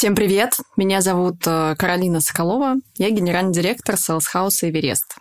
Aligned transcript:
Всем 0.00 0.14
привет! 0.14 0.54
Меня 0.78 1.02
зовут 1.02 1.42
э, 1.44 1.74
Каролина 1.76 2.22
Соколова. 2.22 2.76
Я 2.96 3.10
генеральный 3.10 3.52
директор 3.52 3.96
Sales 3.96 4.22
House 4.34 4.62
Эверест. 4.62 5.16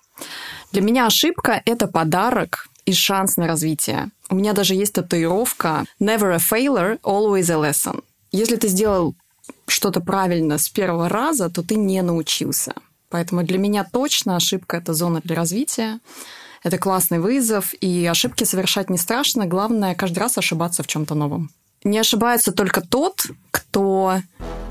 Для 0.72 0.82
меня 0.82 1.06
ошибка– 1.06 1.62
это 1.66 1.88
подарок 1.88 2.70
и 2.86 2.94
шанс 2.94 3.36
на 3.36 3.46
развитие. 3.46 4.10
У 4.30 4.36
меня 4.36 4.54
даже 4.54 4.76
есть 4.76 4.94
татуировка 4.94 5.84
«Never 6.00 6.34
a 6.34 6.38
failure, 6.38 6.98
always 7.02 7.52
a 7.52 7.58
lesson». 7.58 8.06
Если 8.32 8.56
ты 8.56 8.70
сделал 8.70 9.16
что-то 9.68 10.00
правильно 10.00 10.58
с 10.58 10.70
первого 10.70 11.10
раза, 11.10 11.50
то 11.50 11.62
ты 11.62 11.76
не 11.76 12.02
научился. 12.02 12.74
Поэтому 13.10 13.44
для 13.44 13.58
меня 13.58 13.84
точно 13.84 14.38
ошибка– 14.38 14.78
это 14.82 14.94
зона 14.94 15.20
для 15.22 15.36
развития. 15.36 16.00
Это 16.64 16.78
классный 16.78 17.20
вызов, 17.20 17.74
и 17.82 18.06
ошибки 18.06 18.46
совершать 18.46 18.90
не 18.90 18.98
страшно. 18.98 19.46
Главное 19.46 19.94
каждый 19.94 20.20
раз 20.20 20.38
ошибаться 20.38 20.84
в 20.84 20.88
чем-то 20.88 21.16
новом. 21.16 21.50
Не 21.84 21.98
ошибается 21.98 22.54
только 22.54 22.80
тот, 22.80 23.24
кто 23.52 24.22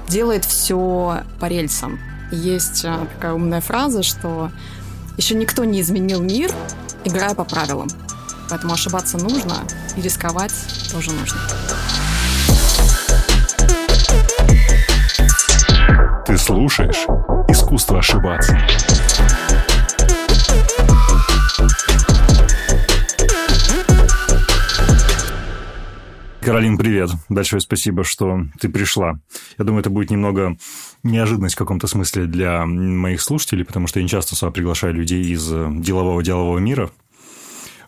делает 0.09 0.45
все 0.45 1.22
по 1.38 1.46
рельсам. 1.46 1.98
Есть 2.30 2.84
э, 2.84 3.06
такая 3.14 3.33
умная 3.33 3.60
фраза, 3.60 4.02
что 4.02 4.50
еще 5.16 5.34
никто 5.34 5.64
не 5.64 5.80
изменил 5.80 6.20
мир, 6.23 6.50
играя 7.05 7.34
по 7.34 7.45
правилам. 7.45 7.88
Поэтому 8.50 8.74
ошибаться 8.74 9.19
нужно, 9.19 9.56
и 9.97 10.00
рисковать 10.00 10.52
тоже 10.92 11.10
нужно. 11.12 11.38
Ты 16.27 16.36
слушаешь 16.36 17.06
«Искусство 17.48 17.98
ошибаться». 17.98 18.56
Каролин, 26.41 26.78
привет. 26.78 27.10
Большое 27.28 27.60
спасибо, 27.60 28.05
что 28.05 28.41
ты 28.60 28.69
пришла. 28.69 29.19
Я 29.59 29.65
думаю, 29.65 29.80
это 29.80 29.91
будет 29.91 30.10
немного 30.10 30.56
неожиданность 31.02 31.56
в 31.56 31.59
каком-то 31.59 31.87
смысле 31.87 32.27
для 32.27 32.64
моих 32.64 33.20
слушателей, 33.20 33.64
потому 33.64 33.87
что 33.87 33.98
я 33.98 34.05
не 34.05 34.08
часто 34.08 34.34
сюда 34.34 34.53
приглашаю 34.53 34.94
людей 34.94 35.25
из 35.25 35.47
делового-делового 35.47 36.59
мира. 36.59 36.91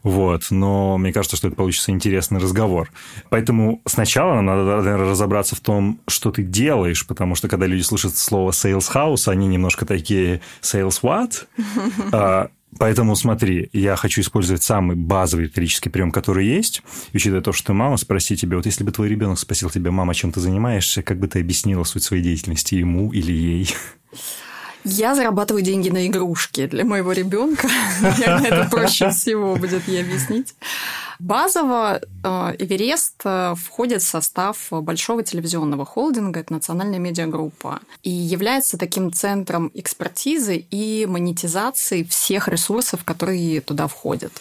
Вот, 0.02 0.46
но 0.50 0.96
мне 0.96 1.12
кажется, 1.12 1.36
что 1.36 1.48
это 1.48 1.56
получится 1.56 1.90
интересный 1.90 2.40
разговор. 2.40 2.90
Поэтому 3.28 3.82
сначала 3.86 4.40
надо, 4.40 4.82
наверное, 4.82 5.10
разобраться 5.10 5.56
в 5.56 5.60
том, 5.60 6.00
что 6.08 6.30
ты 6.30 6.42
делаешь, 6.42 7.06
потому 7.06 7.34
что 7.34 7.48
когда 7.48 7.66
люди 7.66 7.82
слышат 7.82 8.16
слово 8.16 8.50
sales 8.50 8.90
house, 8.92 9.30
они 9.30 9.46
немножко 9.46 9.84
такие 9.84 10.40
sales 10.62 11.02
what? 11.02 11.46
Поэтому 12.78 13.16
смотри, 13.16 13.68
я 13.72 13.96
хочу 13.96 14.20
использовать 14.20 14.62
самый 14.62 14.96
базовый 14.96 15.46
риторический 15.46 15.90
прием, 15.90 16.10
который 16.12 16.46
есть. 16.46 16.82
И 17.12 17.16
учитывая 17.16 17.42
то, 17.42 17.52
что 17.52 17.68
ты 17.68 17.72
мама, 17.72 17.96
спроси 17.96 18.36
тебя, 18.36 18.56
вот 18.56 18.66
если 18.66 18.84
бы 18.84 18.92
твой 18.92 19.08
ребенок 19.08 19.38
спросил 19.38 19.70
тебя, 19.70 19.90
мама, 19.90 20.14
чем 20.14 20.32
ты 20.32 20.40
занимаешься, 20.40 21.02
как 21.02 21.18
бы 21.18 21.26
ты 21.26 21.40
объяснила 21.40 21.84
суть 21.84 22.04
своей 22.04 22.22
деятельности 22.22 22.76
ему 22.76 23.12
или 23.12 23.32
ей? 23.32 23.74
Я 24.84 25.14
зарабатываю 25.14 25.62
деньги 25.62 25.90
на 25.90 26.06
игрушки 26.06 26.66
для 26.66 26.84
моего 26.84 27.12
ребенка. 27.12 27.68
Наверное, 28.00 28.50
это 28.50 28.70
проще 28.70 29.10
всего 29.10 29.56
будет 29.56 29.86
ей 29.88 30.02
объяснить. 30.02 30.54
Базово 31.18 32.00
э, 32.24 32.54
Эверест 32.58 33.20
э, 33.24 33.54
входит 33.62 34.00
в 34.00 34.06
состав 34.06 34.68
большого 34.70 35.22
телевизионного 35.22 35.84
холдинга, 35.84 36.40
это 36.40 36.54
национальная 36.54 36.98
медиагруппа, 36.98 37.80
и 38.02 38.08
является 38.08 38.78
таким 38.78 39.12
центром 39.12 39.70
экспертизы 39.74 40.56
и 40.56 41.04
монетизации 41.06 42.04
всех 42.04 42.48
ресурсов, 42.48 43.04
которые 43.04 43.60
туда 43.60 43.86
входят. 43.86 44.32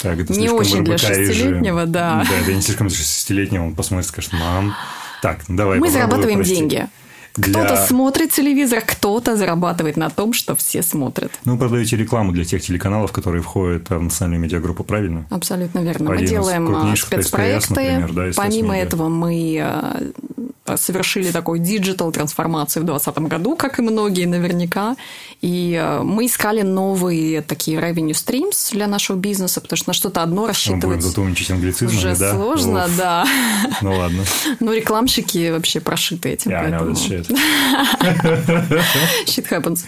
Так, 0.00 0.18
это 0.18 0.32
не 0.34 0.50
очень 0.50 0.84
для 0.84 0.98
шестилетнего, 0.98 1.86
да. 1.86 2.26
Да, 2.28 2.38
это 2.38 2.52
не 2.52 2.60
слишком 2.60 2.88
для 2.88 2.96
шестилетнего, 2.96 3.64
он 3.64 3.74
посмотрит, 3.74 4.06
скажет, 4.06 4.34
мам, 4.34 4.74
так, 5.22 5.40
давай 5.48 5.78
Мы 5.78 5.90
зарабатываем 5.90 6.42
деньги. 6.42 6.88
Для... 7.38 7.52
Кто-то 7.52 7.86
смотрит 7.86 8.32
телевизор, 8.32 8.82
кто-то 8.84 9.36
зарабатывает 9.36 9.96
на 9.96 10.10
том, 10.10 10.32
что 10.32 10.56
все 10.56 10.82
смотрят. 10.82 11.30
Ну, 11.44 11.52
вы 11.52 11.58
продаете 11.58 11.96
рекламу 11.96 12.32
для 12.32 12.44
тех 12.44 12.60
телеканалов, 12.60 13.12
которые 13.12 13.42
входят 13.42 13.88
в 13.88 14.02
национальную 14.02 14.40
медиагруппу, 14.40 14.82
правильно? 14.82 15.24
Абсолютно 15.30 15.78
верно. 15.78 16.10
Один 16.10 16.24
мы 16.24 16.28
делаем 16.28 16.74
а, 16.74 16.96
спецпроекты. 16.96 17.74
Например, 17.74 18.12
да, 18.12 18.30
Помимо 18.34 18.76
этого, 18.76 19.08
мы 19.08 20.12
а, 20.68 20.76
совершили 20.76 21.30
такую 21.30 21.60
диджитал-трансформацию 21.60 22.82
в 22.82 22.86
2020 22.86 23.30
году, 23.30 23.56
как 23.56 23.78
и 23.78 23.82
многие 23.82 24.26
наверняка. 24.26 24.96
И 25.40 25.78
а, 25.80 26.02
мы 26.02 26.26
искали 26.26 26.62
новые 26.62 27.42
такие 27.42 27.78
revenue 27.78 28.10
streams 28.10 28.72
для 28.72 28.86
нашего 28.86 29.16
бизнеса, 29.16 29.60
потому 29.60 29.76
что 29.76 29.90
на 29.90 29.94
что-то 29.94 30.22
одно 30.22 30.46
рассчитывать... 30.46 31.02
Уже 31.82 32.16
да? 32.16 32.34
сложно, 32.34 32.84
Уф. 32.84 32.96
да. 32.96 33.26
Ну, 33.82 33.96
ладно. 33.96 34.24
Ну, 34.60 34.72
рекламщики 34.72 35.50
вообще 35.50 35.80
прошиты 35.80 36.30
этим. 36.30 36.50
Yeah, 36.50 36.62
поэтому... 36.62 36.90
Shit 39.26 39.48
happens. 39.50 39.84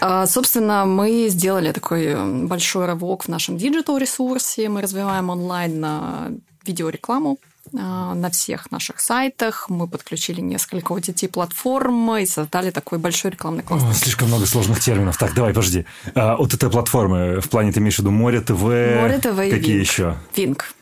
А, 0.00 0.26
собственно, 0.26 0.84
мы 0.84 1.28
сделали 1.28 1.72
такой 1.72 2.14
большой 2.46 2.86
рывок 2.86 3.24
в 3.24 3.28
нашем 3.28 3.58
диджитал-ресурсе. 3.58 4.68
Мы 4.68 4.80
развиваем 4.80 5.30
онлайн 5.30 5.80
на 5.80 6.28
видеорекламу 6.64 7.38
на 7.72 8.30
всех 8.30 8.70
наших 8.70 9.00
сайтах. 9.00 9.68
Мы 9.68 9.86
подключили 9.88 10.40
несколько 10.40 10.92
OTT-платформ 10.94 12.16
и 12.16 12.26
создали 12.26 12.70
такой 12.70 12.98
большой 12.98 13.32
рекламный 13.32 13.62
кластер. 13.62 13.90
О, 13.90 13.94
слишком 13.94 14.28
много 14.28 14.46
сложных 14.46 14.80
терминов. 14.80 15.16
Так, 15.18 15.34
давай, 15.34 15.52
подожди. 15.52 15.84
А, 16.14 16.36
OTT-платформы 16.36 17.40
в 17.40 17.48
плане 17.48 17.72
ты 17.72 17.80
имеешь 17.80 17.96
в 17.96 18.00
виду 18.00 18.10
Море 18.10 18.40
ТВ? 18.40 18.60
Море 18.60 19.18
ТВ 19.18 19.40
и 19.40 19.50
Какие 19.50 19.78
еще? 19.78 20.16
Винк. 20.34 20.75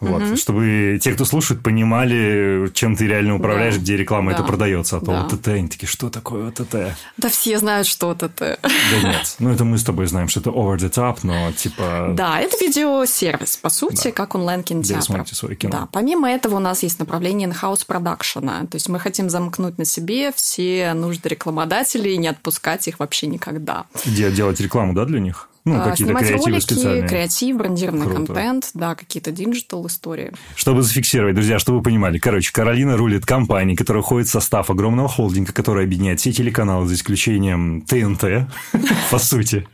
Вот. 0.00 0.22
Угу. 0.22 0.36
Чтобы 0.36 0.98
те, 1.00 1.12
кто 1.12 1.24
слушает, 1.24 1.62
понимали, 1.62 2.70
чем 2.72 2.96
ты 2.96 3.06
реально 3.06 3.36
управляешь, 3.36 3.74
да. 3.74 3.80
где 3.80 3.96
реклама 3.96 4.30
да. 4.30 4.38
это 4.38 4.46
продается. 4.46 4.96
А 4.96 5.00
то 5.00 5.06
да. 5.06 5.26
ОТТ, 5.26 5.48
они 5.48 5.68
такие, 5.68 5.86
что 5.86 6.08
такое 6.08 6.48
ОТТ? 6.48 6.96
Да 7.18 7.28
все 7.28 7.58
знают, 7.58 7.86
что 7.86 8.10
ОТТ. 8.10 8.38
Да 8.38 8.58
нет. 9.02 9.36
Ну, 9.38 9.50
это 9.50 9.64
мы 9.64 9.76
с 9.76 9.84
тобой 9.84 10.06
знаем, 10.06 10.28
что 10.28 10.40
это 10.40 10.50
over 10.50 10.76
the 10.76 10.90
top, 10.90 11.18
но 11.22 11.52
типа... 11.52 12.14
Да, 12.16 12.40
это 12.40 12.56
видеосервис, 12.58 13.58
по 13.58 13.68
сути, 13.68 14.04
да. 14.04 14.12
как 14.12 14.34
онлайн-кинотеатр. 14.34 14.98
Где 14.98 15.06
смотрите 15.06 15.34
свое 15.34 15.56
кино. 15.56 15.72
Да. 15.72 15.88
Помимо 15.92 16.30
этого 16.30 16.56
у 16.56 16.60
нас 16.60 16.82
есть 16.82 16.98
направление 16.98 17.48
in-house 17.48 17.84
продакшена. 17.86 18.60
То 18.62 18.76
есть 18.76 18.88
мы 18.88 18.98
хотим 18.98 19.28
замкнуть 19.28 19.76
на 19.76 19.84
себе 19.84 20.32
все 20.32 20.94
нужды 20.94 21.28
рекламодателей 21.28 22.14
и 22.14 22.16
не 22.16 22.28
отпускать 22.28 22.88
их 22.88 22.98
вообще 22.98 23.26
никогда. 23.26 23.84
Где 24.06 24.30
делать 24.30 24.60
рекламу, 24.60 24.94
да, 24.94 25.04
для 25.04 25.20
них? 25.20 25.48
Ну, 25.66 25.76
а, 25.80 25.90
какие-то 25.90 26.10
Снимать 26.10 26.26
креативы 26.26 26.50
ролики, 26.50 26.64
специальные. 26.64 27.08
креатив, 27.08 27.56
брендированный 27.56 28.06
Круто. 28.06 28.34
контент, 28.34 28.70
да, 28.74 28.94
какие-то 28.94 29.30
диджитал 29.30 29.86
истории. 29.86 30.32
Чтобы 30.56 30.82
зафиксировать, 30.82 31.34
друзья, 31.34 31.58
чтобы 31.58 31.78
вы 31.78 31.84
понимали. 31.84 32.18
Короче, 32.18 32.52
Каролина 32.52 32.98
рулит 32.98 33.24
компанией, 33.24 33.74
которая 33.74 34.02
входит 34.02 34.28
в 34.28 34.30
состав 34.30 34.68
огромного 34.68 35.08
холдинга, 35.08 35.54
который 35.54 35.84
объединяет 35.84 36.20
все 36.20 36.32
телеканалы 36.32 36.86
за 36.86 36.94
исключением 36.94 37.80
ТНТ, 37.80 38.46
по 39.10 39.18
сути. 39.18 39.66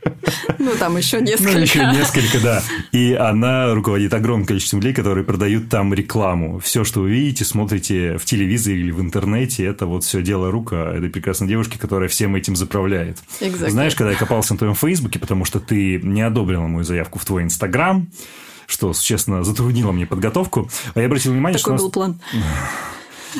Ну, 0.59 0.71
там 0.79 0.95
еще 0.95 1.19
несколько. 1.19 1.51
Ну, 1.51 1.59
еще 1.59 1.79
несколько, 1.79 2.39
да. 2.39 2.63
И 2.93 3.11
она 3.13 3.73
руководит 3.73 4.13
огромным 4.13 4.45
количеством 4.47 4.79
людей, 4.79 4.93
которые 4.93 5.25
продают 5.25 5.67
там 5.67 5.93
рекламу. 5.93 6.59
Все, 6.59 6.85
что 6.85 7.01
вы 7.01 7.11
видите, 7.11 7.43
смотрите 7.43 8.17
в 8.17 8.23
телевизоре 8.23 8.77
или 8.79 8.91
в 8.91 9.01
интернете, 9.01 9.65
это 9.65 9.85
вот 9.87 10.05
все 10.05 10.21
дело 10.21 10.51
рук 10.51 10.93
этой 10.93 11.09
прекрасной 11.09 11.49
девушки, 11.49 11.77
которая 11.77 12.07
всем 12.07 12.33
этим 12.35 12.55
заправляет. 12.55 13.17
Exactly. 13.41 13.69
Знаешь, 13.71 13.95
когда 13.95 14.11
я 14.11 14.17
копался 14.17 14.53
на 14.53 14.59
твоем 14.59 14.75
фейсбуке, 14.75 15.19
потому 15.19 15.43
что 15.43 15.59
ты 15.59 15.80
не 16.03 16.21
одобрила 16.21 16.67
мою 16.67 16.83
заявку 16.83 17.19
в 17.19 17.25
твой 17.25 17.43
Инстаграм, 17.43 18.07
что, 18.67 18.93
честно, 18.93 19.43
затруднило 19.43 19.91
мне 19.91 20.05
подготовку. 20.05 20.69
А 20.93 20.99
я 20.99 21.05
обратил 21.07 21.33
внимание, 21.33 21.59
Такой 21.59 21.77
что... 21.77 21.85
был 21.85 21.91
план. 21.91 22.19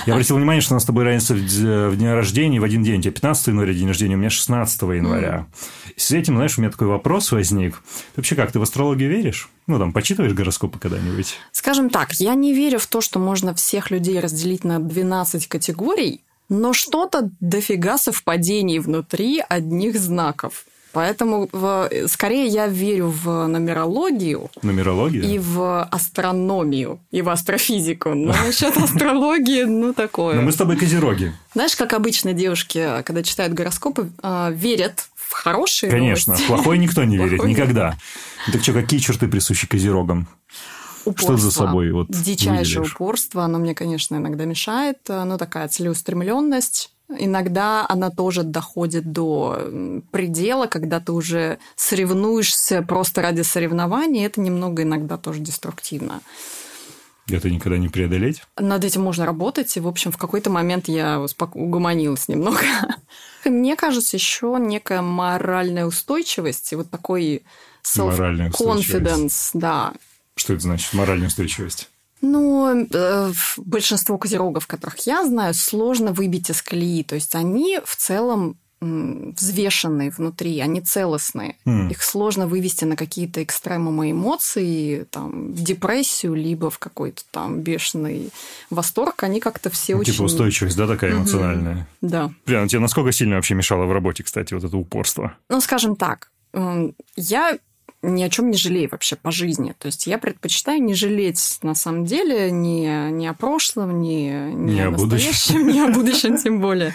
Я 0.05 0.13
обратил 0.13 0.37
внимание, 0.37 0.61
что 0.61 0.73
у 0.73 0.75
нас 0.75 0.83
с 0.83 0.85
тобой 0.85 1.03
разница 1.03 1.33
в 1.33 1.97
день 1.97 2.09
рождения 2.09 2.59
в 2.59 2.63
один 2.63 2.83
день. 2.83 2.99
У 2.99 3.01
тебя 3.01 3.11
15 3.11 3.47
января 3.47 3.73
день 3.73 3.87
рождения, 3.87 4.15
у 4.15 4.17
меня 4.17 4.29
16 4.29 4.81
января. 4.83 5.47
Mm. 5.49 5.93
С 5.97 6.11
этим, 6.11 6.35
знаешь, 6.35 6.57
у 6.57 6.61
меня 6.61 6.71
такой 6.71 6.87
вопрос 6.87 7.31
возник. 7.31 7.75
Ты 7.75 7.81
вообще 8.17 8.35
как, 8.35 8.51
ты 8.51 8.59
в 8.59 8.63
астрологию 8.63 9.09
веришь? 9.09 9.49
Ну, 9.67 9.77
там, 9.79 9.91
почитываешь 9.91 10.33
гороскопы 10.33 10.79
когда-нибудь? 10.79 11.35
Скажем 11.51 11.89
так, 11.89 12.13
я 12.13 12.33
не 12.35 12.53
верю 12.53 12.79
в 12.79 12.87
то, 12.87 13.01
что 13.01 13.19
можно 13.19 13.53
всех 13.53 13.91
людей 13.91 14.19
разделить 14.19 14.63
на 14.63 14.79
12 14.79 15.47
категорий, 15.47 16.21
но 16.49 16.73
что-то 16.73 17.29
дофига 17.39 17.97
совпадений 17.97 18.79
внутри 18.79 19.43
одних 19.47 19.99
знаков. 19.99 20.65
Поэтому 20.93 21.47
в, 21.51 21.89
скорее 22.07 22.47
я 22.47 22.67
верю 22.67 23.07
в 23.09 23.47
нумерологию. 23.47 24.49
Нумерологию? 24.61 25.23
И 25.23 25.39
в 25.39 25.83
астрономию, 25.83 26.99
и 27.11 27.21
в 27.21 27.29
астрофизику. 27.29 28.13
Но 28.13 28.33
насчет 28.45 28.75
астрологии, 28.77 29.63
ну, 29.63 29.93
такое. 29.93 30.35
Но 30.35 30.41
мы 30.41 30.51
с 30.51 30.55
тобой 30.55 30.75
козероги. 30.77 31.33
Знаешь, 31.53 31.75
как 31.75 31.93
обычно 31.93 32.33
девушки, 32.33 33.03
когда 33.03 33.23
читают 33.23 33.53
гороскопы, 33.53 34.09
а, 34.21 34.51
верят 34.51 35.07
в 35.15 35.31
хорошие 35.33 35.89
Конечно, 35.89 36.33
новости. 36.33 36.47
плохой 36.47 36.77
никто 36.77 37.03
не 37.05 37.17
верит, 37.23 37.43
никогда. 37.45 37.95
Так 38.51 38.61
что, 38.61 38.73
какие 38.73 38.99
черты 38.99 39.27
присущи 39.27 39.67
козерогам? 39.67 40.27
Упорство. 41.05 41.37
Что 41.37 41.45
за 41.45 41.51
собой 41.51 41.91
вот 41.91 42.07
Дичайшее 42.09 42.59
выделишь? 42.59 42.93
упорство, 42.93 43.43
оно 43.43 43.57
мне, 43.57 43.73
конечно, 43.73 44.17
иногда 44.17 44.45
мешает. 44.45 44.99
Ну, 45.07 45.37
такая 45.37 45.67
целеустремленность, 45.67 46.91
Иногда 47.17 47.85
она 47.87 48.09
тоже 48.09 48.43
доходит 48.43 49.11
до 49.11 50.01
предела, 50.11 50.67
когда 50.67 50.99
ты 50.99 51.11
уже 51.11 51.59
соревнуешься 51.75 52.81
просто 52.81 53.21
ради 53.21 53.41
соревнований. 53.41 54.25
Это 54.25 54.41
немного 54.41 54.83
иногда 54.83 55.17
тоже 55.17 55.39
деструктивно. 55.39 56.21
Это 57.29 57.49
никогда 57.49 57.77
не 57.77 57.87
преодолеть? 57.87 58.43
Над 58.57 58.83
этим 58.83 59.03
можно 59.03 59.25
работать, 59.25 59.77
и, 59.77 59.79
в 59.79 59.87
общем, 59.87 60.11
в 60.11 60.17
какой-то 60.17 60.49
момент 60.49 60.87
я 60.87 61.23
угомонилась 61.53 62.27
немного. 62.27 62.59
Мне 63.45 63.75
кажется, 63.75 64.17
еще 64.17 64.57
некая 64.59 65.01
моральная 65.01 65.85
устойчивость 65.85 66.73
и 66.73 66.75
вот 66.75 66.89
такой 66.89 67.43
self-confidence, 67.83 69.51
да. 69.53 69.93
Что 70.35 70.53
это 70.53 70.63
значит, 70.63 70.93
моральная 70.93 71.27
устойчивость? 71.27 71.90
Ну, 72.21 72.87
э, 72.91 73.31
большинство 73.57 74.17
козерогов, 74.17 74.67
которых 74.67 74.99
я 75.07 75.25
знаю, 75.25 75.53
сложно 75.53 76.13
выбить 76.13 76.49
из 76.49 76.61
колеи. 76.61 77.03
То 77.03 77.15
есть 77.15 77.35
они 77.35 77.79
в 77.83 77.95
целом 77.95 78.57
взвешенные 78.81 80.09
внутри, 80.09 80.59
они 80.59 80.81
целостные. 80.81 81.55
Mm. 81.67 81.91
Их 81.91 82.01
сложно 82.01 82.47
вывести 82.47 82.83
на 82.83 82.95
какие-то 82.95 83.43
экстремумы 83.43 84.09
эмоций, 84.09 85.05
там, 85.11 85.53
в 85.53 85.63
депрессию, 85.63 86.33
либо 86.33 86.71
в 86.71 86.79
какой-то 86.79 87.21
там 87.29 87.59
бешеный 87.59 88.31
восторг. 88.71 89.21
Они 89.21 89.39
как-то 89.39 89.69
все 89.69 89.93
ну, 89.93 90.01
очень... 90.01 90.13
Типа 90.13 90.23
устойчивость, 90.23 90.77
да, 90.77 90.87
такая 90.87 91.11
эмоциональная? 91.13 91.75
Mm-hmm. 92.01 92.09
Да. 92.09 92.31
Прям 92.45 92.67
тебе 92.67 92.79
насколько 92.79 93.11
сильно 93.11 93.35
вообще 93.35 93.53
мешало 93.53 93.85
в 93.85 93.91
работе, 93.91 94.23
кстати, 94.23 94.55
вот 94.55 94.63
это 94.63 94.75
упорство? 94.75 95.37
Ну, 95.49 95.61
скажем 95.61 95.95
так, 95.95 96.31
я 97.15 97.59
ни 98.01 98.23
о 98.23 98.29
чем 98.29 98.49
не 98.49 98.57
жалею 98.57 98.89
вообще 98.91 99.15
по 99.15 99.31
жизни. 99.31 99.75
То 99.77 99.87
есть 99.87 100.07
я 100.07 100.17
предпочитаю 100.17 100.81
не 100.81 100.93
жалеть 100.93 101.59
на 101.61 101.75
самом 101.75 102.05
деле 102.05 102.51
ни, 102.51 103.11
ни 103.11 103.25
о 103.25 103.33
прошлом, 103.33 104.01
ни, 104.01 104.53
ни, 104.53 104.73
ни 104.73 104.79
о 104.81 104.91
настоящем, 104.91 105.67
ни 105.67 105.79
о 105.79 105.91
будущем 105.91 106.37
тем 106.37 106.59
более. 106.59 106.93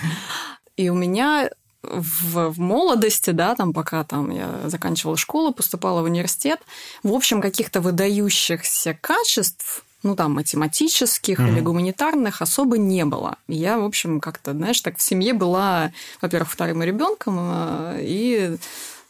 И 0.76 0.88
у 0.88 0.94
меня 0.94 1.49
в, 1.82 2.50
в 2.50 2.61
молодости, 2.61 3.31
да, 3.31 3.55
там 3.55 3.73
пока 3.73 4.05
там 4.05 4.31
я 4.31 4.62
заканчивала 4.67 5.17
школу, 5.17 5.53
поступала 5.53 6.03
в 6.03 6.05
университет, 6.05 6.61
в 7.03 7.12
общем, 7.12 7.41
каких-то 7.41 7.81
выдающихся 7.81 8.99
качеств 9.00 9.85
ну, 10.03 10.14
там, 10.14 10.35
математических 10.35 11.41
mm-hmm. 11.41 11.49
или 11.49 11.61
гуманитарных 11.61 12.41
особо 12.43 12.79
не 12.79 13.05
было. 13.05 13.37
Я, 13.49 13.79
в 13.79 13.85
общем, 13.85 14.20
как-то, 14.20 14.53
знаешь, 14.53 14.81
так 14.81 14.99
в 14.99 15.03
семье 15.03 15.32
была, 15.32 15.91
во-первых, 16.20 16.50
вторым 16.50 16.82
ребенком, 16.82 17.38
э, 17.41 17.99
и, 18.03 18.56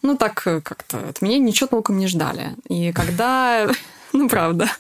ну, 0.06 0.16
так 0.16 0.34
как-то 0.34 1.08
от 1.08 1.22
меня 1.22 1.38
ничего 1.38 1.66
толком 1.66 1.98
не 1.98 2.06
ждали. 2.06 2.54
И 2.68 2.92
когда, 2.92 3.68
ну, 4.12 4.28
правда, 4.28 4.70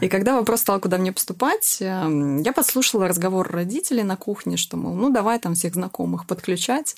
и 0.00 0.08
когда 0.08 0.36
вопрос 0.36 0.60
стал, 0.60 0.80
куда 0.80 0.98
мне 0.98 1.12
поступать, 1.12 1.78
эм, 1.80 2.40
я 2.42 2.52
подслушала 2.52 3.08
разговор 3.08 3.50
родителей 3.50 4.02
на 4.02 4.16
кухне, 4.16 4.56
что, 4.56 4.76
мол, 4.76 4.94
ну, 4.94 5.10
давай 5.10 5.38
там 5.38 5.54
всех 5.54 5.74
знакомых 5.74 6.26
подключать, 6.26 6.96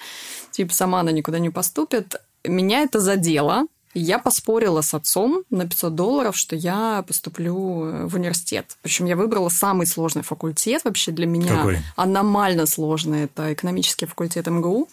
типа, 0.51 0.73
сама 0.73 1.01
она 1.01 1.13
никуда 1.13 1.39
не 1.39 1.51
поступит. 1.51 2.17
Меня 2.45 2.83
это 2.83 3.01
задело, 3.01 3.67
я 3.95 4.19
поспорила 4.19 4.83
с 4.83 4.95
отцом 4.95 5.43
на 5.51 5.67
500 5.67 5.95
долларов, 5.95 6.37
что 6.37 6.55
я 6.55 7.05
поступлю 7.07 7.85
э, 7.85 8.07
в 8.07 8.15
университет. 8.15 8.77
Причем 8.83 9.07
я 9.07 9.17
выбрала 9.17 9.49
самый 9.49 9.87
сложный 9.87 10.23
факультет 10.23 10.85
вообще 10.85 11.11
для 11.11 11.27
меня. 11.27 11.57
Какой? 11.57 11.79
Аномально 11.97 12.67
сложный. 12.67 13.25
Это 13.25 13.53
экономический 13.53 14.07
факультет 14.07 14.47
МГУ 14.47 14.89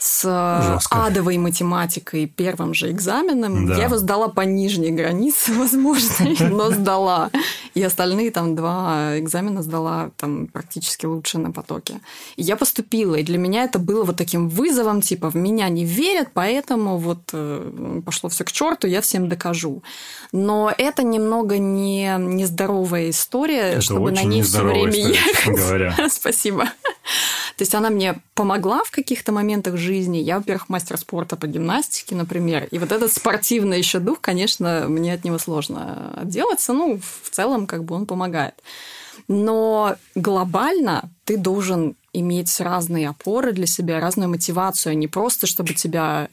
с 0.00 0.24
э, 0.24 0.72
Жестко. 0.72 1.04
адовой 1.04 1.36
математикой 1.36 2.26
первым 2.26 2.72
же 2.72 2.90
экзаменом. 2.90 3.66
Да. 3.66 3.76
Я 3.76 3.84
его 3.84 3.98
сдала 3.98 4.28
по 4.28 4.40
нижней 4.40 4.90
границе, 4.90 5.52
возможно, 5.58 6.26
но 6.40 6.70
сдала. 6.70 7.30
И 7.74 7.82
остальные 7.82 8.30
там 8.30 8.56
два 8.56 9.18
экзамена 9.18 9.62
сдала 9.62 10.10
там 10.16 10.46
практически 10.46 11.04
лучше 11.04 11.38
на 11.38 11.52
потоке. 11.52 12.00
И 12.36 12.42
я 12.42 12.56
поступила, 12.56 13.14
и 13.16 13.22
для 13.22 13.36
меня 13.36 13.64
это 13.64 13.78
было 13.78 14.02
вот 14.04 14.16
таким 14.16 14.48
вызовом, 14.48 15.02
типа, 15.02 15.28
в 15.30 15.36
меня 15.36 15.68
не 15.68 15.84
верят, 15.84 16.28
поэтому 16.32 16.96
вот 16.96 17.20
э, 17.34 18.00
пошло 18.04 18.30
все 18.30 18.44
к 18.44 18.52
черту, 18.52 18.86
я 18.86 19.02
всем 19.02 19.28
докажу. 19.28 19.82
Но 20.32 20.72
это 20.78 21.02
немного 21.02 21.58
не 21.58 22.16
нездоровая 22.18 23.10
история, 23.10 23.72
это 23.72 23.82
чтобы 23.82 24.12
на 24.12 24.22
ней 24.22 24.42
все 24.42 24.62
время 24.62 24.88
история, 24.90 25.10
ехать. 25.10 25.58
Говоря. 25.58 25.96
Спасибо. 26.10 26.70
То 27.60 27.62
есть 27.62 27.74
она 27.74 27.90
мне 27.90 28.14
помогла 28.34 28.82
в 28.84 28.90
каких-то 28.90 29.32
моментах 29.32 29.76
жизни. 29.76 30.16
Я, 30.16 30.38
во-первых, 30.38 30.70
мастер 30.70 30.96
спорта 30.96 31.36
по 31.36 31.46
гимнастике, 31.46 32.14
например. 32.14 32.66
И 32.70 32.78
вот 32.78 32.90
этот 32.90 33.12
спортивный 33.12 33.76
еще 33.76 33.98
дух, 33.98 34.22
конечно, 34.22 34.86
мне 34.88 35.12
от 35.12 35.24
него 35.24 35.36
сложно 35.36 36.14
отделаться. 36.16 36.72
Ну, 36.72 36.98
в 36.98 37.28
целом, 37.28 37.66
как 37.66 37.84
бы 37.84 37.96
он 37.96 38.06
помогает. 38.06 38.54
Но 39.28 39.94
глобально 40.14 41.10
ты 41.24 41.36
должен 41.36 41.96
иметь 42.14 42.58
разные 42.60 43.10
опоры 43.10 43.52
для 43.52 43.66
себя, 43.66 44.00
разную 44.00 44.30
мотивацию, 44.30 44.92
а 44.92 44.94
не 44.94 45.06
просто, 45.06 45.46
чтобы 45.46 45.74
тебя 45.74 46.30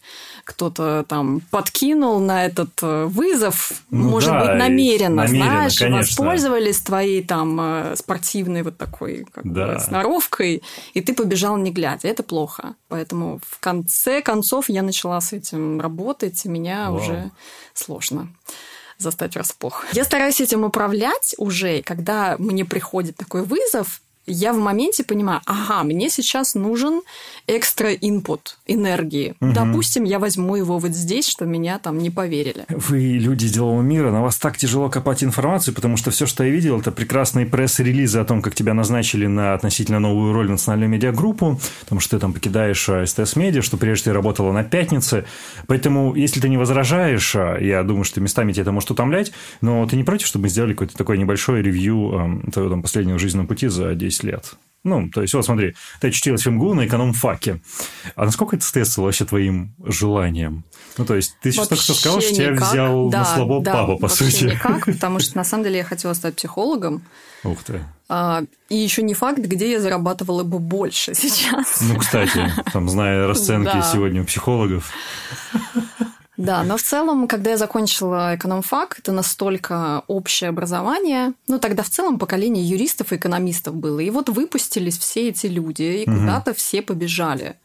кто-то 0.47 1.05
там 1.09 1.41
подкинул 1.51 2.19
на 2.19 2.45
этот 2.45 2.69
э, 2.81 3.05
вызов, 3.05 3.73
ну, 3.89 4.09
может 4.09 4.29
да, 4.29 4.45
быть, 4.45 4.55
намеренно, 4.55 5.23
намеренно 5.23 5.51
знаешь, 5.51 5.77
конечно. 5.77 5.97
воспользовались 5.97 6.79
твоей 6.79 7.21
там 7.21 7.59
э, 7.59 7.95
спортивной 7.97 8.63
вот 8.63 8.77
такой 8.77 9.27
как 9.29 9.43
да. 9.51 9.73
бы, 9.73 9.79
сноровкой, 9.81 10.63
и 10.93 11.01
ты 11.01 11.13
побежал 11.13 11.57
не 11.57 11.71
глядя. 11.71 12.07
Это 12.07 12.23
плохо. 12.23 12.75
Поэтому 12.87 13.41
в 13.45 13.59
конце 13.59 14.21
концов 14.21 14.69
я 14.69 14.83
начала 14.83 15.19
с 15.19 15.33
этим 15.33 15.81
работать, 15.81 16.45
и 16.45 16.49
меня 16.49 16.91
Вау. 16.91 17.01
уже 17.01 17.31
сложно 17.73 18.29
застать 18.97 19.35
врасплох. 19.35 19.85
Я 19.91 20.05
стараюсь 20.05 20.39
этим 20.39 20.63
управлять 20.63 21.35
уже, 21.37 21.81
когда 21.81 22.37
мне 22.39 22.63
приходит 22.63 23.17
такой 23.17 23.43
вызов, 23.43 24.01
я 24.27 24.53
в 24.53 24.57
моменте 24.57 25.03
понимаю, 25.03 25.41
ага, 25.45 25.83
мне 25.83 26.09
сейчас 26.09 26.53
нужен 26.53 27.01
экстра 27.47 27.93
инпут 27.93 28.57
энергии. 28.67 29.35
Угу. 29.39 29.53
Допустим, 29.53 30.03
я 30.03 30.19
возьму 30.19 30.55
его 30.57 30.77
вот 30.77 30.91
здесь, 30.91 31.27
что 31.27 31.45
меня 31.45 31.79
там 31.79 31.97
не 31.97 32.09
поверили. 32.09 32.65
Вы 32.69 32.99
люди 32.99 33.47
делового 33.47 33.81
мира, 33.81 34.11
на 34.11 34.21
вас 34.21 34.37
так 34.37 34.57
тяжело 34.57 34.89
копать 34.89 35.23
информацию, 35.23 35.73
потому 35.73 35.95
что 35.95 36.11
все, 36.11 36.25
что 36.25 36.43
я 36.43 36.49
видел, 36.49 36.79
это 36.79 36.91
прекрасные 36.91 37.45
пресс-релизы 37.45 38.19
о 38.19 38.25
том, 38.25 38.41
как 38.41 38.53
тебя 38.53 38.73
назначили 38.73 39.27
на 39.27 39.53
относительно 39.53 39.99
новую 39.99 40.33
роль 40.33 40.47
в 40.47 40.51
национальную 40.51 40.89
медиагруппу, 40.89 41.59
потому 41.81 42.01
что 42.01 42.17
ты 42.17 42.21
там 42.21 42.33
покидаешь 42.33 42.87
э, 42.89 43.05
СТС-медиа, 43.05 43.61
что 43.61 43.77
прежде 43.77 44.05
ты 44.05 44.13
работала 44.13 44.51
на 44.51 44.63
пятнице. 44.63 45.25
Поэтому, 45.67 46.15
если 46.15 46.41
ты 46.41 46.49
не 46.49 46.57
возражаешь, 46.57 47.33
э, 47.35 47.59
я 47.61 47.83
думаю, 47.83 48.03
что 48.03 48.19
местами 48.19 48.51
тебе 48.51 48.63
это 48.63 48.71
может 48.73 48.91
утомлять, 48.91 49.31
но 49.61 49.87
ты 49.87 49.95
не 49.95 50.03
против, 50.03 50.27
чтобы 50.27 50.43
мы 50.43 50.49
сделали 50.49 50.73
какое-то 50.73 50.97
такое 50.97 51.17
небольшое 51.17 51.63
ревью 51.63 52.41
твоего 52.51 52.69
там, 52.69 52.81
последнего 52.81 53.17
жизненного 53.17 53.47
пути 53.47 53.67
за 53.67 53.95
10 53.95 54.16
лет? 54.23 54.55
Ну, 54.83 55.09
то 55.09 55.21
есть, 55.21 55.33
вот 55.33 55.43
смотри, 55.43 55.75
ты 55.99 56.07
очутилась 56.07 56.45
в 56.45 56.49
МГУ 56.49 56.73
на 56.73 56.87
эконом-факе. 56.87 57.59
А 58.15 58.23
насколько 58.23 58.55
это 58.55 58.63
соответствовало 58.63 59.07
вообще 59.07 59.25
твоим 59.25 59.73
желаниям? 59.83 60.63
Ну, 60.97 61.05
то 61.05 61.15
есть, 61.15 61.35
ты 61.41 61.51
сейчас 61.51 61.67
только 61.67 61.83
что 61.83 61.93
сказала, 61.93 62.21
что 62.21 62.33
тебя 62.33 62.53
взял 62.53 63.09
да, 63.09 63.19
на 63.19 63.25
слабо 63.25 63.61
да, 63.61 63.73
папа, 63.73 63.97
по 63.97 64.07
сути. 64.07 64.45
никак, 64.45 64.85
потому 64.85 65.19
что, 65.19 65.35
на 65.35 65.43
самом 65.43 65.65
деле, 65.65 65.79
я 65.79 65.83
хотела 65.83 66.13
стать 66.13 66.35
психологом. 66.35 67.03
Ух 67.43 67.63
ты. 67.63 67.83
А, 68.07 68.43
и 68.69 68.77
еще 68.77 69.01
не 69.03 69.13
факт, 69.13 69.39
где 69.39 69.71
я 69.71 69.81
зарабатывала 69.81 70.43
бы 70.43 70.59
больше 70.59 71.13
сейчас. 71.13 71.81
Ну, 71.81 71.97
кстати, 71.97 72.49
там, 72.71 72.87
зная 72.87 73.27
расценки 73.27 73.65
да. 73.73 73.81
сегодня 73.81 74.21
у 74.21 74.25
психологов. 74.25 74.89
Да, 76.37 76.63
но 76.63 76.77
в 76.77 76.83
целом, 76.83 77.27
когда 77.27 77.51
я 77.51 77.57
закончила 77.57 78.35
экономфак, 78.35 78.99
это 78.99 79.11
настолько 79.11 80.03
общее 80.07 80.49
образование. 80.49 81.33
Ну, 81.47 81.57
тогда 81.57 81.81
в 81.81 81.89
целом 81.89 82.19
поколение 82.19 82.63
юристов 82.63 83.11
и 83.11 83.15
экономистов 83.15 83.75
было. 83.75 83.99
И 83.99 84.11
вот 84.11 84.29
выпустились 84.29 84.99
все 84.99 85.29
эти 85.29 85.47
люди, 85.47 85.81
и 85.81 86.09
угу. 86.09 86.19
куда-то 86.19 86.53
все 86.53 86.83
побежали. 86.83 87.55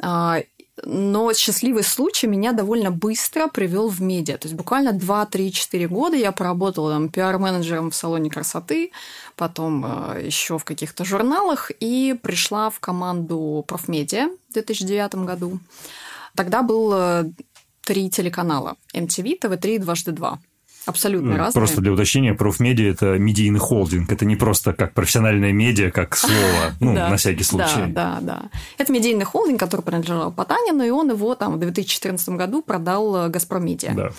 А, 0.00 0.40
но 0.84 1.32
счастливый 1.34 1.82
случай 1.82 2.26
меня 2.26 2.52
довольно 2.52 2.90
быстро 2.90 3.48
привел 3.48 3.88
в 3.88 4.00
медиа. 4.00 4.38
То 4.38 4.46
есть 4.46 4.56
буквально 4.56 4.90
2-3-4 4.90 5.86
года 5.86 6.16
я 6.16 6.32
поработала 6.32 6.92
там 6.92 7.08
пиар-менеджером 7.08 7.90
в 7.90 7.94
салоне 7.94 8.30
красоты, 8.30 8.92
потом 9.36 9.84
э, 9.84 10.26
еще 10.26 10.58
в 10.58 10.64
каких-то 10.64 11.04
журналах 11.04 11.70
и 11.80 12.18
пришла 12.22 12.70
в 12.70 12.80
команду 12.80 13.64
профмедиа 13.66 14.30
в 14.50 14.52
2009 14.54 15.14
году. 15.26 15.60
Тогда 16.34 16.62
был 16.62 16.92
э, 16.94 17.24
три 17.86 18.10
телеканала. 18.10 18.76
MTV, 18.92 19.38
ТВ3 19.40 19.76
и 19.76 19.78
«Дважды 19.78 20.12
два». 20.12 20.40
Абсолютно 20.86 21.32
ну, 21.32 21.36
разные. 21.36 21.60
Просто 21.60 21.80
для 21.80 21.92
уточнения, 21.92 22.34
профмедиа– 22.34 22.90
это 22.92 23.18
медийный 23.18 23.58
холдинг. 23.58 24.12
Это 24.12 24.24
не 24.24 24.36
просто 24.36 24.72
как 24.72 24.92
профессиональная 24.92 25.52
медиа, 25.52 25.90
как 25.90 26.16
слово, 26.16 26.74
ну, 26.80 26.92
на 26.92 27.16
всякий 27.16 27.44
случай. 27.44 27.86
Да, 27.88 28.18
да, 28.20 28.20
да. 28.20 28.50
Это 28.78 28.92
медийный 28.92 29.24
холдинг, 29.24 29.58
который 29.58 29.80
принадлежал 29.80 30.32
Потанину, 30.32 30.84
и 30.84 30.90
он 30.90 31.10
его 31.10 31.34
там 31.34 31.54
в 31.54 31.58
2014 31.58 32.28
году 32.30 32.62
продал 32.62 33.28
«Газпром 33.28 33.64
Медиа». 33.64 33.94
Да. 33.94 34.10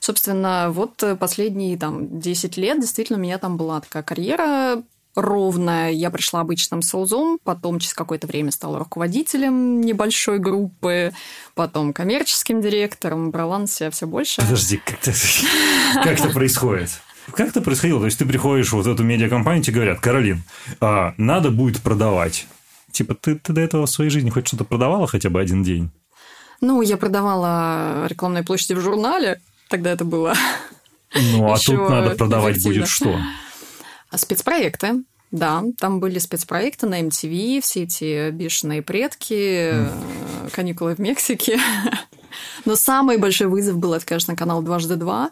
Собственно, 0.00 0.70
вот 0.70 1.02
последние 1.18 1.76
там 1.76 2.20
10 2.20 2.56
лет 2.56 2.80
действительно 2.80 3.18
у 3.18 3.22
меня 3.22 3.38
там 3.38 3.56
была 3.56 3.80
такая 3.80 4.02
карьера 4.02 4.82
ровная. 5.20 5.90
Я 5.90 6.10
пришла 6.10 6.40
обычным 6.40 6.82
соузом, 6.82 7.38
потом 7.44 7.78
через 7.78 7.94
какое-то 7.94 8.26
время 8.26 8.50
стала 8.50 8.78
руководителем 8.78 9.80
небольшой 9.80 10.38
группы, 10.38 11.12
потом 11.54 11.92
коммерческим 11.92 12.60
директором, 12.60 13.30
брала 13.30 13.58
на 13.58 13.66
себя 13.66 13.90
все 13.90 14.06
больше. 14.06 14.40
Подожди, 14.40 14.78
как 14.78 14.98
это, 16.06 16.28
происходит? 16.30 16.90
Как 17.32 17.48
это 17.48 17.60
происходило? 17.60 18.00
То 18.00 18.06
есть 18.06 18.18
ты 18.18 18.26
приходишь 18.26 18.72
вот 18.72 18.86
в 18.86 18.90
эту 18.90 19.02
медиакомпанию, 19.02 19.62
тебе 19.62 19.76
говорят, 19.76 20.00
Каролин, 20.00 20.42
а, 20.80 21.14
надо 21.16 21.50
будет 21.50 21.80
продавать. 21.80 22.46
Типа, 22.92 23.14
ты, 23.14 23.36
ты 23.36 23.52
до 23.52 23.60
этого 23.60 23.86
в 23.86 23.90
своей 23.90 24.10
жизни 24.10 24.30
хоть 24.30 24.48
что-то 24.48 24.64
продавала 24.64 25.06
хотя 25.06 25.30
бы 25.30 25.40
один 25.40 25.62
день? 25.62 25.90
Ну, 26.60 26.82
я 26.82 26.96
продавала 26.96 28.06
рекламные 28.06 28.42
площади 28.42 28.74
в 28.74 28.80
журнале, 28.80 29.40
тогда 29.68 29.90
это 29.90 30.04
было. 30.04 30.34
Ну, 31.14 31.52
а 31.52 31.58
тут 31.58 31.90
надо 31.90 32.10
продавать 32.10 32.62
будет 32.62 32.88
что? 32.88 33.18
Спецпроекты. 34.14 35.04
Да, 35.30 35.62
там 35.78 36.00
были 36.00 36.18
спецпроекты 36.18 36.86
на 36.86 37.00
MTV, 37.00 37.60
все 37.60 37.84
эти 37.84 38.30
бешеные 38.30 38.82
предки, 38.82 39.72
mm. 39.72 40.50
каникулы 40.50 40.96
в 40.96 40.98
Мексике. 40.98 41.60
Но 42.64 42.74
самый 42.74 43.16
большой 43.16 43.46
вызов 43.46 43.76
был, 43.76 43.94
это, 43.94 44.04
конечно, 44.04 44.34
канал 44.34 44.62
«Дважды 44.62 44.96
два». 44.96 45.30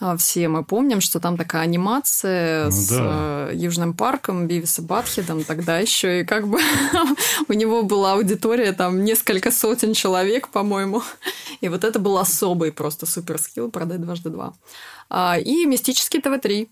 А, 0.00 0.16
все 0.16 0.46
мы 0.48 0.62
помним, 0.62 1.00
что 1.00 1.18
там 1.18 1.36
такая 1.36 1.62
анимация 1.62 2.66
ну, 2.66 2.70
с 2.70 2.88
да. 2.90 3.48
Э, 3.50 3.52
Южным 3.54 3.94
парком, 3.94 4.46
Бивис 4.46 4.78
и 4.78 4.82
Батхедом 4.82 5.42
тогда 5.42 5.78
еще, 5.78 6.20
и 6.20 6.24
как 6.24 6.46
бы 6.46 6.60
у 7.48 7.52
него 7.52 7.82
была 7.82 8.12
аудитория 8.12 8.72
там 8.72 9.04
несколько 9.04 9.50
сотен 9.50 9.94
человек, 9.94 10.48
по-моему. 10.48 11.02
И 11.60 11.68
вот 11.68 11.82
это 11.82 11.98
был 11.98 12.18
особый 12.18 12.70
просто 12.70 13.06
супер 13.06 13.38
скилл 13.38 13.70
продать 13.72 14.00
дважды 14.00 14.30
два. 14.30 14.54
А, 15.10 15.36
и 15.36 15.66
мистический 15.66 16.20
ТВ-3. 16.20 16.68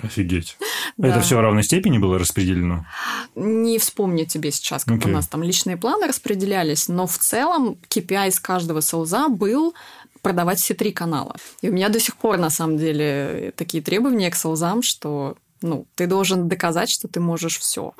Офигеть. 0.00 0.56
Да. 0.96 1.08
Это 1.08 1.20
все 1.20 1.36
в 1.36 1.40
равной 1.40 1.62
степени 1.62 1.98
было 1.98 2.18
распределено? 2.18 2.86
Не 3.34 3.78
вспомню 3.78 4.26
тебе 4.26 4.50
сейчас, 4.50 4.84
как 4.84 4.98
okay. 4.98 5.08
у 5.08 5.12
нас 5.12 5.26
там 5.26 5.42
личные 5.42 5.76
планы 5.76 6.06
распределялись, 6.06 6.88
но 6.88 7.06
в 7.06 7.18
целом 7.18 7.76
KPI 7.88 8.28
из 8.28 8.40
каждого 8.40 8.82
селза 8.82 9.28
был 9.28 9.74
продавать 10.22 10.58
все 10.58 10.74
три 10.74 10.92
канала. 10.92 11.36
И 11.60 11.68
у 11.68 11.72
меня 11.72 11.88
до 11.90 12.00
сих 12.00 12.16
пор, 12.16 12.38
на 12.38 12.50
самом 12.50 12.78
деле, 12.78 13.52
такие 13.56 13.82
требования 13.82 14.30
к 14.30 14.36
селзам, 14.36 14.82
что 14.82 15.36
ну, 15.62 15.86
ты 15.94 16.06
должен 16.06 16.48
доказать, 16.48 16.90
что 16.90 17.08
ты 17.08 17.20
можешь 17.20 17.58
все. 17.58 17.92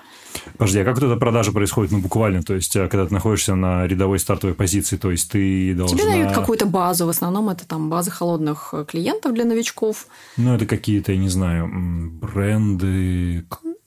Подожди, 0.58 0.80
а 0.80 0.84
как 0.84 0.98
эта 0.98 1.16
продажа 1.16 1.52
происходит, 1.52 1.92
ну, 1.92 2.00
буквально? 2.00 2.42
То 2.42 2.54
есть, 2.54 2.76
а, 2.76 2.88
когда 2.88 3.06
ты 3.06 3.14
находишься 3.14 3.54
на 3.54 3.86
рядовой 3.86 4.18
стартовой 4.18 4.54
позиции, 4.54 4.96
то 4.96 5.10
есть, 5.10 5.30
ты 5.30 5.74
должна... 5.74 5.96
Тебе 5.96 6.06
дают 6.06 6.32
какую-то 6.32 6.66
базу, 6.66 7.06
в 7.06 7.10
основном 7.10 7.48
это 7.48 7.66
там 7.66 7.90
база 7.90 8.10
холодных 8.10 8.74
клиентов 8.88 9.34
для 9.34 9.44
новичков. 9.44 10.06
Ну, 10.36 10.54
это 10.54 10.66
какие-то, 10.66 11.12
я 11.12 11.18
не 11.18 11.28
знаю, 11.28 11.70
бренды, 12.20 13.44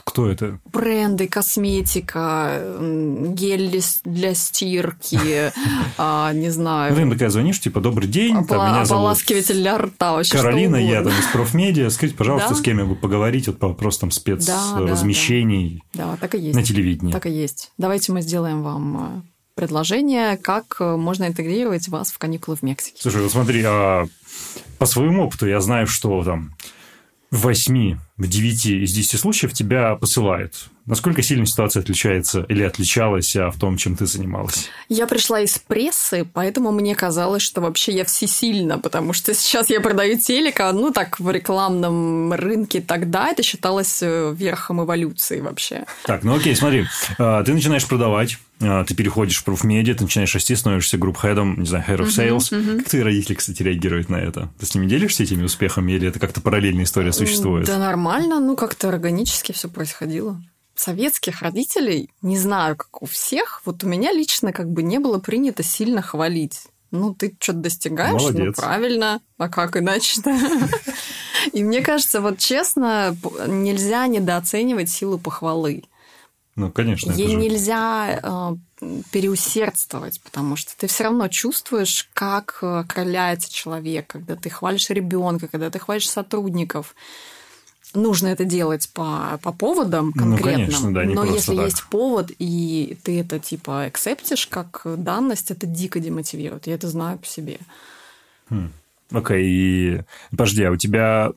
кто 0.07 0.29
это? 0.31 0.59
Бренды, 0.71 1.27
косметика, 1.27 2.61
гель 2.79 3.83
для 4.05 4.33
стирки, 4.33 5.51
а, 5.97 6.31
не 6.31 6.49
знаю. 6.49 6.95
Ты 6.95 7.09
такая 7.09 7.29
звонишь, 7.29 7.59
типа, 7.59 7.81
добрый 7.81 8.07
день, 8.07 8.33
там, 8.47 8.71
меня 8.71 8.85
зовут 8.85 9.01
Ополаскиватель 9.01 9.55
для 9.55 9.77
рта, 9.77 10.13
вообще 10.13 10.37
Каролина, 10.37 10.77
я 10.77 11.03
там 11.03 11.11
из 11.11 11.25
профмедиа. 11.33 11.89
Скажите, 11.89 12.17
пожалуйста, 12.17 12.55
с 12.55 12.61
кем 12.61 12.79
я 12.79 12.85
буду 12.85 13.01
поговорить 13.01 13.47
вот 13.47 13.59
по 13.59 13.67
вопросам 13.67 14.11
спецразмещений 14.11 15.83
да, 15.93 16.15
так 16.21 16.35
и 16.35 16.39
есть. 16.39 16.55
на 16.55 16.63
телевидении. 16.63 17.11
Так 17.11 17.25
и 17.25 17.29
есть. 17.29 17.71
Давайте 17.77 18.13
мы 18.13 18.21
сделаем 18.21 18.63
вам 18.63 18.97
э, 18.97 19.21
предложение, 19.55 20.37
как 20.37 20.77
э, 20.79 20.95
можно 20.95 21.27
интегрировать 21.27 21.89
вас 21.89 22.11
в 22.13 22.17
каникулы 22.17 22.55
в 22.55 22.61
Мексике. 22.63 23.01
Слушай, 23.01 23.23
вот 23.23 23.31
смотри, 23.31 23.61
а 23.65 24.07
по 24.77 24.85
своему 24.85 25.25
опыту 25.25 25.47
я 25.47 25.59
знаю, 25.59 25.85
что 25.85 26.23
там 26.23 26.55
в 27.31 27.41
8, 27.41 27.97
в 28.17 28.27
9 28.27 28.65
из 28.65 28.93
10 28.93 29.19
случаев 29.19 29.53
тебя 29.53 29.95
посылают. 29.95 30.69
Насколько 30.87 31.21
сильно 31.21 31.45
ситуация 31.45 31.81
отличается 31.81 32.45
или 32.47 32.63
отличалась 32.63 33.35
а, 33.35 33.51
в 33.51 33.59
том, 33.59 33.75
чем 33.75 33.97
ты 33.97 34.05
занималась? 34.05 34.69
Я 34.87 35.05
пришла 35.05 35.41
из 35.41 35.57
прессы, 35.59 36.25
поэтому 36.33 36.71
мне 36.71 36.95
казалось, 36.95 37.41
что 37.41 37.59
вообще 37.59 37.91
я 37.91 38.05
всесильна, 38.05 38.79
потому 38.79 39.11
что 39.11 39.33
сейчас 39.33 39.69
я 39.69 39.81
продаю 39.81 40.17
телека, 40.17 40.71
ну 40.71 40.91
так, 40.91 41.19
в 41.19 41.29
рекламном 41.29 42.31
рынке 42.31 42.79
тогда 42.79 43.27
это 43.27 43.43
считалось 43.43 43.99
э, 44.01 44.33
верхом 44.33 44.81
эволюции 44.81 45.41
вообще. 45.41 45.83
Так, 46.05 46.23
ну 46.23 46.33
окей, 46.33 46.55
смотри, 46.55 46.85
а, 47.17 47.43
ты 47.43 47.53
начинаешь 47.53 47.85
продавать, 47.85 48.37
а, 48.61 48.85
ты 48.85 48.95
переходишь 48.95 49.39
в 49.39 49.43
профмедиа, 49.43 49.93
ты 49.93 50.03
начинаешь 50.05 50.33
расти, 50.33 50.55
становишься 50.55 50.97
групп-хедом, 50.97 51.59
не 51.59 51.65
знаю, 51.65 51.83
head 51.85 51.97
of 51.97 52.07
sales. 52.07 52.37
Uh-huh, 52.37 52.63
uh-huh. 52.63 52.77
Как 52.77 52.89
твои 52.89 53.01
родители, 53.01 53.35
кстати, 53.35 53.61
реагируют 53.61 54.07
на 54.07 54.15
это? 54.15 54.49
Ты 54.57 54.65
с 54.65 54.73
ними 54.73 54.85
делишься 54.85 55.23
этими 55.23 55.43
успехами 55.43 55.91
или 55.91 56.07
это 56.07 56.17
как-то 56.19 56.39
параллельная 56.39 56.85
история 56.85 57.11
существует? 57.11 57.67
Да 57.67 57.77
нормально, 57.77 58.39
ну 58.39 58.55
как-то 58.55 58.87
органически 58.87 59.51
все 59.51 59.67
происходило 59.67 60.41
советских 60.79 61.41
родителей, 61.41 62.09
не 62.21 62.37
знаю, 62.37 62.75
как 62.75 63.01
у 63.01 63.05
всех, 63.05 63.61
вот 63.65 63.83
у 63.83 63.87
меня 63.87 64.11
лично 64.11 64.53
как 64.53 64.69
бы 64.69 64.83
не 64.83 64.99
было 64.99 65.19
принято 65.19 65.63
сильно 65.63 66.01
хвалить. 66.01 66.63
Ну, 66.91 67.13
ты 67.13 67.35
что-то 67.39 67.59
достигаешь, 67.59 68.13
ну, 68.13 68.19
Молодец. 68.19 68.45
ну, 68.45 68.53
правильно, 68.53 69.21
а 69.37 69.49
как 69.49 69.75
иначе-то? 69.75 70.37
И 71.53 71.63
мне 71.63 71.81
кажется, 71.81 72.21
вот 72.21 72.37
честно, 72.39 73.15
нельзя 73.45 74.07
недооценивать 74.07 74.89
силу 74.89 75.17
похвалы. 75.17 75.83
Ну, 76.55 76.71
конечно. 76.71 77.11
Ей 77.11 77.29
же... 77.29 77.35
нельзя 77.35 78.19
э, 78.21 78.55
переусердствовать, 79.11 80.19
потому 80.21 80.55
что 80.55 80.75
ты 80.75 80.87
все 80.87 81.03
равно 81.03 81.27
чувствуешь, 81.27 82.09
как 82.13 82.63
окрыляется 82.63 83.53
человек, 83.53 84.07
когда 84.07 84.35
ты 84.35 84.49
хвалишь 84.49 84.89
ребенка, 84.89 85.47
когда 85.47 85.69
ты 85.69 85.77
хвалишь 85.77 86.09
сотрудников 86.09 86.95
нужно 87.93 88.27
это 88.27 88.45
делать 88.45 88.89
по, 88.93 89.39
по 89.41 89.51
поводам 89.51 90.13
конкретным. 90.13 90.37
Ну, 90.37 90.65
конечно, 90.65 90.93
да, 90.93 91.05
не 91.05 91.13
но 91.13 91.23
если 91.23 91.55
так. 91.55 91.65
есть 91.65 91.83
повод, 91.85 92.31
и 92.39 92.97
ты 93.03 93.19
это 93.19 93.39
типа 93.39 93.85
акцептишь 93.85 94.47
как 94.47 94.81
данность, 94.85 95.51
это 95.51 95.65
дико 95.65 95.99
демотивирует. 95.99 96.67
Я 96.67 96.75
это 96.75 96.87
знаю 96.87 97.17
по 97.17 97.25
себе. 97.25 97.57
Хм. 98.49 98.71
Окей, 99.11 99.45
и 99.45 100.01
подожди, 100.31 100.63
а 100.63 100.71
у 100.71 100.77
тебя 100.77 101.31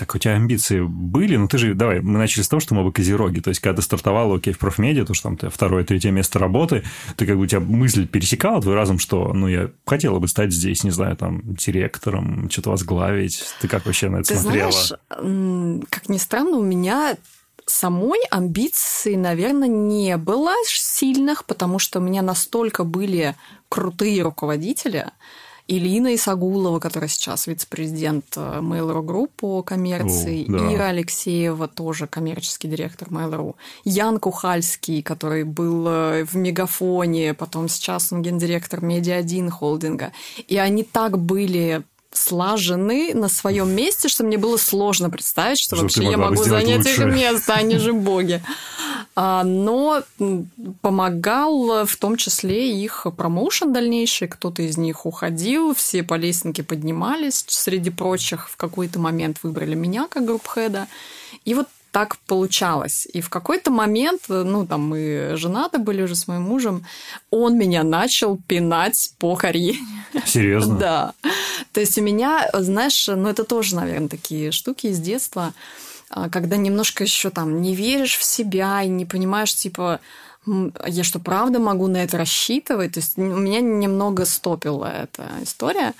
так, 0.00 0.14
у 0.14 0.18
тебя 0.18 0.32
амбиции 0.34 0.80
были? 0.80 1.36
Ну, 1.36 1.46
ты 1.46 1.58
же, 1.58 1.74
давай, 1.74 2.00
мы 2.00 2.18
начали 2.18 2.42
с 2.42 2.48
того, 2.48 2.60
что 2.60 2.74
мы 2.74 2.84
бы 2.84 2.90
козероги. 2.90 3.40
То 3.40 3.50
есть, 3.50 3.60
когда 3.60 3.76
ты 3.76 3.82
стартовал, 3.82 4.32
окей, 4.32 4.54
в 4.54 4.58
профмедиа, 4.58 5.04
то, 5.04 5.12
что 5.12 5.24
там 5.24 5.36
ты 5.36 5.50
второе, 5.50 5.84
третье 5.84 6.10
место 6.10 6.38
работы, 6.38 6.84
ты 7.16 7.26
как 7.26 7.36
бы 7.36 7.42
у 7.42 7.46
тебя 7.46 7.60
мысль 7.60 8.08
пересекала 8.08 8.62
твой 8.62 8.74
разум, 8.74 8.98
что, 8.98 9.34
ну, 9.34 9.46
я 9.46 9.70
хотела 9.84 10.18
бы 10.18 10.26
стать 10.26 10.54
здесь, 10.54 10.84
не 10.84 10.90
знаю, 10.90 11.18
там, 11.18 11.42
директором, 11.44 12.48
что-то 12.50 12.70
возглавить. 12.70 13.44
Ты 13.60 13.68
как 13.68 13.84
вообще 13.84 14.08
на 14.08 14.20
это 14.20 14.28
ты 14.28 14.36
смотрела? 14.36 14.72
знаешь, 14.72 15.84
как 15.90 16.08
ни 16.08 16.16
странно, 16.16 16.56
у 16.56 16.64
меня 16.64 17.16
самой 17.66 18.20
амбиций, 18.30 19.16
наверное, 19.16 19.68
не 19.68 20.16
было 20.16 20.54
сильных, 20.64 21.44
потому 21.44 21.78
что 21.78 21.98
у 21.98 22.02
меня 22.02 22.22
настолько 22.22 22.84
были 22.84 23.36
крутые 23.68 24.22
руководители, 24.22 25.08
Илина 25.70 26.16
Исагулова, 26.16 26.80
которая 26.80 27.08
сейчас 27.08 27.46
вице-президент 27.46 28.24
э, 28.34 28.58
Mail.ru 28.60 29.04
Group 29.04 29.30
по 29.36 29.62
коммерции, 29.62 30.44
О, 30.48 30.58
да. 30.58 30.74
Ира 30.74 30.86
Алексеева, 30.86 31.68
тоже 31.68 32.08
коммерческий 32.08 32.66
директор 32.66 33.06
Mail.ru, 33.06 33.54
Ян 33.84 34.18
Кухальский, 34.18 35.00
который 35.00 35.44
был 35.44 35.86
э, 35.86 36.24
в 36.24 36.34
Мегафоне, 36.34 37.34
потом 37.34 37.68
сейчас 37.68 38.12
он 38.12 38.20
гендиректор 38.22 38.80
Медиа-1 38.80 39.48
холдинга. 39.50 40.10
И 40.48 40.58
они 40.58 40.82
так 40.82 41.18
были 41.18 41.84
слажены 42.12 43.12
на 43.14 43.28
своем 43.28 43.70
месте, 43.70 44.08
что 44.08 44.24
мне 44.24 44.38
было 44.38 44.56
сложно 44.56 45.08
представить, 45.08 45.60
что, 45.60 45.76
что 45.76 45.84
вообще 45.84 46.02
я 46.02 46.16
могу 46.16 46.42
занять 46.42 46.78
лучше. 46.78 47.02
это 47.02 47.04
место, 47.04 47.54
они 47.54 47.78
же 47.78 47.92
боги. 47.92 48.42
А, 49.16 49.44
но 49.44 50.02
помогал 50.80 51.84
в 51.84 51.96
том 51.96 52.16
числе 52.16 52.72
их 52.72 53.06
промоушен 53.16 53.72
дальнейший, 53.72 54.28
кто-то 54.28 54.62
из 54.62 54.78
них 54.78 55.04
уходил, 55.04 55.74
все 55.74 56.02
по 56.02 56.14
лестнике 56.14 56.62
поднимались, 56.62 57.44
среди 57.48 57.90
прочих 57.90 58.48
в 58.48 58.56
какой-то 58.56 58.98
момент 58.98 59.38
выбрали 59.42 59.74
меня 59.74 60.06
как 60.08 60.24
групп-хеда. 60.24 60.86
И 61.44 61.54
вот 61.54 61.66
так 61.90 62.18
получалось. 62.26 63.08
И 63.12 63.20
в 63.20 63.28
какой-то 63.30 63.70
момент, 63.70 64.22
ну, 64.28 64.66
там 64.66 64.88
мы 64.88 65.32
женаты 65.34 65.78
были 65.78 66.02
уже 66.02 66.14
с 66.14 66.28
моим 66.28 66.42
мужем, 66.42 66.84
он 67.30 67.58
меня 67.58 67.82
начал 67.82 68.38
пинать 68.46 69.12
по 69.18 69.34
карьере. 69.36 69.78
Серьезно? 70.24 70.76
Да. 70.80 71.14
То 71.72 71.80
есть 71.80 71.98
у 71.98 72.02
меня, 72.02 72.48
знаешь, 72.54 73.06
ну, 73.08 73.28
это 73.28 73.44
тоже, 73.44 73.76
наверное, 73.76 74.08
такие 74.08 74.50
штуки 74.50 74.86
из 74.86 74.98
детства, 74.98 75.52
когда 76.30 76.56
немножко 76.56 77.04
еще 77.04 77.30
там 77.30 77.62
не 77.62 77.74
веришь 77.74 78.16
в 78.16 78.24
себя 78.24 78.82
и 78.82 78.88
не 78.88 79.04
понимаешь, 79.06 79.54
типа, 79.54 80.00
я 80.86 81.04
что, 81.04 81.20
правда 81.20 81.58
могу 81.58 81.86
на 81.86 82.02
это 82.02 82.18
рассчитывать? 82.18 82.94
То 82.94 83.00
есть 83.00 83.16
у 83.18 83.22
меня 83.22 83.60
немного 83.60 84.24
стопила 84.24 84.86
эта 84.86 85.28
история. 85.42 85.94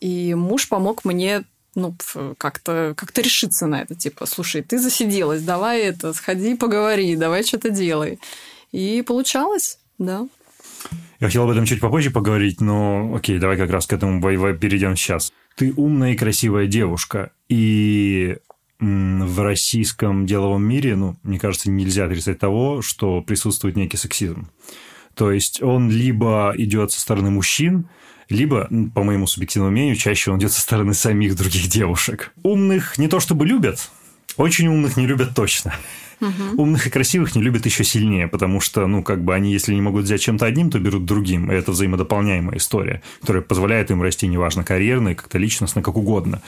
И 0.00 0.34
муж 0.34 0.68
помог 0.68 1.04
мне 1.04 1.44
ну, 1.74 1.94
как-то 2.38 2.94
как 2.96 3.16
решиться 3.18 3.66
на 3.66 3.82
это. 3.82 3.94
Типа, 3.94 4.26
слушай, 4.26 4.62
ты 4.62 4.78
засиделась, 4.78 5.42
давай 5.42 5.80
это, 5.80 6.12
сходи 6.12 6.56
поговори, 6.56 7.16
давай 7.16 7.44
что-то 7.44 7.70
делай. 7.70 8.18
И 8.72 9.02
получалось, 9.02 9.78
да. 9.98 10.26
Я 11.20 11.26
хотел 11.26 11.44
об 11.44 11.50
этом 11.50 11.66
чуть 11.66 11.80
попозже 11.80 12.10
поговорить, 12.10 12.60
но 12.60 13.14
окей, 13.14 13.38
давай 13.38 13.56
как 13.56 13.70
раз 13.70 13.86
к 13.86 13.92
этому 13.92 14.20
перейдем 14.22 14.96
сейчас. 14.96 15.32
Ты 15.56 15.74
умная 15.76 16.12
и 16.12 16.16
красивая 16.16 16.66
девушка, 16.66 17.32
и 17.48 18.38
в 18.80 19.40
российском 19.40 20.26
деловом 20.26 20.62
мире, 20.64 20.96
ну, 20.96 21.16
мне 21.22 21.38
кажется, 21.38 21.70
нельзя 21.70 22.06
отрицать 22.06 22.38
того, 22.38 22.82
что 22.82 23.20
присутствует 23.20 23.76
некий 23.76 23.96
сексизм. 23.96 24.48
То 25.14 25.30
есть 25.30 25.62
он 25.62 25.90
либо 25.90 26.54
идет 26.56 26.92
со 26.92 27.00
стороны 27.00 27.30
мужчин, 27.30 27.88
либо, 28.30 28.68
по 28.94 29.02
моему 29.02 29.26
субъективному 29.26 29.72
мнению, 29.72 29.96
чаще 29.96 30.30
он 30.30 30.38
идет 30.38 30.52
со 30.52 30.60
стороны 30.60 30.94
самих 30.94 31.36
других 31.36 31.68
девушек. 31.68 32.32
Умных 32.42 32.96
не 32.96 33.08
то 33.08 33.20
чтобы 33.20 33.46
любят, 33.46 33.90
Очень 34.36 34.68
умных 34.68 34.96
не 34.96 35.06
любят 35.06 35.34
точно. 35.34 35.74
Угу. 36.20 36.62
Умных 36.62 36.86
и 36.86 36.90
красивых 36.90 37.34
не 37.34 37.42
любят 37.42 37.66
еще 37.66 37.84
сильнее, 37.84 38.28
потому 38.28 38.60
что, 38.60 38.86
ну, 38.86 39.02
как 39.02 39.24
бы 39.24 39.34
они, 39.34 39.52
если 39.52 39.74
не 39.74 39.80
могут 39.80 40.04
взять 40.04 40.20
чем-то 40.20 40.46
одним, 40.46 40.70
то 40.70 40.78
берут 40.78 41.04
другим. 41.04 41.50
И 41.50 41.54
это 41.54 41.72
взаимодополняемая 41.72 42.58
история, 42.58 43.02
которая 43.20 43.42
позволяет 43.42 43.90
им 43.90 44.02
расти, 44.02 44.26
неважно, 44.26 44.64
карьерно, 44.64 45.14
как-то 45.14 45.38
личностно, 45.38 45.82
как 45.82 45.96
угодно. 45.96 46.42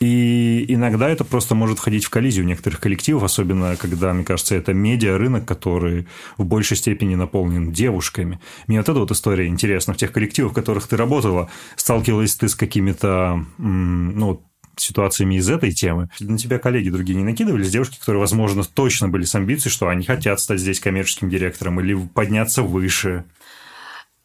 И 0.00 0.64
иногда 0.68 1.08
это 1.08 1.24
просто 1.24 1.54
может 1.54 1.78
входить 1.78 2.04
в 2.04 2.10
коллизию 2.10 2.46
некоторых 2.46 2.80
коллективов, 2.80 3.24
особенно 3.24 3.76
когда, 3.76 4.12
мне 4.12 4.24
кажется, 4.24 4.54
это 4.54 4.72
медиа-рынок, 4.72 5.44
который 5.44 6.06
в 6.36 6.44
большей 6.44 6.76
степени 6.76 7.14
наполнен 7.14 7.72
девушками. 7.72 8.38
Мне 8.66 8.78
вот 8.78 8.88
эта 8.88 8.98
вот 8.98 9.10
история 9.10 9.46
интересна. 9.46 9.94
В 9.94 9.96
тех 9.96 10.12
коллективах, 10.12 10.52
в 10.52 10.54
которых 10.54 10.86
ты 10.86 10.96
работала, 10.96 11.50
сталкивалась 11.76 12.36
ты 12.36 12.48
с 12.48 12.54
какими-то, 12.54 13.44
ну, 13.58 14.42
ситуациями 14.76 15.36
из 15.36 15.48
этой 15.48 15.72
темы. 15.72 16.08
На 16.20 16.38
тебя 16.38 16.58
коллеги 16.58 16.90
другие 16.90 17.16
не 17.16 17.24
накидывались, 17.24 17.70
девушки, 17.70 17.98
которые, 17.98 18.20
возможно, 18.20 18.62
точно 18.64 19.08
были 19.08 19.24
с 19.24 19.34
амбицией, 19.34 19.72
что 19.72 19.88
они 19.88 20.04
хотят 20.04 20.40
стать 20.40 20.60
здесь 20.60 20.80
коммерческим 20.80 21.28
директором 21.28 21.80
или 21.80 21.94
подняться 21.94 22.62
выше? 22.62 23.24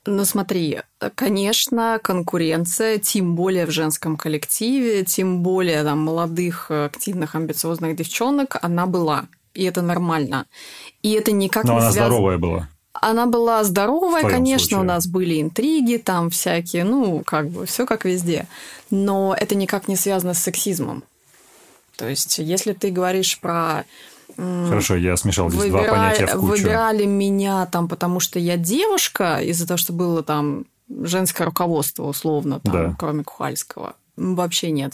Ну 0.06 0.26
смотри, 0.26 0.80
конечно, 1.14 2.00
конкуренция, 2.02 2.98
тем 2.98 3.36
более 3.36 3.68
в 3.68 3.72
женском 3.72 4.18
коллективе, 4.18 5.06
тем 5.06 5.44
более 5.44 5.84
там 5.84 6.00
молодых, 6.00 6.72
активных, 6.72 7.36
амбициозных 7.36 7.96
девчонок, 7.96 8.58
она 8.62 8.88
была. 8.88 9.28
И 9.54 9.64
это 9.64 9.82
нормально. 9.82 10.48
И 11.04 11.12
это 11.12 11.32
никак 11.32 11.66
Но 11.66 11.74
не 11.74 11.80
она 11.80 11.92
связано... 11.92 12.08
здоровая 12.08 12.38
была. 12.38 12.70
Она 12.94 13.26
была 13.26 13.64
здоровая, 13.64 14.24
конечно, 14.24 14.60
случае. 14.68 14.80
у 14.80 14.84
нас 14.84 15.08
были 15.08 15.42
интриги 15.42 15.98
там 15.98 16.30
всякие, 16.30 16.84
ну, 16.84 17.24
как 17.26 17.50
бы 17.50 17.66
все 17.66 17.86
как 17.86 18.06
везде. 18.06 18.48
Но 18.90 19.36
это 19.38 19.56
никак 19.56 19.88
не 19.88 19.96
связано 19.96 20.34
с 20.34 20.40
сексизмом. 20.40 21.04
То 21.96 22.08
есть, 22.10 22.38
если 22.40 22.74
ты 22.74 22.90
говоришь 22.92 23.40
про 23.40 23.86
Хорошо, 24.38 24.96
я 24.96 25.18
смешал 25.18 25.50
здесь 25.50 25.70
два 25.70 25.84
понятия 25.84 26.26
в 26.26 26.32
кучу. 26.32 26.64
Выбирали 26.64 27.06
меня 27.06 27.66
там, 27.66 27.88
потому 27.88 28.20
что 28.20 28.40
я 28.40 28.58
девушка, 28.58 29.40
из-за 29.42 29.68
того, 29.68 29.78
что 29.78 29.94
было 29.94 30.24
там 30.24 30.66
женское 30.90 31.46
руководство, 31.46 32.04
условно, 32.04 32.60
там, 32.60 32.74
Да. 32.74 32.96
кроме 32.98 33.24
Кухальского. 33.24 33.96
Вообще 34.16 34.72
нет. 34.72 34.94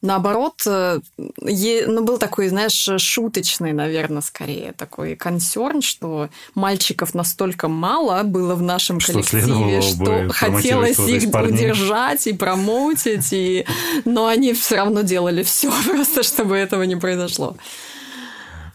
Наоборот, 0.00 0.62
э, 0.64 1.00
е- 1.42 1.86
ну, 1.88 2.04
был 2.04 2.18
такой, 2.18 2.48
знаешь, 2.48 2.88
шуточный, 2.98 3.72
наверное, 3.72 4.22
скорее 4.22 4.72
такой 4.72 5.16
консерн, 5.16 5.82
что 5.82 6.28
мальчиков 6.54 7.14
настолько 7.14 7.66
мало 7.66 8.22
было 8.22 8.54
в 8.54 8.62
нашем 8.62 9.00
Что 9.00 9.14
коллективе, 9.14 9.80
что 9.82 10.28
хотелось 10.32 10.98
их 11.00 11.34
удержать 11.34 12.28
и 12.28 12.32
промоутить, 12.32 13.32
и... 13.32 13.66
но 14.04 14.28
они 14.28 14.52
все 14.52 14.76
равно 14.76 15.00
делали 15.02 15.42
все 15.42 15.72
просто, 15.86 16.22
чтобы 16.22 16.54
этого 16.56 16.84
не 16.84 16.96
произошло. 16.96 17.56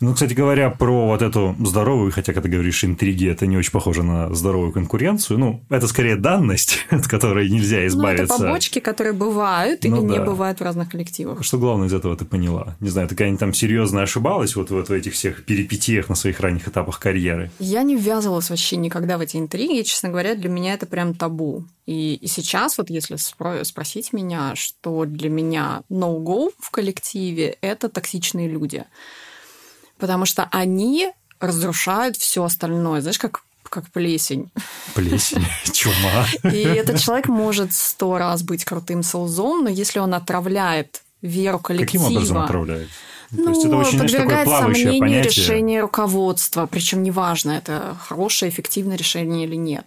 Ну, 0.03 0.13
кстати 0.13 0.33
говоря, 0.33 0.69
про 0.69 1.07
вот 1.07 1.21
эту 1.21 1.55
здоровую, 1.63 2.11
хотя, 2.11 2.33
когда 2.33 2.49
говоришь 2.49 2.83
интриги, 2.83 3.27
это 3.29 3.47
не 3.47 3.55
очень 3.57 3.71
похоже 3.71 4.03
на 4.03 4.33
здоровую 4.33 4.73
конкуренцию. 4.73 5.39
Ну, 5.39 5.61
это 5.69 5.87
скорее 5.87 6.17
данность, 6.17 6.79
от 6.89 7.07
которой 7.07 7.49
нельзя 7.49 7.77
Ну, 7.77 7.83
это 7.83 7.87
избавиться. 7.87 8.37
побочки, 8.37 8.79
которые 8.79 9.13
бывают 9.13 9.85
или 9.85 9.91
Ну 9.91 10.01
не 10.05 10.17
да. 10.17 10.25
бывают 10.25 10.59
в 10.59 10.63
разных 10.63 10.89
коллективах. 10.89 11.43
Что 11.43 11.57
главное 11.57 11.87
из 11.87 11.93
этого 11.93 12.17
ты 12.17 12.25
поняла? 12.25 12.75
Не 12.81 12.89
знаю, 12.89 13.07
ты 13.07 13.15
когда-нибудь 13.15 13.39
там 13.39 13.53
серьезно 13.53 14.01
ошибалась 14.01 14.55
вот, 14.57 14.71
вот 14.71 14.89
в 14.89 14.91
этих 14.91 15.13
всех 15.13 15.45
перипетиях 15.45 16.09
на 16.09 16.15
своих 16.15 16.39
ранних 16.41 16.67
этапах 16.67 16.99
карьеры? 16.99 17.49
Я 17.59 17.83
не 17.83 17.95
ввязывалась 17.95 18.49
вообще 18.49 18.75
никогда 18.75 19.17
в 19.17 19.21
эти 19.21 19.37
интриги. 19.37 19.79
и, 19.79 19.83
Честно 19.85 20.09
говоря, 20.09 20.35
для 20.35 20.49
меня 20.49 20.73
это 20.73 20.85
прям 20.85 21.13
табу. 21.13 21.63
И, 21.85 22.15
и 22.15 22.27
сейчас, 22.27 22.77
вот 22.77 22.89
если 22.89 23.15
спро- 23.17 23.63
спросить 23.63 24.11
меня, 24.13 24.53
что 24.55 25.05
для 25.05 25.29
меня 25.29 25.83
no-go 25.89 26.49
в 26.59 26.71
коллективе, 26.71 27.57
это 27.61 27.87
токсичные 27.89 28.49
люди. 28.49 28.83
Потому 30.03 30.25
что 30.25 30.49
они 30.51 31.13
разрушают 31.39 32.17
все 32.17 32.43
остальное. 32.43 32.99
Знаешь, 32.99 33.17
как 33.17 33.43
как 33.69 33.89
плесень. 33.89 34.51
Плесень, 34.95 35.45
чума. 35.71 36.25
И 36.53 36.59
этот 36.59 36.99
человек 36.99 37.29
может 37.29 37.73
сто 37.73 38.17
раз 38.17 38.43
быть 38.43 38.65
крутым 38.65 39.01
солзом, 39.01 39.63
но 39.63 39.69
если 39.69 39.99
он 39.99 40.13
отравляет 40.13 41.03
веру 41.21 41.57
коллектива... 41.57 42.03
Каким 42.03 42.17
образом 42.17 42.37
отравляет? 42.39 42.89
Ну, 43.35 43.43
То 43.45 43.49
есть 43.49 43.65
это 43.65 43.75
очень, 43.77 43.91
знаешь, 43.97 44.11
такое 44.11 44.25
подвергает 44.25 44.45
плавающее 44.47 44.83
сомнению 44.83 44.99
понятие. 44.99 45.31
решение 45.31 45.81
руководства, 45.81 46.65
причем 46.67 47.03
неважно, 47.03 47.51
это 47.51 47.97
хорошее, 47.99 48.51
эффективное 48.51 48.95
решение 48.95 49.45
или 49.47 49.55
нет. 49.55 49.85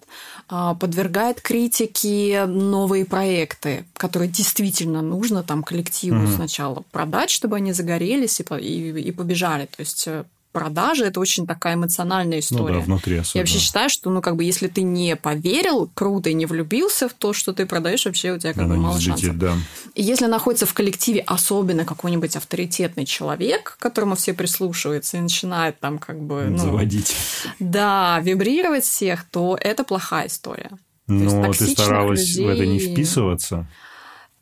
А, 0.48 0.74
Подвергает 0.74 1.40
критике 1.40 2.44
новые 2.46 3.04
проекты, 3.04 3.84
которые 3.96 4.28
действительно 4.28 5.02
нужно 5.02 5.42
там 5.42 5.62
коллективу 5.62 6.16
Мгм. 6.18 6.34
сначала 6.34 6.82
продать, 6.92 7.30
чтобы 7.30 7.56
они 7.56 7.72
загорелись 7.72 8.40
и, 8.40 8.44
и, 8.60 9.00
и 9.00 9.12
побежали. 9.12 9.66
То 9.66 9.80
есть 9.80 10.04
э, 10.08 10.24
продажи 10.60 11.04
это 11.04 11.20
очень 11.20 11.46
такая 11.46 11.74
эмоциональная 11.74 12.38
Ну 12.38 12.40
история. 12.40 12.74
да, 12.78 12.80
внутри 12.80 13.16
Я 13.16 13.20
особенно. 13.20 13.42
вообще 13.42 13.58
считаю, 13.58 13.90
что, 13.90 14.08
ну, 14.10 14.22
как 14.22 14.36
бы, 14.36 14.44
если 14.44 14.68
ты 14.68 14.80
не 14.82 15.16
поверил 15.16 15.90
круто 15.92 16.30
и 16.30 16.34
не 16.34 16.46
влюбился 16.46 17.08
в 17.10 17.12
то, 17.12 17.34
что 17.34 17.52
ты 17.52 17.66
продаешь, 17.66 18.06
вообще 18.06 18.32
у 18.32 18.38
тебя 18.38 18.54
как 18.54 18.62
Она 18.62 18.74
бы 18.74 18.80
мало 18.80 18.94
взлетит, 18.96 19.20
шансов. 19.32 19.38
да. 19.38 19.52
И 19.94 20.02
если 20.02 20.24
находится 20.26 20.64
в 20.64 20.72
коллективе 20.72 21.20
особенно 21.26 21.84
какой-нибудь 21.84 22.36
авторитетный 22.36 23.04
человек, 23.04 23.76
к 23.78 23.82
которому 23.82 24.14
все 24.16 24.32
прислушиваются 24.32 25.18
и 25.18 25.20
начинает 25.20 25.78
там 25.78 25.98
как 25.98 26.18
бы... 26.20 26.44
ну, 26.48 26.56
Заводить. 26.58 27.14
да, 27.60 28.18
вибрировать 28.22 28.84
всех, 28.84 29.24
то 29.30 29.58
это 29.60 29.84
плохая 29.84 30.28
история. 30.28 30.70
Но 31.06 31.42
ты 31.42 31.46
токсичных 31.48 31.78
старалась 31.84 32.36
в 32.36 32.48
это 32.48 32.64
не 32.66 32.78
людей- 32.78 32.92
вписываться. 32.92 33.66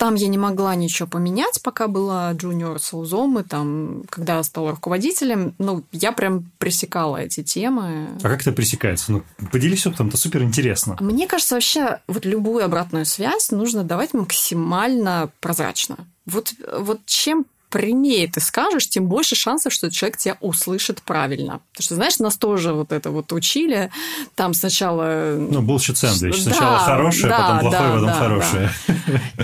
Там 0.05 0.17
я 0.17 0.29
не 0.29 0.37
могла 0.37 0.75
ничего 0.75 1.09
поменять, 1.09 1.63
пока 1.63 1.89
была 1.89 2.31
джуниор 2.33 2.79
соузом, 2.79 3.39
и 3.39 3.43
там, 3.43 4.03
когда 4.11 4.43
стала 4.43 4.73
руководителем, 4.73 5.55
ну, 5.57 5.83
я 5.93 6.13
прям 6.13 6.53
пресекала 6.59 7.17
эти 7.17 7.43
темы. 7.43 8.09
А 8.23 8.29
как 8.29 8.43
это 8.43 8.53
пресекается? 8.53 9.13
Ну, 9.13 9.23
поделись 9.51 9.87
опытом, 9.87 10.09
это 10.09 10.19
супер 10.19 10.43
интересно. 10.43 10.99
Мне 11.01 11.27
кажется, 11.27 11.55
вообще 11.55 12.01
вот 12.07 12.27
любую 12.27 12.67
обратную 12.67 13.07
связь 13.07 13.51
нужно 13.51 13.83
давать 13.83 14.13
максимально 14.13 15.31
прозрачно. 15.41 15.97
Вот, 16.27 16.53
вот 16.79 17.01
чем 17.07 17.47
прямее 17.75 18.29
ты 18.29 18.41
скажешь, 18.41 18.89
тем 18.89 19.09
больше 19.09 19.35
шансов, 19.35 19.73
что 19.73 19.91
человек 19.91 20.17
тебя 20.17 20.37
услышит 20.41 21.03
правильно. 21.03 21.61
Потому 21.73 21.85
что, 21.85 21.95
знаешь, 21.97 22.21
нас 22.21 22.37
тоже 22.37 22.73
вот 22.73 22.93
это 22.93 23.11
вот 23.11 23.33
учили. 23.33 23.91
Там 24.37 24.55
сначала... 24.55 25.35
Ну, 25.37 25.61
bullshit 25.61 25.97
сэндвич. 25.97 26.45
Да, 26.45 26.53
Сначала 26.53 26.79
хорошее, 26.79 27.29
да, 27.31 27.39
потом 27.39 27.61
плохое, 27.61 27.83
да, 27.83 27.95
потом 27.95 28.07
да, 28.07 28.15
хорошее. 28.15 28.71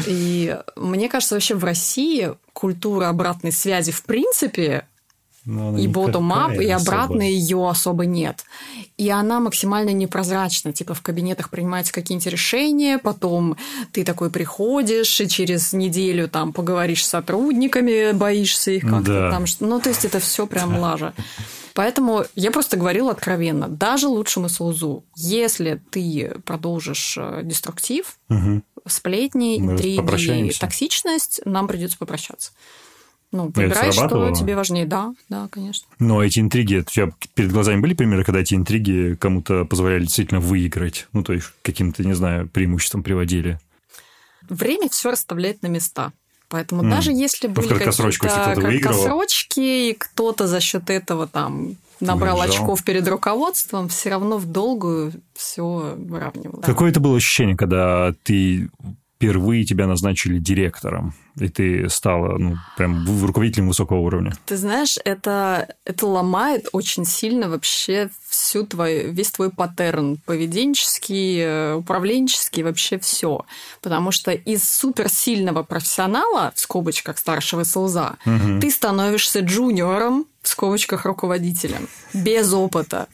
И 0.06 0.56
мне 0.76 1.08
кажется, 1.08 1.34
вообще 1.34 1.56
в 1.56 1.64
России 1.64 2.30
культура 2.52 3.08
обратной 3.08 3.50
связи 3.50 3.90
в 3.90 4.04
принципе 4.04 4.86
и 5.46 5.48
никакая 5.50 5.88
bottom-up, 6.14 6.62
и 6.62 6.70
особо. 6.70 6.92
обратно 6.92 7.22
ее 7.22 7.68
особо 7.68 8.04
нет. 8.06 8.44
И 8.96 9.08
она 9.08 9.40
максимально 9.40 9.90
непрозрачна. 9.90 10.72
Типа 10.72 10.94
в 10.94 11.00
кабинетах 11.02 11.48
принимаются 11.50 11.92
какие-нибудь 11.92 12.26
решения, 12.32 12.98
потом 12.98 13.56
ты 13.92 14.04
такой 14.04 14.30
приходишь, 14.30 15.20
и 15.20 15.28
через 15.28 15.72
неделю 15.72 16.28
там 16.28 16.52
поговоришь 16.52 17.04
с 17.04 17.08
сотрудниками, 17.10 18.12
боишься 18.12 18.70
их 18.72 18.82
как-то 18.88 19.12
Да. 19.12 19.30
там. 19.30 19.44
Ну, 19.60 19.80
то 19.80 19.88
есть 19.88 20.04
это 20.04 20.20
все 20.20 20.46
прям 20.46 20.78
лажа. 20.78 21.14
Поэтому 21.72 22.24
я 22.34 22.50
просто 22.50 22.76
говорила 22.76 23.12
откровенно, 23.12 23.68
даже 23.68 24.08
лучшему 24.08 24.48
соузу, 24.48 25.04
если 25.16 25.80
ты 25.90 26.32
продолжишь 26.44 27.16
э, 27.16 27.40
деструктив, 27.44 28.18
Мгм. 28.28 28.64
сплетни, 28.86 29.56
Мы 29.60 29.72
интриги, 29.74 30.52
токсичность, 30.58 31.40
нам 31.44 31.68
придется 31.68 31.96
попрощаться. 31.96 32.50
Ну, 33.32 33.52
выбирай, 33.54 33.92
что 33.92 34.32
тебе 34.32 34.56
важнее. 34.56 34.86
Да, 34.86 35.14
да, 35.28 35.48
конечно. 35.50 35.86
Но 35.98 36.22
эти 36.22 36.40
интриги, 36.40 36.78
у 36.78 36.82
тебя 36.82 37.10
перед 37.34 37.52
глазами 37.52 37.80
были 37.80 37.94
примеры, 37.94 38.24
когда 38.24 38.40
эти 38.40 38.54
интриги 38.54 39.16
кому-то 39.20 39.64
позволяли 39.64 40.02
действительно 40.02 40.40
выиграть? 40.40 41.06
Ну, 41.12 41.22
то 41.22 41.32
есть, 41.32 41.46
каким-то, 41.62 42.02
не 42.04 42.14
знаю, 42.14 42.48
преимуществом 42.48 43.02
приводили. 43.04 43.60
Время 44.48 44.88
все 44.88 45.12
расставляет 45.12 45.62
на 45.62 45.68
места. 45.68 46.12
Поэтому 46.48 46.82
М. 46.82 46.90
даже 46.90 47.12
если 47.12 47.46
в 47.46 47.52
были 47.52 47.68
какие-то 47.68 48.60
краткосрочки, 48.60 49.60
и 49.60 49.96
кто-то 49.96 50.48
за 50.48 50.58
счет 50.58 50.90
этого 50.90 51.28
там 51.28 51.76
набрал 52.00 52.38
Выезжал. 52.38 52.62
очков 52.62 52.82
перед 52.82 53.06
руководством, 53.06 53.88
все 53.88 54.10
равно 54.10 54.38
в 54.38 54.46
долгую 54.46 55.12
все 55.34 55.94
выравнивало. 55.96 56.62
Какое 56.62 56.90
это 56.90 56.98
было 56.98 57.16
ощущение, 57.16 57.56
когда 57.56 58.12
ты 58.24 58.68
впервые 59.20 59.64
тебя 59.66 59.86
назначили 59.86 60.38
директором, 60.38 61.12
и 61.38 61.48
ты 61.48 61.90
стала, 61.90 62.38
ну, 62.38 62.56
прям 62.78 63.04
руководителем 63.26 63.68
высокого 63.68 63.98
уровня? 63.98 64.32
Ты 64.46 64.56
знаешь, 64.56 64.96
это, 65.04 65.74
это 65.84 66.06
ломает 66.06 66.68
очень 66.72 67.04
сильно 67.04 67.50
вообще 67.50 68.08
всю 68.30 68.64
твою, 68.64 69.12
весь 69.12 69.30
твой 69.30 69.50
паттерн 69.50 70.16
поведенческий, 70.24 71.38
э, 71.40 71.74
управленческий, 71.74 72.62
вообще 72.62 72.98
все. 72.98 73.44
Потому 73.82 74.10
что 74.10 74.30
из 74.32 74.64
суперсильного 74.66 75.64
профессионала, 75.64 76.52
в 76.54 76.60
скобочках 76.60 77.18
старшего 77.18 77.64
СЛЗа, 77.64 78.16
Мгм. 78.24 78.60
ты 78.62 78.70
становишься 78.70 79.40
джуниором, 79.40 80.24
в 80.42 80.48
скобочках 80.48 81.04
руководителем, 81.04 81.88
без 82.14 82.52
опыта. 82.52 83.08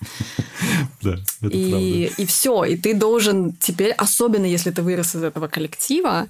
Да, 1.02 1.16
это 1.42 1.56
И, 1.56 2.12
и 2.16 2.26
все. 2.26 2.64
И 2.64 2.76
ты 2.76 2.94
должен 2.94 3.52
теперь, 3.52 3.92
особенно 3.92 4.46
если 4.46 4.70
ты 4.70 4.82
вырос 4.82 5.14
из 5.14 5.22
этого 5.22 5.48
коллектива, 5.48 6.28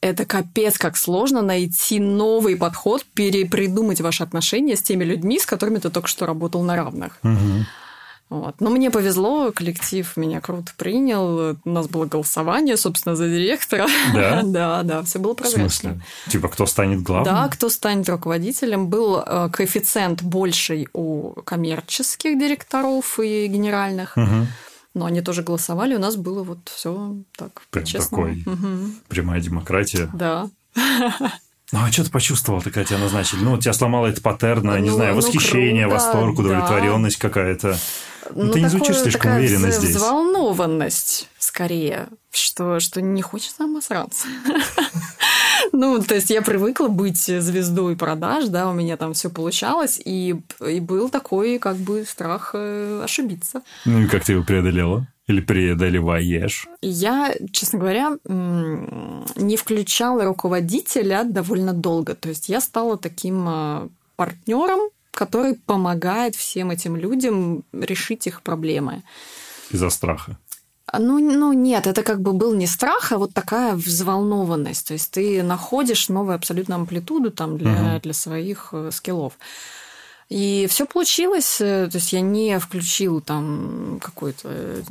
это 0.00 0.26
капец 0.26 0.76
как 0.76 0.96
сложно 0.96 1.40
найти 1.40 1.98
новый 1.98 2.56
подход, 2.56 3.04
перепридумать 3.14 4.00
ваши 4.00 4.22
отношения 4.22 4.76
с 4.76 4.82
теми 4.82 5.04
людьми, 5.04 5.38
с 5.38 5.46
которыми 5.46 5.78
ты 5.78 5.90
только 5.90 6.08
что 6.08 6.26
работал 6.26 6.62
на 6.62 6.76
равных. 6.76 7.18
Мгм. 7.22 7.66
Вот. 8.30 8.60
Но 8.60 8.70
мне 8.70 8.90
повезло, 8.90 9.52
коллектив 9.52 10.16
меня 10.16 10.40
круто 10.40 10.72
принял. 10.76 11.56
У 11.64 11.70
нас 11.70 11.86
было 11.88 12.06
голосование, 12.06 12.76
собственно, 12.76 13.14
за 13.16 13.28
директора. 13.28 13.86
Да? 14.14 14.42
да, 14.44 14.82
да, 14.82 15.02
все 15.02 15.18
было 15.18 15.34
В 15.34 15.36
прозрачно. 15.36 15.68
смысле? 15.68 16.00
Типа, 16.30 16.48
кто 16.48 16.66
станет 16.66 17.02
главным? 17.02 17.32
Да, 17.34 17.48
кто 17.48 17.68
станет 17.68 18.08
руководителем. 18.08 18.88
Был 18.88 19.18
э, 19.24 19.50
коэффициент 19.52 20.22
больший 20.22 20.88
у 20.94 21.32
коммерческих 21.44 22.38
директоров 22.38 23.20
и 23.20 23.46
генеральных. 23.46 24.16
Мгм. 24.16 24.48
Но 24.94 25.06
они 25.06 25.20
тоже 25.20 25.42
голосовали. 25.42 25.94
У 25.94 25.98
нас 25.98 26.16
было 26.16 26.42
вот 26.42 26.58
все 26.74 27.16
так 27.36 27.62
Прям 27.70 27.84
такой. 27.84 28.42
Мгм. 28.46 28.96
Прямая 29.08 29.40
демократия. 29.40 30.08
Да. 30.12 30.48
Ну, 31.72 31.80
а 31.82 31.90
что 31.90 32.04
ты 32.04 32.10
почувствовал, 32.10 32.60
когда 32.62 32.84
тебя 32.84 32.98
назначили? 32.98 33.40
Ну, 33.40 33.58
тебя 33.58 33.72
сломало 33.72 34.06
это 34.06 34.20
паттерна, 34.20 34.78
не 34.78 34.90
Ну, 34.90 34.96
знаю, 34.96 35.14
ну, 35.14 35.16
восхищение, 35.16 35.88
круто, 35.88 36.04
восторг, 36.04 36.36
да. 36.36 36.42
удовлетворенность 36.42 37.16
какая-то. 37.16 37.76
Ну, 38.34 38.52
ты 38.52 38.60
не 38.60 38.68
звучишь 38.68 38.98
слишком 38.98 39.22
такая 39.22 39.40
уверенно 39.40 39.66
вз- 39.66 39.78
здесь. 39.78 39.96
Взволнованность, 39.96 41.28
скорее, 41.38 42.08
что, 42.30 42.80
что 42.80 43.00
не 43.00 43.22
хочется 43.22 43.64
обосраться. 43.64 44.26
Ну, 45.72 46.00
то 46.00 46.14
есть 46.14 46.30
я 46.30 46.42
привыкла 46.42 46.88
быть 46.88 47.18
звездой 47.18 47.96
продаж, 47.96 48.46
да, 48.46 48.68
у 48.68 48.74
меня 48.74 48.96
там 48.96 49.12
все 49.14 49.28
получалось, 49.30 50.00
и, 50.04 50.36
и 50.64 50.78
был 50.80 51.08
такой 51.08 51.58
как 51.58 51.76
бы 51.76 52.04
страх 52.04 52.50
э, 52.54 53.00
ошибиться. 53.02 53.62
Ну, 53.84 54.02
и 54.02 54.06
как 54.06 54.24
ты 54.24 54.32
его 54.32 54.44
преодолела? 54.44 55.06
Или 55.26 55.40
преодолеваешь? 55.40 56.68
Я, 56.82 57.34
честно 57.50 57.78
говоря, 57.78 58.12
не 58.28 59.56
включала 59.56 60.24
руководителя 60.24 61.24
довольно 61.24 61.72
долго. 61.72 62.14
То 62.14 62.28
есть 62.28 62.48
я 62.48 62.60
стала 62.60 62.96
таким 62.98 63.90
партнером, 64.16 64.80
который 65.14 65.54
помогает 65.54 66.34
всем 66.36 66.70
этим 66.70 66.96
людям 66.96 67.62
решить 67.72 68.26
их 68.26 68.42
проблемы. 68.42 69.02
Из-за 69.70 69.90
страха. 69.90 70.36
А, 70.86 70.98
Ну, 70.98 71.18
ну 71.18 71.52
нет, 71.52 71.86
это 71.86 72.02
как 72.02 72.20
бы 72.20 72.32
был 72.32 72.54
не 72.54 72.66
страх, 72.66 73.12
а 73.12 73.16
вот 73.18 73.32
такая 73.34 73.74
взволнованность. 73.74 74.86
То 74.88 74.94
есть 74.94 75.10
ты 75.12 75.42
находишь 75.42 76.08
новую 76.10 76.34
абсолютно 76.34 76.74
амплитуду 76.76 77.30
там 77.30 77.56
для, 77.58 77.70
Мгм. 77.70 78.00
для 78.00 78.12
своих 78.12 78.68
э, 78.72 78.90
скиллов. 78.92 79.32
И 80.30 80.66
все 80.68 80.84
получилось. 80.86 81.60
э, 81.60 81.88
То 81.90 81.98
есть 81.98 82.12
я 82.12 82.20
не 82.20 82.58
включил 82.58 83.20
там 83.20 83.98
какой-то 84.02 84.48
э, 84.50 84.82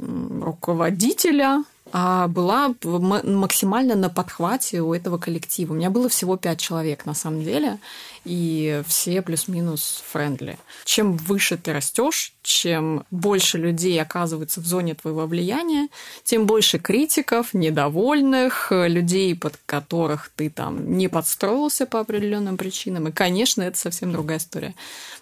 руководителя, 0.42 1.64
а 1.96 2.28
была 2.28 2.74
максимально 2.82 3.94
на 3.94 4.10
подхвате 4.10 4.82
у 4.82 4.96
этого 4.96 5.20
коллектива. 5.20 5.74
У 5.74 5.76
меня 5.76 5.92
было 5.92 6.10
всего 6.10 6.38
пять 6.38 6.60
человек 6.60 7.06
на 7.06 7.14
самом 7.14 7.44
деле, 7.44 7.78
и 8.26 8.82
все 8.88 9.22
плюс-минус 9.22 10.04
френдли. 10.12 10.58
Чем 10.86 11.18
выше 11.18 11.56
ты 11.56 11.72
растешь, 11.72 12.34
чем 12.42 13.06
больше 13.12 13.60
людей 13.60 14.02
оказывается 14.02 14.60
в 14.60 14.66
зоне 14.66 14.96
твоего 14.96 15.28
влияния, 15.28 15.88
тем 16.24 16.48
больше 16.48 16.80
критиков, 16.80 17.54
недовольных, 17.54 18.72
людей, 18.72 19.36
под 19.36 19.60
которых 19.68 20.32
ты 20.36 20.50
там 20.50 20.98
не 20.98 21.10
подстроился 21.10 21.86
по 21.86 22.00
определенным 22.00 22.58
причинам. 22.58 23.10
И, 23.10 23.12
конечно, 23.12 23.62
это 23.62 23.78
совсем 23.78 24.12
другая 24.12 24.40
история. 24.40 24.74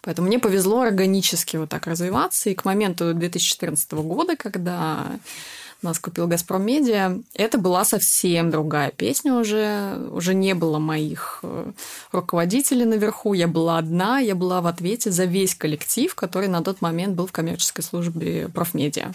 Поэтому 0.02 0.30
мне 0.30 0.40
повезло 0.40 0.82
органически 0.82 1.58
вот 1.58 1.68
так 1.68 1.86
развиваться. 1.86 2.50
И 2.50 2.56
к 2.56 2.64
моменту 2.64 3.14
2014 3.14 3.92
года, 3.92 4.38
когда 4.38 5.20
нас 5.88 6.00
купил 6.00 6.28
«Газпром 6.28 6.64
Медиа», 6.64 7.18
это 7.34 7.58
была 7.58 7.84
совсем 7.86 8.52
другая 8.52 8.92
песня 8.92 9.34
уже. 9.34 9.98
Уже 10.12 10.34
не 10.34 10.54
было 10.54 10.80
моих 10.80 11.40
э, 11.44 11.72
руководителей 12.12 12.86
наверху. 12.86 13.34
Я 13.34 13.48
была 13.48 13.78
одна, 13.78 14.20
я 14.20 14.36
была 14.36 14.62
в 14.62 14.68
ответе 14.68 15.12
за 15.12 15.26
весь 15.26 15.56
коллектив, 15.56 16.14
который 16.16 16.48
на 16.48 16.62
тот 16.62 16.82
момент 16.82 17.16
был 17.16 17.28
в 17.28 17.32
коммерческой 17.32 17.82
службе 17.82 18.48
профмедиа. 18.54 19.12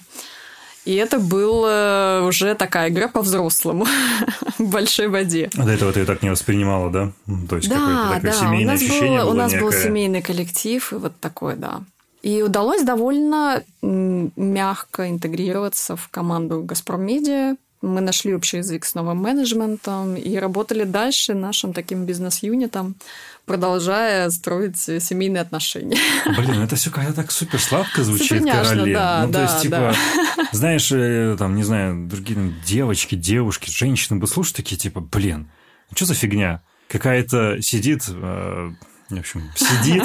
И 0.85 0.95
это 0.95 1.19
была 1.19 2.23
уже 2.25 2.55
такая 2.55 2.91
игра 2.91 3.09
по-взрослому 3.09 3.87
в 4.59 4.71
большой 4.71 5.09
воде. 5.09 5.51
А 5.57 5.65
до 5.65 5.73
этого 5.73 5.93
ты 5.93 6.05
так 6.05 6.23
не 6.23 6.31
воспринимала, 6.31 6.91
да? 6.91 7.13
То 7.49 7.57
есть 7.57 7.69
Да, 7.69 7.75
какое-то 7.77 8.15
такое 8.15 8.31
да, 8.31 8.37
у 8.37 8.41
семейное 8.41 8.73
нас, 8.75 8.83
ощущение 8.83 9.19
был, 9.19 9.25
было 9.27 9.31
у 9.31 9.37
нас 9.37 9.53
был 9.53 9.67
некое. 9.67 9.83
семейный 9.83 10.23
коллектив, 10.23 10.93
и 10.93 10.97
вот 10.97 11.13
такое, 11.21 11.57
да. 11.57 11.81
И 12.23 12.43
удалось 12.43 12.83
довольно 12.83 13.63
мягко 13.83 15.11
интегрироваться 15.11 15.97
в 15.97 16.09
команду 16.09 16.63
«Газпром 16.63 17.03
Медиа». 17.03 17.57
Мы 17.83 18.01
нашли 18.01 18.35
общий 18.35 18.57
язык 18.59 18.85
с 18.85 18.95
новым 18.95 19.19
менеджментом 19.19 20.17
и 20.17 20.37
работали 20.37 20.85
дальше 20.85 21.35
нашим 21.35 21.73
таким 21.73 22.07
бизнес-юнитом, 22.07 22.97
продолжая 23.45 24.31
строить 24.31 24.79
семейные 24.79 25.43
отношения. 25.43 25.99
Блин, 26.37 26.63
это 26.63 26.75
все 26.75 26.91
когда 26.91 27.13
так 27.13 27.31
супер 27.31 27.61
сладко 27.61 28.03
звучит, 28.03 28.45
Каролин. 28.45 28.95
да, 28.95 29.23
ну, 29.27 29.33
то 29.33 29.39
да, 29.39 29.43
есть, 29.43 29.63
типа, 29.63 29.95
да. 30.37 30.49
знаешь, 30.53 30.91
э, 30.91 31.37
там, 31.39 31.55
не 31.55 31.63
знаю, 31.63 32.09
другие 32.09 32.35
там, 32.35 32.55
девочки, 32.65 33.15
девушки, 33.15 33.71
женщины 33.71 34.19
бы 34.19 34.27
слушают 34.27 34.57
такие, 34.57 34.77
типа, 34.77 35.01
блин, 35.01 35.49
что 35.95 36.07
за 36.07 36.15
фигня? 36.15 36.63
Какая-то 36.89 37.61
сидит, 37.63 38.05
э, 38.09 38.71
в 39.11 39.19
общем, 39.19 39.51
сидит 39.55 40.03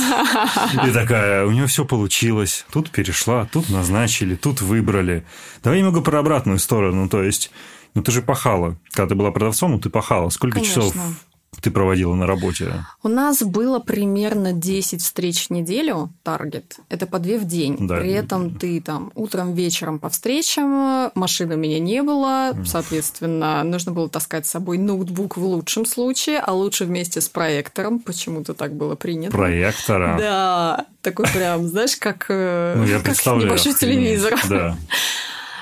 и 0.88 0.92
такая, 0.92 1.46
у 1.46 1.52
нее 1.52 1.68
все 1.68 1.86
получилось, 1.86 2.66
тут 2.72 2.92
перешла, 2.92 3.46
тут 3.52 3.70
назначили, 3.70 4.36
тут 4.36 4.62
выбрали. 4.62 5.26
Давай 5.64 5.80
немного 5.80 6.02
про 6.02 6.20
обратную 6.20 6.60
сторону, 6.60 7.10
то 7.10 7.24
есть, 7.24 7.52
ну 7.96 8.04
ты 8.04 8.12
же 8.12 8.22
пахала, 8.22 8.78
когда 8.92 9.10
ты 9.10 9.16
была 9.16 9.32
продавцом, 9.32 9.72
ну 9.72 9.80
ты 9.80 9.90
пахала. 9.90 10.30
Сколько 10.30 10.58
Конечно. 10.58 10.82
часов 10.84 10.96
ты 11.62 11.72
проводила 11.72 12.14
на 12.16 12.26
работе? 12.26 12.74
У 13.04 13.08
нас 13.08 13.42
было 13.44 13.80
примерно 13.80 14.54
10 14.54 15.02
встреч 15.02 15.48
в 15.48 15.50
неделю, 15.52 16.12
таргет. 16.24 16.78
Это 16.90 17.06
по 17.06 17.20
две 17.20 17.38
в 17.38 17.46
день. 17.46 17.78
Да. 17.80 17.98
При 17.98 18.12
этом 18.12 18.56
ты 18.56 18.82
там 18.82 19.12
утром, 19.16 19.54
вечером 19.54 20.00
по 20.00 20.10
встречам, 20.10 21.12
машины 21.16 21.56
у 21.56 21.58
меня 21.58 21.80
не 21.80 22.02
было, 22.02 22.56
соответственно, 22.66 23.64
нужно 23.64 23.92
было 23.92 24.10
таскать 24.10 24.46
с 24.46 24.50
собой 24.50 24.78
ноутбук 24.78 25.38
в 25.38 25.46
лучшем 25.46 25.86
случае, 25.86 26.40
а 26.40 26.54
лучше 26.54 26.86
вместе 26.86 27.22
с 27.22 27.30
проектором, 27.30 28.00
почему-то 28.00 28.54
так 28.54 28.74
было 28.74 28.96
принято. 28.96 29.32
Проектора. 29.32 30.18
Да, 30.20 30.86
такой 31.02 31.26
прям, 31.28 31.68
знаешь, 31.68 31.96
как, 31.96 32.26
э, 32.30 32.76
Ну, 32.78 32.86
я 32.86 33.00
как 33.00 33.16
небольшой 33.26 33.74
телевизор. 33.74 34.40
Да. 34.50 34.78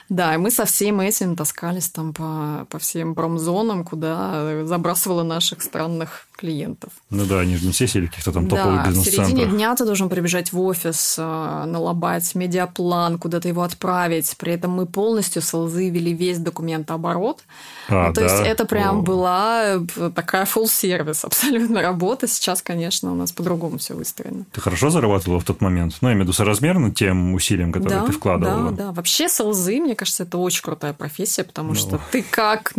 Да, 0.10 0.34
и 0.34 0.38
мы 0.38 0.50
со 0.50 0.66
всем 0.66 1.00
этим 1.00 1.36
таскались 1.36 1.90
там 1.90 2.14
по, 2.14 2.66
по 2.70 2.80
всем 2.80 3.14
промзонам, 3.14 3.86
куда 3.86 4.66
забрасывала 4.66 5.22
наших 5.22 5.62
странных 5.62 6.29
клиентов. 6.40 6.92
Ну 7.10 7.26
да, 7.26 7.40
они 7.42 7.58
же 7.58 7.66
не 7.66 7.72
все 7.72 7.88
сели 7.88 8.08
каких-то 8.08 8.32
там 8.32 8.48
топовых 8.48 8.84
да, 8.84 8.90
в 8.92 8.94
середине 8.96 9.12
бизнес-центрах. 9.18 9.50
дня 9.56 9.76
ты 9.76 9.86
должен 9.86 10.10
прибежать 10.10 10.54
в 10.54 10.60
офис, 10.62 11.16
э, 11.18 11.64
налобать 11.66 12.34
медиаплан, 12.36 13.18
куда-то 13.20 13.48
его 13.48 13.62
отправить. 13.64 14.36
При 14.38 14.54
этом 14.54 14.72
мы 14.72 14.86
полностью 14.86 15.42
с 15.42 15.54
ЛЗы 15.54 15.90
вели 15.90 16.14
весь 16.14 16.38
документооборот. 16.40 17.44
А, 17.90 18.08
Ну, 18.08 18.14
то 18.14 18.22
да? 18.22 18.28
есть 18.28 18.48
это 18.48 18.66
прям 18.66 19.00
О. 19.00 19.02
была 19.02 19.64
э, 19.96 20.12
такая 20.16 20.46
full 20.46 20.68
сервис 20.68 21.26
абсолютно 21.30 21.82
работа. 21.82 22.28
Сейчас, 22.28 22.62
конечно, 22.62 23.12
у 23.12 23.16
нас 23.16 23.32
по-другому 23.32 23.78
все 23.78 23.94
выстроено. 23.96 24.46
Ты 24.52 24.62
хорошо 24.62 24.90
зарабатывала 24.90 25.40
в 25.40 25.44
тот 25.44 25.62
момент? 25.62 25.98
Ну, 26.02 26.08
я 26.08 26.14
имею 26.14 26.24
в 26.26 26.28
виду 26.28 26.34
соразмерно 26.34 26.92
тем 26.94 27.34
усилиям, 27.34 27.72
которые 27.72 28.00
да, 28.02 28.06
ты 28.06 28.12
вкладывала. 28.14 28.72
Да, 28.72 28.86
да. 28.86 28.92
Вообще 28.92 29.28
с 29.28 29.44
ЛЗы, 29.44 29.80
мне 29.80 29.96
кажется, 29.96 30.24
это 30.24 30.38
очень 30.38 30.62
крутая 30.64 30.94
профессия, 30.94 31.44
потому 31.44 31.70
Ну. 31.70 31.76
что 31.76 32.00
ты 32.12 32.24
как 32.24 32.74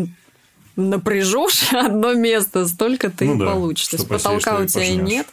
напряжешь 0.77 1.69
одно 1.73 2.15
место, 2.15 2.67
столько 2.67 3.11
ты 3.11 3.25
Ну 3.27 3.37
и 3.37 3.39
да, 3.39 3.47
получишь. 3.47 3.89
То 3.89 3.97
есть 3.97 4.09
потолка 4.09 4.59
у 4.59 4.67
тебя 4.67 4.81
пожнешь. 4.81 5.09
нет. 5.09 5.27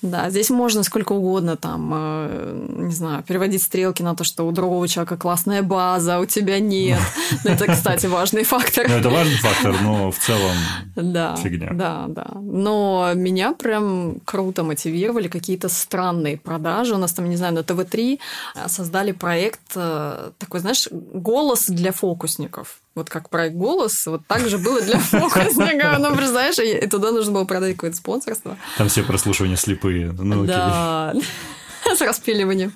Да, 0.00 0.30
здесь 0.30 0.48
можно 0.50 0.84
сколько 0.84 1.12
угодно 1.12 1.56
там, 1.56 1.90
э, 1.92 2.66
не 2.76 2.92
знаю, 2.92 3.24
переводить 3.24 3.64
стрелки 3.64 4.00
на 4.00 4.14
то, 4.14 4.22
что 4.22 4.46
у 4.46 4.52
другого 4.52 4.86
человека 4.86 5.16
классная 5.16 5.62
база, 5.62 6.16
а 6.16 6.20
у 6.20 6.26
тебя 6.26 6.60
нет. 6.60 7.00
Ну, 7.44 7.50
Это, 7.50 7.66
кстати, 7.66 8.06
важный 8.06 8.44
фактор. 8.44 8.88
Ну, 8.88 8.94
это 8.94 9.10
важный 9.10 9.36
фактор, 9.36 9.74
но 9.82 10.10
в 10.10 10.18
целом... 10.18 10.56
Да, 10.94 11.36
Фигня. 11.36 11.70
да, 11.72 12.06
да. 12.08 12.26
Но 12.40 13.10
меня 13.14 13.52
прям 13.52 14.20
круто 14.24 14.62
мотивировали 14.62 15.28
какие-то 15.28 15.68
странные 15.68 16.36
продажи. 16.36 16.94
У 16.94 16.98
нас 16.98 17.12
там, 17.12 17.28
не 17.28 17.36
знаю, 17.36 17.54
на 17.54 17.62
ТВ-3 17.62 18.18
создали 18.66 19.12
проект 19.12 19.60
э, 19.74 20.30
такой, 20.38 20.60
знаешь, 20.60 20.88
голос 20.90 21.66
для 21.66 21.92
фокусников. 21.92 22.78
Вот 22.98 23.08
как 23.08 23.30
проект 23.30 23.54
«Голос», 23.54 24.06
вот 24.06 24.26
так 24.26 24.48
же 24.48 24.58
было 24.58 24.80
для 24.80 24.98
фокусника. 24.98 25.96
Ну, 26.00 26.16
представляешь, 26.16 26.58
и 26.58 26.84
туда 26.88 27.12
нужно 27.12 27.32
было 27.32 27.44
продать 27.44 27.76
какое-то 27.76 27.96
спонсорство. 27.96 28.56
Там 28.76 28.88
все 28.88 29.04
прослушивания 29.04 29.54
слепые. 29.54 30.12
Ну. 30.18 30.44
Да, 30.44 31.14
с 31.96 32.00
распиливанием. 32.00 32.72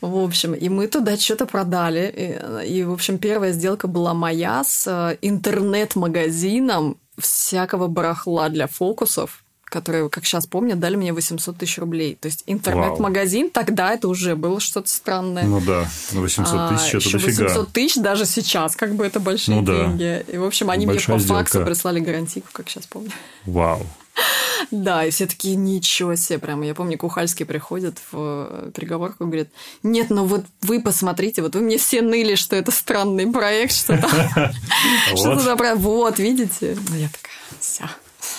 В 0.00 0.18
общем, 0.18 0.54
и 0.54 0.68
мы 0.68 0.86
туда 0.86 1.16
что-то 1.16 1.46
продали. 1.46 2.62
И, 2.64 2.78
и, 2.78 2.84
в 2.84 2.92
общем, 2.92 3.18
первая 3.18 3.52
сделка 3.52 3.88
была 3.88 4.14
моя 4.14 4.62
с 4.62 4.86
э, 4.86 5.18
интернет-магазином 5.20 6.96
всякого 7.18 7.88
барахла 7.88 8.48
для 8.48 8.68
фокусов, 8.68 9.41
которые, 9.72 10.10
как 10.10 10.26
сейчас 10.26 10.46
помню, 10.46 10.76
дали 10.76 10.96
мне 10.96 11.12
800 11.14 11.56
тысяч 11.56 11.78
рублей. 11.78 12.16
То 12.20 12.26
есть 12.26 12.44
интернет-магазин 12.46 13.50
тогда 13.50 13.94
это 13.94 14.06
уже 14.06 14.36
было 14.36 14.60
что-то 14.60 14.88
странное. 14.88 15.44
Ну 15.44 15.60
да, 15.60 15.88
800 16.12 16.46
а, 16.54 16.68
тысяч 16.68 16.94
а, 16.94 16.98
это 16.98 17.12
дофига. 17.12 17.44
800 17.44 17.72
тысяч 17.72 17.94
даже 17.96 18.26
сейчас, 18.26 18.76
как 18.76 18.94
бы 18.94 19.06
это 19.06 19.18
большие 19.18 19.60
ну, 19.60 19.66
деньги. 19.66 20.24
Да. 20.26 20.32
И, 20.32 20.36
в 20.36 20.44
общем, 20.44 20.68
они 20.68 20.86
Большая 20.86 21.16
мне 21.16 21.22
по 21.22 21.24
сделка. 21.24 21.44
факсу 21.44 21.64
прислали 21.64 22.00
гарантийку, 22.00 22.48
как 22.52 22.68
сейчас 22.68 22.86
помню. 22.86 23.10
Вау. 23.46 23.86
Да, 24.70 25.04
и 25.04 25.10
все 25.10 25.26
такие, 25.26 25.56
ничего 25.56 26.14
себе, 26.14 26.38
прям. 26.38 26.62
Я 26.62 26.74
помню, 26.74 26.96
Кухальский 26.96 27.44
приходит 27.44 27.98
в 28.10 28.14
э, 28.14 28.70
переговорку 28.74 29.24
и 29.24 29.26
говорит, 29.26 29.50
нет, 29.82 30.08
ну 30.08 30.24
вот 30.24 30.44
вы 30.60 30.80
посмотрите, 30.80 31.42
вот 31.42 31.54
вы 31.56 31.62
мне 31.62 31.78
все 31.78 32.00
ныли, 32.00 32.36
что 32.36 32.54
это 32.56 32.70
странный 32.70 33.30
проект, 33.30 33.74
что 33.74 33.98
то 33.98 34.08
Что-то 35.16 35.74
Вот, 35.76 36.18
видите? 36.18 36.76
Ну, 36.88 36.96
я 36.96 37.08
такая, 37.08 37.32
все. 37.58 37.84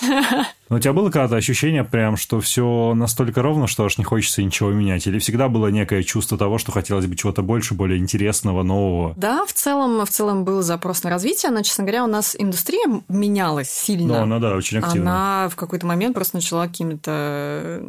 Но 0.02 0.76
у 0.76 0.78
тебя 0.78 0.92
было 0.92 1.10
когда-то 1.10 1.36
ощущение 1.36 1.84
прям, 1.84 2.16
что 2.16 2.40
все 2.40 2.94
настолько 2.94 3.42
ровно, 3.42 3.66
что 3.66 3.84
аж 3.84 3.98
не 3.98 4.04
хочется 4.04 4.42
ничего 4.42 4.70
менять? 4.70 5.06
Или 5.06 5.18
всегда 5.18 5.48
было 5.48 5.68
некое 5.68 6.02
чувство 6.02 6.38
того, 6.38 6.58
что 6.58 6.72
хотелось 6.72 7.06
бы 7.06 7.16
чего-то 7.16 7.42
больше, 7.42 7.74
более 7.74 7.98
интересного, 7.98 8.62
нового? 8.62 9.14
Да, 9.16 9.44
в 9.46 9.52
целом, 9.52 10.04
в 10.04 10.10
целом 10.10 10.44
был 10.44 10.62
запрос 10.62 11.02
на 11.02 11.10
развитие, 11.10 11.52
но, 11.52 11.62
честно 11.62 11.84
говоря, 11.84 12.04
у 12.04 12.08
нас 12.08 12.34
индустрия 12.38 13.02
менялась 13.08 13.70
сильно. 13.70 14.18
Ну, 14.18 14.22
она, 14.22 14.38
да, 14.38 14.54
очень 14.54 14.78
активно. 14.78 15.10
Она 15.10 15.48
в 15.48 15.56
какой-то 15.56 15.86
момент 15.86 16.14
просто 16.14 16.36
начала 16.36 16.66
какими-то 16.66 17.82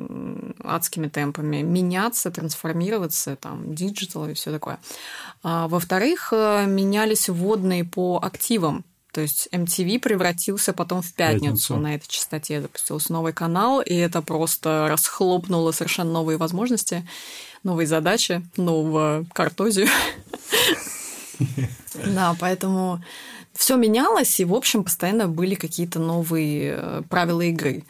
адскими 0.63 1.07
темпами 1.07 1.61
меняться, 1.61 2.31
трансформироваться, 2.31 3.35
там, 3.35 3.73
диджитал 3.73 4.27
и 4.27 4.33
все 4.33 4.51
такое. 4.51 4.79
А, 5.43 5.67
во-вторых, 5.67 6.29
э, 6.31 6.65
менялись 6.65 7.29
вводные 7.29 7.83
по 7.83 8.19
активам. 8.21 8.83
То 9.15 9.21
есть 9.21 9.47
MTV 9.53 9.99
превратился 9.99 10.73
потом 10.73 11.01
в 11.01 11.13
пятницу, 11.13 11.45
пятницу. 11.45 11.77
на 11.77 11.95
этой 11.95 12.07
частоте. 12.09 12.61
Запустился 12.61 13.13
новый 13.13 13.31
канал, 13.31 13.79
и 13.79 13.93
это 13.93 14.21
просто 14.21 14.87
расхлопнуло 14.89 15.71
совершенно 15.71 16.11
новые 16.11 16.37
возможности, 16.37 17.07
новые 17.63 17.87
задачи, 17.87 18.45
нового 18.57 19.25
картозию. 19.31 19.87
Да, 22.05 22.35
поэтому 22.39 23.03
все 23.53 23.77
менялось, 23.77 24.39
и, 24.39 24.45
в 24.45 24.53
общем, 24.53 24.83
постоянно 24.83 25.27
были 25.27 25.55
какие-то 25.55 25.99
новые 25.99 26.75
э, 26.77 27.01
правила 27.09 27.41
игры. 27.41 27.83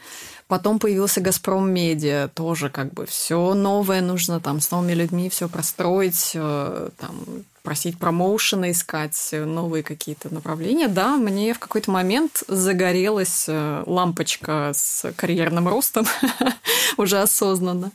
Потом 0.48 0.80
появился 0.80 1.22
Газпром 1.22 1.72
Медиа, 1.72 2.30
тоже 2.34 2.70
как 2.70 2.94
бы 2.94 3.06
все 3.06 3.54
новое 3.54 4.02
нужно 4.02 4.40
там 4.40 4.62
с 4.62 4.70
новыми 4.72 4.94
людьми 4.94 5.30
все 5.30 5.48
простроить, 5.48 6.32
э, 6.36 6.90
там 6.98 7.46
просить 7.66 7.98
промоушена, 7.98 8.72
искать 8.72 9.30
новые 9.34 9.84
какие-то 9.84 10.34
направления. 10.34 10.88
Да, 10.88 11.18
мне 11.18 11.54
в 11.54 11.60
какой-то 11.60 11.92
момент 11.92 12.44
загорелась 12.48 13.46
э, 13.50 13.84
лампочка 13.86 14.72
с 14.74 15.12
карьерным 15.18 15.68
ростом 15.68 16.06
уже 16.98 17.20
осознанно. 17.20 17.92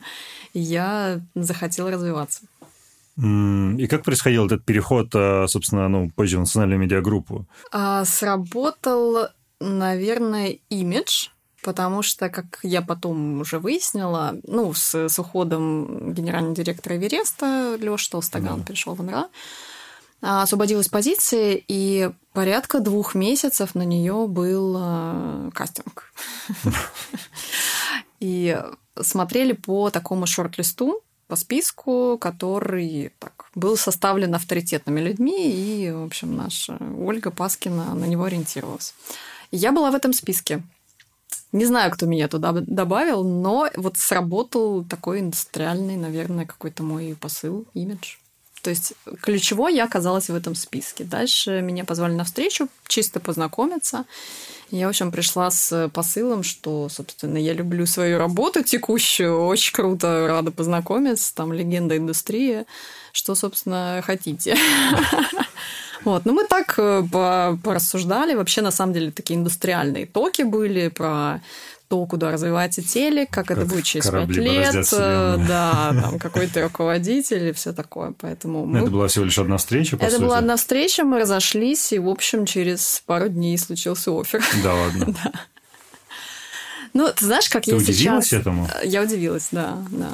я 0.52 1.20
захотела 1.34 1.90
развиваться. 1.90 2.42
И 3.16 3.86
как 3.86 4.02
происходил 4.02 4.46
этот 4.46 4.64
переход, 4.64 5.08
э, 5.14 5.46
собственно, 5.46 5.88
ну, 5.88 6.10
позже 6.10 6.36
в 6.36 6.40
национальную 6.40 6.78
медиагруппу? 6.78 7.46
А, 7.70 8.04
сработал, 8.04 9.28
наверное, 9.60 10.58
имидж 10.70 11.28
потому 11.62 12.02
что, 12.02 12.28
как 12.28 12.58
я 12.62 12.82
потом 12.82 13.40
уже 13.40 13.58
выяснила, 13.58 14.36
ну, 14.44 14.72
с, 14.72 15.08
с 15.08 15.18
уходом 15.18 16.12
генерального 16.12 16.54
директора 16.54 16.96
Эвереста 16.96 17.76
Лёша 17.78 18.10
Толстоган 18.10 18.60
да. 18.60 18.66
перешел 18.66 18.94
в 18.94 19.02
НРА, 19.02 19.28
а, 20.22 20.42
освободилась 20.42 20.88
позиция, 20.88 21.60
и 21.66 22.10
порядка 22.32 22.80
двух 22.80 23.14
месяцев 23.14 23.74
на 23.74 23.82
нее 23.82 24.26
был 24.28 24.76
э, 24.78 25.50
кастинг. 25.54 26.12
И 28.20 28.62
смотрели 29.00 29.52
по 29.52 29.88
такому 29.88 30.26
шорт-листу, 30.26 31.02
по 31.26 31.36
списку, 31.36 32.18
который 32.20 33.12
так, 33.18 33.46
был 33.54 33.76
составлен 33.78 34.34
авторитетными 34.34 35.00
людьми, 35.00 35.50
и, 35.50 35.90
в 35.90 36.04
общем, 36.04 36.36
наша 36.36 36.76
Ольга 36.98 37.30
Паскина 37.30 37.94
на 37.94 38.04
него 38.04 38.24
ориентировалась. 38.24 38.94
Я 39.52 39.72
была 39.72 39.90
в 39.90 39.94
этом 39.94 40.12
списке. 40.12 40.62
Не 41.52 41.64
знаю, 41.64 41.90
кто 41.90 42.06
меня 42.06 42.28
туда 42.28 42.52
добавил, 42.52 43.24
но 43.24 43.68
вот 43.76 43.96
сработал 43.98 44.84
такой 44.84 45.20
индустриальный, 45.20 45.96
наверное, 45.96 46.46
какой-то 46.46 46.82
мой 46.82 47.16
посыл, 47.20 47.66
имидж. 47.74 48.16
То 48.62 48.70
есть 48.70 48.92
ключевой 49.22 49.74
я 49.74 49.84
оказалась 49.84 50.28
в 50.28 50.34
этом 50.34 50.54
списке. 50.54 51.04
Дальше 51.04 51.60
меня 51.62 51.84
позвали 51.84 52.12
на 52.12 52.24
встречу, 52.24 52.68
чисто 52.86 53.18
познакомиться. 53.18 54.04
Я, 54.70 54.86
в 54.86 54.90
общем, 54.90 55.10
пришла 55.10 55.50
с 55.50 55.88
посылом, 55.88 56.44
что, 56.44 56.88
собственно, 56.88 57.38
я 57.38 57.52
люблю 57.54 57.86
свою 57.86 58.18
работу 58.18 58.62
текущую, 58.62 59.44
очень 59.44 59.72
круто, 59.72 60.26
рада 60.28 60.52
познакомиться, 60.52 61.34
там 61.34 61.52
легенда 61.52 61.96
индустрии, 61.96 62.66
что, 63.12 63.34
собственно, 63.34 64.00
хотите. 64.04 64.56
Вот, 66.04 66.24
ну 66.24 66.32
мы 66.32 66.44
так 66.46 66.74
э, 66.78 67.02
порассуждали. 67.62 68.34
Вообще, 68.34 68.62
на 68.62 68.70
самом 68.70 68.92
деле, 68.92 69.10
такие 69.10 69.38
индустриальные 69.38 70.06
токи 70.06 70.42
были 70.42 70.88
про 70.88 71.40
то, 71.90 72.06
куда 72.06 72.30
развивается 72.30 72.82
телек, 72.82 73.30
как, 73.30 73.48
как 73.48 73.58
это 73.58 73.66
будет 73.66 73.82
через 73.82 74.08
пять 74.08 74.28
лет, 74.28 74.74
э, 74.92 75.36
да, 75.48 75.92
там 76.02 76.20
какой-то 76.20 76.62
руководитель 76.62 77.48
и 77.48 77.52
все 77.52 77.72
такое. 77.72 78.14
Поэтому 78.20 78.64
мы... 78.64 78.78
Это 78.78 78.90
была 78.90 79.08
всего 79.08 79.24
лишь 79.24 79.38
одна 79.40 79.56
встреча, 79.56 79.96
по 79.96 80.04
Это 80.04 80.12
сути. 80.12 80.22
была 80.22 80.38
одна 80.38 80.56
встреча, 80.56 81.02
мы 81.02 81.18
разошлись, 81.18 81.92
и, 81.92 81.98
в 81.98 82.08
общем, 82.08 82.46
через 82.46 83.02
пару 83.06 83.28
дней 83.28 83.58
случился 83.58 84.12
офер. 84.12 84.40
Да 84.62 84.72
ладно. 84.72 85.06
да. 85.24 85.32
Ну, 86.92 87.08
ты 87.14 87.24
знаешь, 87.24 87.48
как 87.48 87.64
ты 87.64 87.70
я 87.70 87.76
удивилась 87.76 88.26
сейчас... 88.26 88.40
этому? 88.40 88.68
Я 88.84 89.02
удивилась, 89.02 89.48
да, 89.52 89.78
да. 89.90 90.10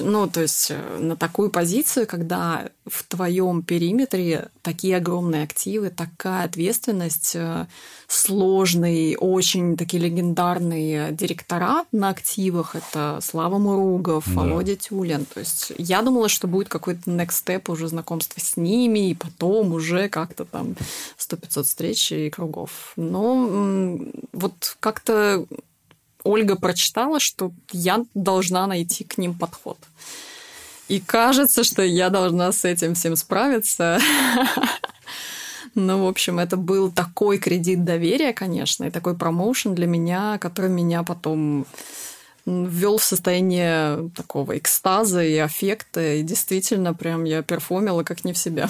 Ну, 0.00 0.28
то 0.28 0.42
есть 0.42 0.70
э, 0.70 0.98
на 0.98 1.16
такую 1.16 1.50
позицию, 1.50 2.06
когда 2.06 2.68
в 2.86 3.04
твоем 3.04 3.62
периметре 3.62 4.48
такие 4.60 4.96
огромные 4.96 5.44
активы, 5.44 5.90
такая 5.90 6.44
ответственность, 6.44 7.32
э, 7.34 7.66
сложный, 8.06 9.16
очень 9.18 9.76
такие 9.76 10.02
легендарные 10.02 11.12
директора 11.12 11.84
на 11.92 12.10
активах, 12.10 12.76
это 12.76 13.20
Слава 13.22 13.58
Муругов, 13.58 14.24
да. 14.26 14.32
Володя 14.32 14.76
Тюлин. 14.76 15.24
То 15.24 15.40
есть 15.40 15.72
я 15.78 16.02
думала, 16.02 16.28
что 16.28 16.48
будет 16.48 16.68
какой-то 16.68 17.10
next 17.10 17.42
step 17.44 17.70
уже 17.70 17.88
знакомство 17.88 18.40
с 18.40 18.56
ними, 18.56 19.10
и 19.10 19.14
потом 19.14 19.72
уже 19.72 20.08
как-то 20.08 20.44
там 20.44 20.74
100-500 21.18 21.62
встреч 21.62 22.12
и 22.12 22.30
кругов. 22.30 22.92
Но 22.96 23.98
вот 24.32 24.76
как-то 24.80 25.46
Ольга 26.24 26.56
прочитала, 26.56 27.20
что 27.20 27.52
я 27.72 28.04
должна 28.14 28.66
найти 28.66 29.04
к 29.04 29.18
ним 29.18 29.34
подход. 29.34 29.78
И 30.88 31.00
кажется, 31.00 31.64
что 31.64 31.82
я 31.82 32.10
должна 32.10 32.52
с 32.52 32.64
этим 32.64 32.94
всем 32.94 33.16
справиться. 33.16 33.98
Ну, 35.74 36.04
в 36.04 36.06
общем, 36.06 36.38
это 36.38 36.58
был 36.58 36.92
такой 36.92 37.38
кредит 37.38 37.82
доверия, 37.82 38.34
конечно, 38.34 38.84
и 38.84 38.90
такой 38.90 39.16
промоушен 39.16 39.74
для 39.74 39.86
меня, 39.86 40.36
который 40.38 40.68
меня 40.68 41.02
потом 41.02 41.64
ввел 42.46 42.98
в 42.98 43.04
состояние 43.04 44.10
такого 44.16 44.58
экстаза 44.58 45.22
и 45.22 45.36
аффекта, 45.36 46.14
и 46.14 46.22
действительно 46.22 46.94
прям 46.94 47.24
я 47.24 47.42
перформила 47.42 48.02
как 48.02 48.24
не 48.24 48.32
в 48.32 48.38
себя. 48.38 48.68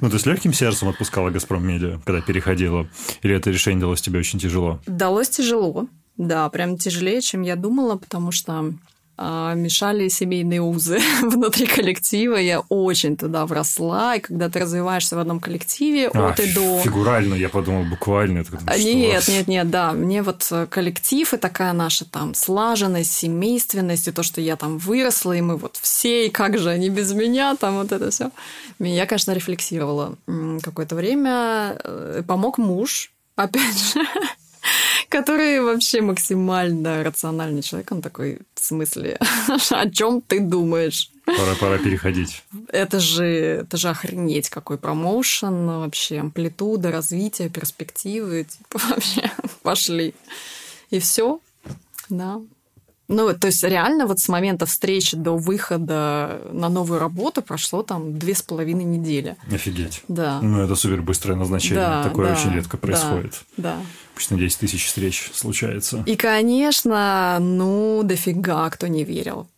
Ну, 0.00 0.10
ты 0.10 0.18
с 0.18 0.26
легким 0.26 0.52
сердцем 0.52 0.88
отпускала 0.88 1.30
«Газпром 1.30 1.66
Медиа», 1.66 2.00
когда 2.04 2.20
переходила? 2.22 2.88
Или 3.22 3.34
это 3.36 3.50
решение 3.50 3.80
далось 3.80 4.00
тебе 4.00 4.18
очень 4.18 4.38
тяжело? 4.38 4.80
Далось 4.86 5.28
тяжело, 5.28 5.86
да, 6.16 6.48
прям 6.48 6.76
тяжелее, 6.78 7.20
чем 7.20 7.42
я 7.42 7.56
думала, 7.56 7.96
потому 7.96 8.32
что 8.32 8.72
мешали 9.20 10.08
семейные 10.08 10.62
узы 10.62 10.98
внутри 11.22 11.66
коллектива. 11.66 12.36
Я 12.36 12.60
очень 12.68 13.16
туда 13.16 13.44
вросла. 13.46 14.16
И 14.16 14.20
когда 14.20 14.48
ты 14.48 14.60
развиваешься 14.60 15.16
в 15.16 15.18
одном 15.18 15.40
коллективе 15.40 16.08
а, 16.08 16.30
от 16.30 16.40
и 16.40 16.52
до... 16.52 16.80
Фигурально, 16.80 17.34
я 17.34 17.48
подумал, 17.48 17.84
буквально. 17.84 18.38
Это 18.38 18.58
нет, 18.78 19.28
нет, 19.28 19.48
нет, 19.48 19.70
да. 19.70 19.92
Мне 19.92 20.22
вот 20.22 20.46
э, 20.50 20.66
коллектив 20.66 21.34
и 21.34 21.36
такая 21.36 21.72
наша 21.72 22.04
там 22.04 22.34
слаженность, 22.34 23.12
семейственность, 23.12 24.08
и 24.08 24.12
то, 24.12 24.22
что 24.22 24.40
я 24.40 24.56
там 24.56 24.78
выросла, 24.78 25.32
и 25.32 25.40
мы 25.40 25.56
вот 25.56 25.76
все, 25.76 26.26
и 26.26 26.30
как 26.30 26.58
же 26.58 26.70
они 26.70 26.88
без 26.88 27.12
меня, 27.12 27.56
там 27.56 27.76
вот 27.76 27.92
это 27.92 28.10
все. 28.10 28.30
Я, 28.78 29.06
конечно, 29.06 29.32
рефлексировала 29.32 30.16
какое-то 30.62 30.94
время. 30.94 31.76
Э, 31.84 32.22
помог 32.26 32.58
муж, 32.58 33.12
опять 33.36 33.92
же, 33.92 34.00
который 35.10 35.60
вообще 35.60 36.00
максимально 36.00 37.02
рациональный 37.02 37.62
человек. 37.62 37.92
Он 37.92 38.00
такой, 38.00 38.38
в 38.54 38.64
смысле, 38.64 39.18
о 39.70 39.90
чем 39.90 40.22
ты 40.22 40.40
думаешь? 40.40 41.10
Пора, 41.26 41.54
пора 41.56 41.78
переходить. 41.78 42.42
Это 42.68 43.00
же, 43.00 43.26
это 43.26 43.76
же 43.76 43.88
охренеть, 43.88 44.48
какой 44.48 44.78
промоушен, 44.78 45.66
вообще 45.66 46.20
амплитуда, 46.20 46.92
развитие, 46.92 47.50
перспективы, 47.50 48.44
типа 48.44 48.80
вообще 48.88 49.30
пошли. 49.62 50.14
И 50.90 51.00
все, 51.00 51.40
да. 52.08 52.40
Ну, 53.10 53.36
то 53.36 53.48
есть 53.48 53.62
реально 53.64 54.06
вот 54.06 54.20
с 54.20 54.28
момента 54.28 54.66
встречи 54.66 55.16
до 55.16 55.36
выхода 55.36 56.40
на 56.52 56.68
новую 56.68 57.00
работу 57.00 57.42
прошло 57.42 57.82
там 57.82 58.16
две 58.16 58.36
с 58.36 58.42
половиной 58.42 58.84
недели. 58.84 59.36
Офигеть. 59.50 60.02
Да. 60.06 60.40
Ну, 60.40 60.60
это 60.62 60.76
супер 60.76 61.02
быстрое 61.02 61.36
назначение. 61.36 61.84
Да, 61.84 62.04
Такое 62.04 62.28
да, 62.28 62.32
очень 62.34 62.54
редко 62.54 62.76
происходит. 62.76 63.42
Да. 63.56 63.76
Обычно 64.14 64.38
10 64.38 64.58
тысяч 64.60 64.86
встреч 64.86 65.28
случается. 65.34 66.04
И, 66.06 66.14
конечно, 66.14 67.38
ну, 67.40 68.02
дофига 68.04 68.70
кто 68.70 68.86
не 68.86 69.02
верил 69.02 69.48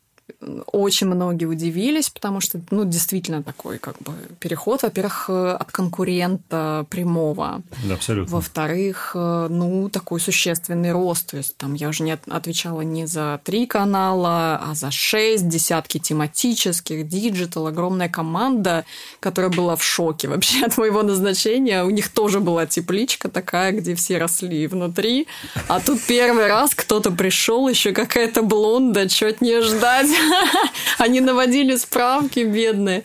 очень 0.66 1.06
многие 1.06 1.46
удивились, 1.46 2.10
потому 2.10 2.40
что, 2.40 2.60
ну, 2.70 2.84
действительно 2.84 3.42
такой 3.42 3.78
как 3.78 3.98
бы 3.98 4.12
переход, 4.38 4.82
во-первых, 4.82 5.30
от 5.30 5.70
конкурента 5.70 6.86
прямого. 6.90 7.62
Да, 7.84 7.94
абсолютно. 7.94 8.36
Во-вторых, 8.36 9.12
ну, 9.14 9.88
такой 9.90 10.20
существенный 10.20 10.92
рост. 10.92 11.30
То 11.30 11.36
есть 11.36 11.56
там 11.56 11.74
я 11.74 11.88
уже 11.88 12.02
не 12.02 12.12
отвечала 12.12 12.82
не 12.82 13.06
за 13.06 13.40
три 13.44 13.66
канала, 13.66 14.60
а 14.62 14.74
за 14.74 14.90
шесть, 14.90 15.48
десятки 15.48 15.98
тематических, 15.98 17.08
диджитал, 17.08 17.66
огромная 17.66 18.08
команда, 18.08 18.84
которая 19.20 19.50
была 19.50 19.76
в 19.76 19.82
шоке 19.82 20.28
вообще 20.28 20.64
от 20.64 20.78
моего 20.78 21.02
назначения. 21.02 21.84
У 21.84 21.90
них 21.90 22.08
тоже 22.08 22.40
была 22.40 22.66
тепличка 22.66 23.28
такая, 23.28 23.72
где 23.72 23.94
все 23.94 24.18
росли 24.18 24.66
внутри. 24.66 25.26
А 25.68 25.80
тут 25.80 26.00
первый 26.02 26.46
раз 26.46 26.74
кто-то 26.74 27.10
пришел, 27.10 27.68
еще 27.68 27.92
какая-то 27.92 28.42
блонда, 28.42 29.08
чего 29.08 29.32
не 29.40 29.60
ждать. 29.62 30.08
Они 30.98 31.20
наводили 31.20 31.76
справки, 31.76 32.40
бедные. 32.40 33.02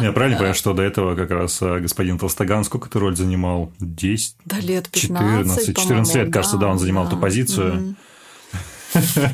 Я 0.00 0.12
правильно 0.12 0.36
понимаю, 0.36 0.54
что 0.54 0.72
до 0.72 0.82
этого 0.82 1.14
как 1.14 1.30
раз 1.30 1.58
а, 1.60 1.80
господин 1.80 2.18
Толстоган 2.18 2.64
сколько 2.64 2.88
ты 2.88 2.98
роль 2.98 3.16
занимал? 3.16 3.72
10? 3.80 4.36
Да, 4.44 4.58
лет 4.58 4.88
15, 4.88 5.66
14, 5.66 5.76
14 5.76 6.14
лет, 6.14 6.32
кажется, 6.32 6.56
да, 6.56 6.68
он 6.68 6.78
занимал 6.78 7.06
эту 7.06 7.16
позицию. 7.16 7.96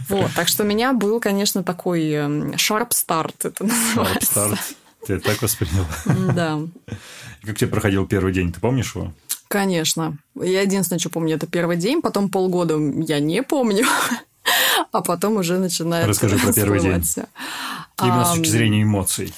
Вот, 0.08 0.30
так 0.36 0.46
что 0.46 0.62
у 0.62 0.66
меня 0.66 0.92
был, 0.92 1.18
конечно, 1.18 1.64
такой 1.64 2.08
эм, 2.12 2.50
sharp 2.52 2.90
start, 2.90 3.34
это 3.42 3.64
называется. 3.64 4.40
Sharp 4.40 4.52
start. 4.52 4.58
Ты 5.06 5.18
так 5.18 5.42
восприняла? 5.42 5.86
Да. 6.34 6.60
Как 7.42 7.56
тебе 7.56 7.68
проходил 7.68 8.06
первый 8.06 8.32
день, 8.32 8.52
ты 8.52 8.60
помнишь 8.60 8.94
его? 8.94 9.12
Конечно. 9.48 10.18
Я 10.34 10.62
единственное, 10.62 10.98
что 10.98 11.08
помню, 11.08 11.36
это 11.36 11.46
первый 11.46 11.76
день, 11.76 12.02
потом 12.02 12.28
полгода 12.28 12.76
я 12.76 13.18
не 13.18 13.42
помню 13.42 13.86
а 14.92 15.02
потом 15.02 15.36
уже 15.36 15.58
начинает 15.58 16.06
Расскажи 16.06 16.38
про 16.38 16.52
первый 16.52 16.80
день. 16.80 17.02
Именно 18.00 18.24
с 18.24 18.34
точки 18.34 18.48
зрения 18.48 18.82
эмоций. 18.82 19.34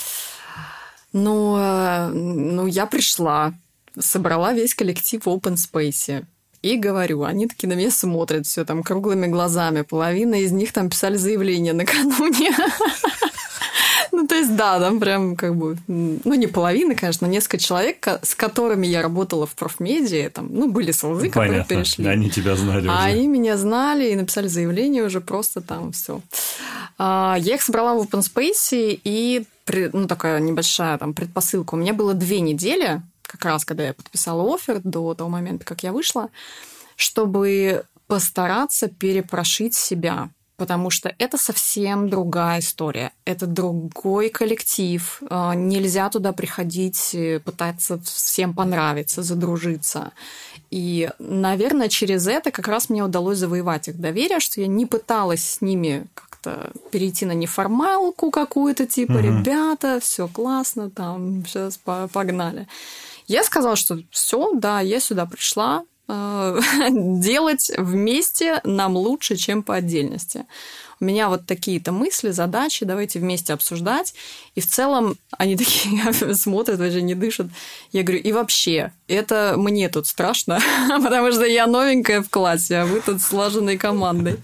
Ну, 1.12 1.56
э, 1.58 2.08
ну, 2.08 2.66
я 2.66 2.86
пришла, 2.86 3.52
собрала 3.98 4.52
весь 4.52 4.74
коллектив 4.74 5.24
в 5.24 5.28
open 5.28 5.56
space. 5.56 6.24
И 6.62 6.76
говорю, 6.76 7.22
они 7.24 7.48
такие 7.48 7.68
на 7.68 7.72
меня 7.72 7.90
смотрят 7.90 8.46
все 8.46 8.64
там 8.64 8.82
круглыми 8.82 9.26
глазами. 9.26 9.80
Половина 9.80 10.34
из 10.34 10.52
них 10.52 10.72
там 10.72 10.90
писали 10.90 11.16
заявление 11.16 11.72
накануне. 11.72 12.54
Ну, 14.20 14.26
то 14.26 14.34
есть, 14.34 14.54
да, 14.56 14.78
там 14.80 14.98
прям 15.00 15.36
как 15.36 15.54
бы, 15.56 15.76
ну, 15.86 16.34
не 16.34 16.46
половина, 16.46 16.94
конечно, 16.94 17.26
несколько 17.26 17.58
человек, 17.58 18.06
с 18.22 18.34
которыми 18.34 18.86
я 18.86 19.02
работала 19.02 19.46
в 19.46 19.54
профмедии, 19.54 20.28
там, 20.28 20.48
ну, 20.52 20.70
были 20.70 20.92
солзы, 20.92 21.28
которые 21.30 21.64
перешли. 21.64 22.06
они 22.06 22.28
тебя 22.30 22.56
знали 22.56 22.88
А 22.88 22.92
уже. 22.92 23.02
они 23.02 23.26
меня 23.28 23.56
знали 23.56 24.10
и 24.10 24.16
написали 24.16 24.48
заявление 24.48 25.04
уже 25.04 25.20
просто 25.20 25.60
там 25.60 25.92
все. 25.92 26.20
А, 26.98 27.36
я 27.38 27.54
их 27.54 27.62
собрала 27.62 27.94
в 27.94 28.02
open 28.02 28.20
space, 28.20 29.00
и, 29.04 29.44
ну, 29.92 30.06
такая 30.06 30.40
небольшая 30.40 30.98
там 30.98 31.14
предпосылка. 31.14 31.74
У 31.74 31.78
меня 31.78 31.94
было 31.94 32.12
две 32.14 32.40
недели, 32.40 33.02
как 33.22 33.44
раз 33.44 33.64
когда 33.64 33.84
я 33.86 33.94
подписала 33.94 34.54
офер 34.54 34.80
до 34.82 35.14
того 35.14 35.30
момента, 35.30 35.64
как 35.64 35.82
я 35.82 35.92
вышла, 35.92 36.28
чтобы 36.96 37.84
постараться 38.06 38.88
перепрошить 38.88 39.74
себя 39.74 40.28
потому 40.60 40.90
что 40.90 41.14
это 41.16 41.38
совсем 41.38 42.10
другая 42.10 42.60
история. 42.60 43.12
Это 43.24 43.46
другой 43.46 44.28
коллектив. 44.28 45.22
А, 45.30 45.54
нельзя 45.54 46.10
туда 46.10 46.34
приходить, 46.34 47.14
э, 47.14 47.40
пытаться 47.40 47.98
всем 48.04 48.52
понравиться, 48.52 49.22
задружиться. 49.22 50.12
И, 50.70 51.08
наверное, 51.18 51.88
через 51.88 52.26
это 52.26 52.50
как 52.50 52.68
раз 52.68 52.90
мне 52.90 53.02
удалось 53.02 53.38
завоевать 53.38 53.88
их 53.88 53.98
доверие, 53.98 54.38
что 54.38 54.60
я 54.60 54.66
не 54.66 54.84
пыталась 54.84 55.42
с 55.42 55.62
ними 55.62 56.06
как-то 56.12 56.70
перейти 56.90 57.24
на 57.24 57.32
неформалку 57.32 58.30
какую-то, 58.30 58.86
типа, 58.86 59.12
угу. 59.12 59.20
ребята, 59.20 59.98
все 59.98 60.28
классно, 60.28 60.90
там, 60.90 61.42
сейчас 61.46 61.80
погнали. 62.12 62.68
Я 63.26 63.44
сказала, 63.44 63.76
что 63.76 63.98
все, 64.10 64.52
да, 64.52 64.80
я 64.80 65.00
сюда 65.00 65.24
пришла, 65.24 65.84
Э, 65.99 65.99
делать 66.90 67.70
вместе 67.76 68.60
нам 68.64 68.96
лучше, 68.96 69.36
чем 69.36 69.62
по 69.62 69.76
отдельности. 69.76 70.46
У 71.00 71.06
меня 71.06 71.30
вот 71.30 71.46
такие-то 71.46 71.92
мысли, 71.92 72.30
задачи, 72.30 72.84
давайте 72.84 73.20
вместе 73.20 73.54
обсуждать. 73.54 74.12
И 74.54 74.60
в 74.60 74.66
целом 74.66 75.16
они 75.38 75.56
такие 75.56 76.12
смотрят, 76.34 76.78
даже 76.78 77.00
не 77.00 77.14
дышат. 77.14 77.46
Я 77.90 78.02
говорю, 78.02 78.22
и 78.22 78.32
вообще, 78.32 78.92
это 79.08 79.54
мне 79.56 79.88
тут 79.88 80.06
страшно, 80.06 80.60
потому 80.88 81.32
что 81.32 81.46
я 81.46 81.66
новенькая 81.66 82.20
в 82.22 82.28
классе, 82.28 82.76
а 82.76 82.84
вы 82.84 83.00
тут 83.00 83.22
слаженной 83.22 83.78
командой. 83.78 84.36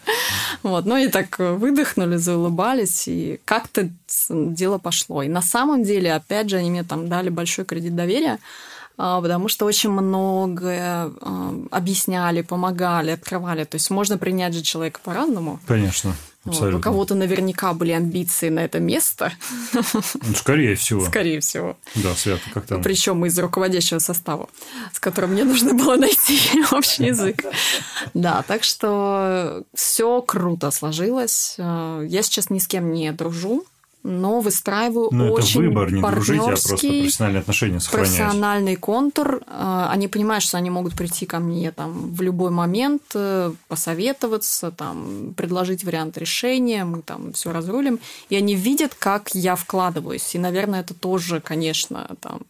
Вот, 0.63 0.87
ну 0.87 0.97
и 0.97 1.09
так 1.09 1.39
выдохнули, 1.39 2.17
заулыбались, 2.17 3.07
и 3.07 3.39
как-то 3.45 3.91
дело 4.31 4.79
пошло. 4.79 5.23
И 5.23 5.29
на 5.29 5.43
самом 5.43 5.83
деле, 5.83 6.15
опять 6.15 6.49
же, 6.49 6.57
они 6.57 6.71
мне 6.71 6.85
там 6.85 7.09
дали 7.09 7.29
большой 7.29 7.67
кредит 7.67 7.95
доверия, 7.95 8.39
потому 8.97 9.49
что 9.49 9.67
очень 9.67 9.91
многое 9.91 11.11
а, 11.21 11.55
объясняли, 11.71 12.43
помогали, 12.43 13.11
открывали. 13.11 13.65
То 13.65 13.77
есть 13.77 13.91
можно 13.91 14.19
принять 14.19 14.55
же 14.55 14.63
человека 14.63 15.01
по-разному. 15.03 15.61
Конечно. 15.67 16.15
Абсолютно. 16.47 16.73
Вот, 16.73 16.79
у 16.79 16.83
кого-то 16.83 17.15
наверняка 17.15 17.73
были 17.73 17.91
амбиции 17.91 18.49
на 18.51 18.61
это 18.61 18.79
место. 18.79 19.33
Ну, 19.73 20.35
скорее 20.35 20.77
всего. 20.77 21.05
Скорее 21.05 21.41
всего. 21.41 21.77
Да, 21.97 22.15
Света, 22.15 22.43
как 22.55 22.67
там? 22.67 22.83
Причем 22.83 23.27
из 23.27 23.39
руководящего 23.39 23.99
состава, 23.99 24.49
с 24.93 25.01
которым 25.01 25.33
мне 25.33 25.45
нужно 25.45 25.75
было 25.75 25.97
найти 25.97 26.39
общий 26.73 27.07
язык. 27.07 27.45
Да, 28.15 28.45
так 28.47 28.63
что 28.63 29.65
все 29.75 30.23
круто 30.23 30.71
сложилось. 30.71 31.57
А, 31.59 32.03
я 32.03 32.23
сейчас 32.23 32.51
ни 32.51 32.59
с 32.59 32.67
кем 32.67 32.93
не 32.93 33.13
дружу 33.13 33.65
но 34.07 34.41
выстраиваю 34.41 35.09
но 35.11 35.33
очень 35.33 35.61
это 35.61 35.69
выбор, 35.69 35.93
не 35.93 36.01
дружить, 36.01 36.41
а 36.41 36.47
просто 36.47 36.77
профессиональные 36.77 37.41
отношения 37.41 37.81
сохранять. 37.81 38.09
Профессиональный 38.09 38.77
контур. 38.77 39.41
А, 39.47 39.91
они 39.91 40.09
понимают, 40.09 40.45
что 40.45 40.57
они 40.57 40.71
могут 40.71 40.95
прийти 40.95 41.27
ко 41.27 41.41
мне 41.41 41.73
там 41.73 42.15
в 42.15 42.23
любой 42.23 42.51
момент, 42.51 43.03
э, 43.15 43.53
посоветоваться, 43.69 44.71
там, 44.71 45.35
предложить 45.37 45.85
вариант 45.85 46.17
решения, 46.19 46.85
мы 46.85 47.03
там 47.03 47.33
все 47.33 47.53
разрулим. 47.53 47.99
И 48.29 48.37
они 48.37 48.55
видят, 48.55 48.95
как 48.95 49.31
я 49.35 49.57
вкладываюсь. 49.57 50.35
И, 50.35 50.39
наверное, 50.39 50.81
это 50.81 50.95
тоже, 50.95 51.41
конечно, 51.41 52.09
там, 52.21 52.43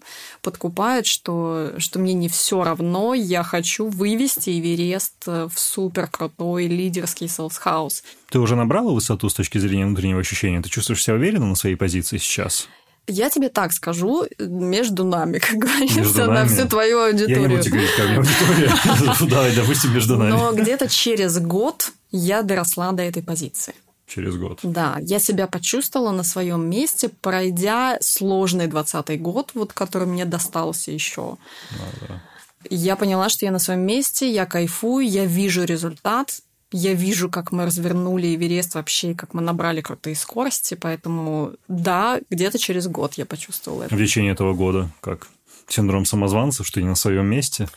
подкупает, 0.43 1.07
что, 1.07 1.73
что 1.79 1.99
мне 1.99 2.13
не 2.13 2.29
все 2.29 2.63
равно, 2.63 3.15
я 3.15 3.43
хочу 3.43 3.89
вывести 3.89 4.51
Эверест 4.61 5.27
в 5.27 5.53
супер 5.57 6.07
крутой 6.09 6.67
лидерский 6.67 7.29
sales 7.29 7.62
house. 7.62 8.03
Ты 8.29 8.41
уже 8.41 8.57
набрала 8.57 8.93
высоту 8.93 9.29
с 9.29 9.35
точки 9.35 9.59
зрения 9.59 9.87
внутреннего 9.87 10.21
ощущения? 10.21 10.61
Ты 10.61 10.69
чувствуешь 10.69 11.03
себя 11.03 11.15
уверенно 11.15 11.46
на 11.47 11.55
своей 11.55 11.77
позиции 11.77 12.19
сейчас? 12.19 12.69
Я 13.09 13.31
тебе 13.31 13.49
так 13.51 13.73
скажу, 13.73 14.27
между 14.39 15.05
нами, 15.05 15.39
как 15.39 15.57
говорится, 15.57 16.01
между 16.01 16.25
на 16.25 16.47
всю 16.47 16.67
твою 16.67 17.05
аудиторию. 17.05 17.43
Я 17.43 17.49
не 17.49 17.57
буду 17.57 17.71
говорить, 17.71 17.91
как 17.97 18.11
аудитория. 18.11 19.31
Давай, 19.31 19.55
допустим, 19.55 19.95
между 19.95 20.17
нами. 20.17 20.31
Но 20.31 20.53
где-то 20.53 20.89
через 20.89 21.39
год 21.39 21.93
я 22.11 22.43
доросла 22.43 22.91
до 22.93 23.05
этой 23.05 23.23
позиции. 23.23 23.75
Через 24.07 24.37
год. 24.37 24.61
Да, 24.63 24.99
я 25.01 25.19
себя 25.19 25.47
почувствовала 25.47 26.13
на 26.13 26.23
своем 26.23 26.69
месте, 26.69 27.09
пройдя 27.09 27.99
сложный 28.01 28.67
двадцатый 28.69 29.19
год, 29.19 29.51
вот 29.55 29.73
который 29.73 30.07
мне 30.07 30.25
достался 30.25 30.93
еще. 30.93 31.37
Да, 31.73 32.09
да. 32.09 32.23
Я 32.71 32.97
поняла, 32.97 33.29
что 33.29 33.45
я 33.45 33.53
на 33.53 33.59
своем 33.59 33.81
месте, 33.81 34.31
я 34.31 34.47
кайфую, 34.47 35.09
я 35.09 35.25
вижу 35.25 35.65
результат, 35.65 36.41
я 36.73 36.95
вижу, 36.95 37.31
как 37.31 37.53
мы 37.53 37.65
развернули 37.65 38.35
Эверест 38.35 38.75
вообще, 38.75 39.15
как 39.15 39.35
мы 39.35 39.43
набрали 39.43 39.81
крутые 39.81 40.17
скорости, 40.17 40.75
поэтому 40.75 41.53
да, 41.69 42.21
где-то 42.31 42.59
через 42.59 42.89
год 42.89 43.15
я 43.15 43.27
почувствовала 43.27 43.85
это. 43.85 43.95
В 43.95 43.99
течение 43.99 44.33
этого 44.33 44.53
года 44.55 44.91
как? 45.01 45.29
Синдром 45.69 46.05
самозванца, 46.05 46.65
что 46.65 46.81
не 46.81 46.89
на 46.89 46.95
своем 46.95 47.27
месте? 47.27 47.69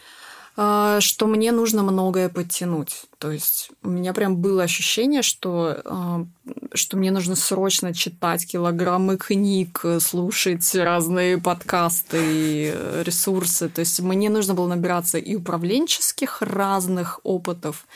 А, 0.62 0.99
что 0.99 1.25
мне 1.28 1.54
нужно 1.54 1.84
многое 1.84 2.28
подтянуть. 2.28 3.04
То 3.17 3.32
есть 3.32 3.71
у 3.82 3.89
меня 3.89 4.13
прям 4.13 4.36
было 4.36 4.63
ощущение, 4.63 5.21
что, 5.21 5.82
а, 5.86 6.25
что 6.73 6.97
мне 6.97 7.12
нужно 7.12 7.36
срочно 7.36 7.93
читать 7.93 8.45
килограммы 8.45 9.15
книг, 9.15 9.86
слушать 10.02 10.75
разные 10.75 11.38
подкасты, 11.38 12.73
ресурсы. 13.06 13.69
То 13.69 13.80
есть 13.80 14.02
мне 14.02 14.30
нужно 14.30 14.54
было 14.54 14.67
набираться 14.67 15.17
и 15.17 15.36
управленческих 15.36 16.41
разных 16.41 17.21
опытов, 17.23 17.88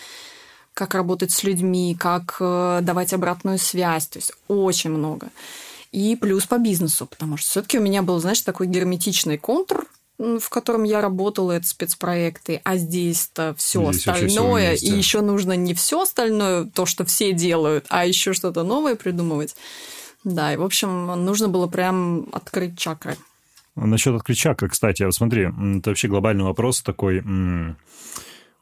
как 0.73 0.95
работать 0.95 1.31
с 1.31 1.43
людьми, 1.43 1.95
как 1.99 2.37
э, 2.39 2.79
давать 2.81 3.13
обратную 3.13 3.57
связь, 3.57 4.07
то 4.07 4.19
есть 4.19 4.33
очень 4.47 4.89
много. 4.89 5.29
И 5.91 6.15
плюс 6.15 6.45
по 6.45 6.57
бизнесу, 6.57 7.05
потому 7.05 7.37
что 7.37 7.49
все-таки 7.49 7.77
у 7.77 7.81
меня 7.81 8.01
был, 8.01 8.19
знаешь, 8.19 8.41
такой 8.41 8.67
герметичный 8.67 9.37
контур, 9.37 9.85
в 10.17 10.49
котором 10.49 10.83
я 10.83 11.01
работала, 11.01 11.51
это 11.51 11.67
спецпроекты, 11.67 12.61
а 12.63 12.77
здесь-то 12.77 13.55
все 13.57 13.91
здесь 13.91 14.07
остальное, 14.07 14.73
и 14.73 14.89
еще 14.89 15.21
нужно 15.21 15.53
не 15.53 15.73
все 15.73 16.01
остальное, 16.01 16.65
то, 16.65 16.85
что 16.85 17.05
все 17.05 17.33
делают, 17.33 17.85
а 17.89 18.05
еще 18.05 18.33
что-то 18.33 18.63
новое 18.63 18.95
придумывать. 18.95 19.55
Да, 20.23 20.53
и, 20.53 20.57
в 20.57 20.63
общем, 20.63 21.05
нужно 21.25 21.49
было 21.49 21.67
прям 21.67 22.27
открыть 22.31 22.77
чакры. 22.77 23.17
Насчет 23.75 24.15
открыть 24.15 24.37
чакры, 24.37 24.69
кстати, 24.69 25.03
вот 25.03 25.13
смотри, 25.13 25.43
это 25.77 25.89
вообще 25.89 26.07
глобальный 26.07 26.43
вопрос 26.43 26.81
такой 26.81 27.21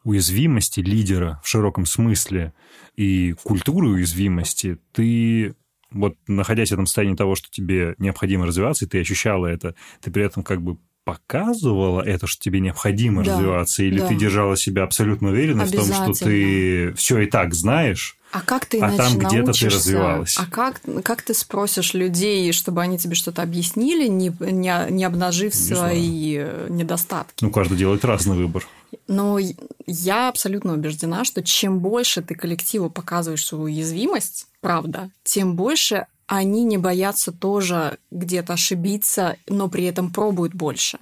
уязвимости 0.04 0.80
лидера 0.80 1.40
в 1.44 1.48
широком 1.48 1.86
смысле 1.86 2.54
и 2.96 3.34
культуры 3.44 3.90
уязвимости. 3.90 4.78
Ты 4.94 5.56
вот 5.92 6.16
находясь 6.28 6.70
в 6.70 6.74
этом 6.74 6.86
состоянии 6.86 7.16
того, 7.16 7.36
что 7.36 7.50
тебе 7.52 7.96
необходимо 7.98 8.46
развиваться, 8.46 8.86
и 8.86 8.88
ты 8.88 9.02
ощущала 9.02 9.48
это, 9.48 9.76
ты 10.02 10.10
при 10.10 10.24
этом 10.24 10.44
как 10.44 10.62
бы 10.62 10.78
показывала 11.04 12.02
это, 12.02 12.28
что 12.28 12.42
тебе 12.44 12.60
необходимо 12.60 13.24
да, 13.24 13.34
развиваться, 13.34 13.84
или 13.84 14.00
да. 14.00 14.08
ты 14.08 14.16
держала 14.16 14.56
себя 14.56 14.84
абсолютно 14.84 15.30
уверенно 15.30 15.66
в 15.66 15.72
том, 15.72 15.86
что 15.86 16.14
ты 16.14 16.94
все 16.94 17.20
и 17.20 17.26
так 17.26 17.54
знаешь, 17.54 18.18
а 18.32 18.42
как 18.42 18.66
ты 18.66 18.80
а 18.80 18.96
там 18.96 19.18
где-то 19.18 19.52
ты 19.52 19.70
развивалась? 19.70 20.38
А 20.38 20.46
как, 20.46 20.82
как 21.04 21.22
ты 21.22 21.34
спросишь 21.34 21.94
людей, 21.94 22.52
чтобы 22.54 22.82
они 22.82 22.98
тебе 22.98 23.16
что-то 23.16 23.42
объяснили, 23.42 24.08
не, 24.08 24.34
не, 24.40 24.74
не 24.90 25.04
обнажив 25.04 25.54
не 25.54 25.60
свои 25.60 26.40
знаю. 26.40 26.72
недостатки? 26.72 27.44
Ну, 27.44 27.52
каждый 27.52 27.78
делает 27.78 28.06
разный 28.06 28.38
выбор. 28.38 28.66
Но 29.08 29.38
я 29.86 30.30
абсолютно 30.30 30.74
убеждена, 30.74 31.26
что 31.26 31.44
чем 31.44 31.80
больше 31.80 32.22
ты 32.22 32.36
коллективу 32.36 32.90
показываешь 32.90 33.46
свою 33.46 33.66
уязвимость, 33.66 34.48
правда, 34.62 35.10
тем 35.24 35.56
больше 35.56 36.08
они 36.28 36.64
не 36.64 36.78
боятся 36.78 37.34
тоже 37.34 37.98
где-то 38.10 38.54
ошибиться, 38.54 39.36
но 39.48 39.68
при 39.68 39.84
этом 39.84 40.14
пробуют 40.14 40.54
больше. 40.54 41.00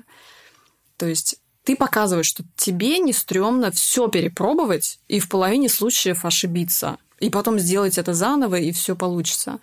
То 0.97 1.05
есть 1.05 1.37
ты 1.63 1.75
показываешь, 1.75 2.25
что 2.25 2.43
тебе 2.55 2.97
не 2.97 3.13
стрёмно 3.13 3.69
все 3.69 4.07
перепробовать 4.07 4.99
и 5.07 5.19
в 5.19 5.29
половине 5.29 5.69
случаев 5.69 6.25
ошибиться, 6.25 6.97
и 7.19 7.29
потом 7.29 7.59
сделать 7.59 7.97
это 7.97 8.13
заново, 8.13 8.55
и 8.55 8.71
все 8.71 8.95
получится. 8.95 9.59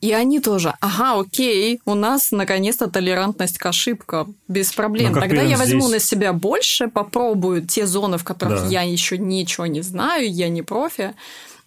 И 0.00 0.12
они 0.12 0.40
тоже, 0.40 0.74
ага, 0.80 1.20
окей, 1.20 1.80
у 1.84 1.94
нас 1.94 2.32
наконец-то 2.32 2.88
толерантность 2.88 3.58
к 3.58 3.66
ошибкам, 3.66 4.34
без 4.48 4.72
проблем. 4.72 5.12
Ну, 5.12 5.20
Тогда 5.20 5.42
я 5.42 5.58
возьму 5.58 5.82
здесь... 5.88 5.92
на 5.92 5.98
себя 5.98 6.32
больше, 6.32 6.88
попробую 6.88 7.66
те 7.66 7.86
зоны, 7.86 8.16
в 8.16 8.24
которых 8.24 8.62
да. 8.62 8.68
я 8.68 8.82
еще 8.82 9.18
ничего 9.18 9.66
не 9.66 9.82
знаю, 9.82 10.32
я 10.32 10.48
не 10.48 10.62
профи, 10.62 11.14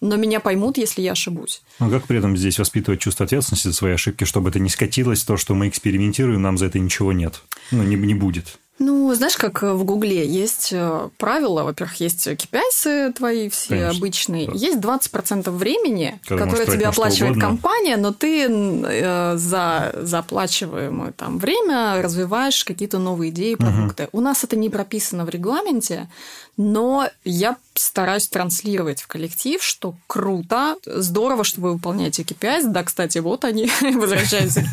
но 0.00 0.16
меня 0.16 0.40
поймут, 0.40 0.78
если 0.78 1.02
я 1.02 1.12
ошибусь. 1.12 1.62
Ну, 1.78 1.90
как 1.90 2.06
при 2.06 2.18
этом 2.18 2.36
здесь 2.36 2.58
воспитывать 2.58 3.00
чувство 3.00 3.24
ответственности 3.24 3.68
за 3.68 3.74
свои 3.74 3.92
ошибки, 3.92 4.24
чтобы 4.24 4.50
это 4.50 4.58
не 4.58 4.68
скатилось, 4.68 5.22
то, 5.22 5.36
что 5.36 5.54
мы 5.54 5.68
экспериментируем, 5.68 6.42
нам 6.42 6.58
за 6.58 6.66
это 6.66 6.80
ничего 6.80 7.12
нет, 7.12 7.40
ну, 7.70 7.84
не, 7.84 7.94
не 7.94 8.14
будет? 8.14 8.58
Ну, 8.80 9.14
знаешь, 9.14 9.36
как 9.36 9.62
в 9.62 9.84
Гугле 9.84 10.26
есть 10.26 10.70
э, 10.72 11.08
правила, 11.16 11.62
во-первых, 11.62 12.00
есть 12.00 12.26
KPIs 12.26 13.12
твои 13.12 13.48
все 13.48 13.68
Конечно, 13.68 13.90
обычные, 13.90 14.46
да. 14.48 14.52
есть 14.52 14.78
20% 14.78 15.48
времени, 15.50 16.18
Когда 16.26 16.44
которое 16.44 16.66
тебе 16.66 16.86
оплачивает 16.86 17.38
компания, 17.40 17.96
но 17.96 18.12
ты 18.12 18.48
э, 18.48 19.36
за, 19.36 19.94
за 20.02 20.18
оплачиваемое 20.18 21.12
там 21.12 21.38
время 21.38 22.02
развиваешь 22.02 22.64
какие-то 22.64 22.98
новые 22.98 23.30
идеи, 23.30 23.54
продукты. 23.54 24.04
Угу. 24.04 24.18
У 24.18 24.20
нас 24.20 24.42
это 24.42 24.56
не 24.56 24.70
прописано 24.70 25.24
в 25.24 25.28
регламенте, 25.28 26.08
но 26.56 27.08
я 27.24 27.56
стараюсь 27.74 28.26
транслировать 28.26 29.02
в 29.02 29.06
коллектив, 29.06 29.62
что 29.62 29.94
круто, 30.08 30.76
здорово, 30.84 31.44
что 31.44 31.60
вы 31.60 31.74
выполняете 31.74 32.22
KPIs. 32.22 32.66
Да, 32.66 32.82
кстати, 32.82 33.18
вот 33.18 33.44
они 33.44 33.70
возвращаются. 33.80 34.64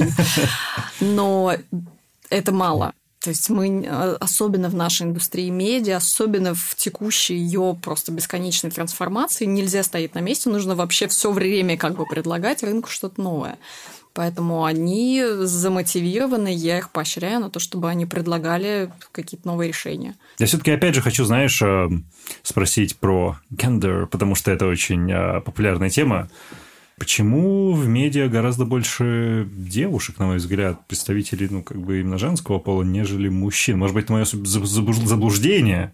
Но 1.00 1.54
это 2.32 2.52
мало. 2.52 2.94
То 3.22 3.30
есть 3.30 3.50
мы, 3.52 3.86
а, 3.88 4.18
особенно 4.20 4.68
в 4.68 4.76
нашей 4.76 5.04
индустрии 5.04 5.50
медиа, 5.50 5.98
особенно 5.98 6.56
в 6.56 6.76
текущей 6.76 7.36
ее 7.36 7.78
просто 7.82 8.12
бесконечной 8.12 8.72
трансформации, 8.72 9.46
нельзя 9.46 9.84
стоять 9.84 10.16
на 10.16 10.20
месте, 10.20 10.50
нужно 10.50 10.76
вообще 10.76 11.08
все 11.08 11.32
время 11.32 11.78
как 11.78 11.96
бы 11.96 12.06
предлагать 12.08 12.64
рынку 12.64 12.90
что-то 12.90 13.22
новое. 13.22 13.60
Поэтому 14.14 14.66
они 14.66 15.24
замотивированы, 15.24 16.54
я 16.54 16.80
их 16.80 16.90
поощряю 16.90 17.40
на 17.40 17.50
то, 17.50 17.60
чтобы 17.60 17.90
они 17.90 18.06
предлагали 18.06 18.92
какие-то 19.12 19.48
новые 19.48 19.70
решения. 19.70 20.16
Я 20.38 20.48
все-таки 20.48 20.72
опять 20.72 20.96
же 20.96 21.02
хочу, 21.02 21.24
знаешь, 21.24 21.62
э, 21.62 21.90
спросить 22.44 22.98
про 22.98 23.38
гендер, 23.52 24.08
потому 24.08 24.36
что 24.36 24.52
это 24.52 24.66
очень 24.66 25.10
э, 25.10 25.40
популярная 25.42 25.90
тема. 25.90 26.28
Почему 27.02 27.74
в 27.74 27.88
медиа 27.88 28.28
гораздо 28.28 28.64
больше 28.64 29.50
девушек, 29.56 30.20
на 30.20 30.28
мой 30.28 30.38
взгляд, 30.38 30.86
представителей, 30.86 31.48
ну, 31.50 31.64
как 31.64 31.82
бы 31.82 32.00
именно 32.00 32.20
женского 32.20 32.60
пола, 32.60 32.84
нежели 32.84 33.28
мужчин? 33.28 33.80
Может 33.80 33.96
быть, 33.96 34.04
это 34.04 34.14
мое 34.14 34.26
заблуждение, 34.26 35.94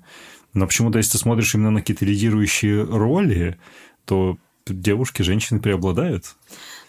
но 0.53 0.67
почему-то, 0.67 0.97
если 0.97 1.13
ты 1.13 1.19
смотришь 1.19 1.55
именно 1.55 1.71
на 1.71 1.79
какие-то 1.79 2.03
лидирующие 2.03 2.83
роли, 2.83 3.57
то 4.03 4.37
девушки, 4.67 5.21
женщины 5.21 5.61
преобладают. 5.61 6.35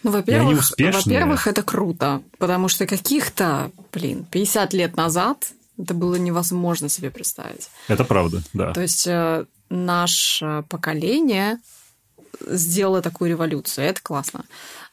Ну, 0.02 0.10
во-первых, 0.10 0.68
во-первых, 0.76 1.46
это 1.46 1.62
круто, 1.62 2.20
потому 2.38 2.66
что 2.66 2.88
каких-то, 2.88 3.70
блин, 3.92 4.26
50 4.32 4.72
лет 4.72 4.96
назад 4.96 5.52
это 5.78 5.94
было 5.94 6.16
невозможно 6.16 6.88
себе 6.88 7.12
представить. 7.12 7.70
Это 7.86 8.02
правда, 8.02 8.42
да. 8.52 8.72
То 8.72 8.80
есть 8.80 9.06
э, 9.06 9.44
наше 9.70 10.64
поколение 10.68 11.60
сделала 12.46 13.02
такую 13.02 13.30
революцию. 13.30 13.86
Это 13.86 14.00
классно. 14.02 14.44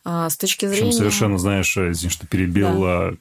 А, 0.04 0.30
с 0.30 0.38
точки 0.38 0.66
зрения... 0.66 0.88
Причем 0.88 0.98
совершенно, 0.98 1.38
знаешь, 1.38 1.78
извини, 1.78 2.12
что 2.12 2.28
перебил, 2.28 2.82
да. 2.82 3.14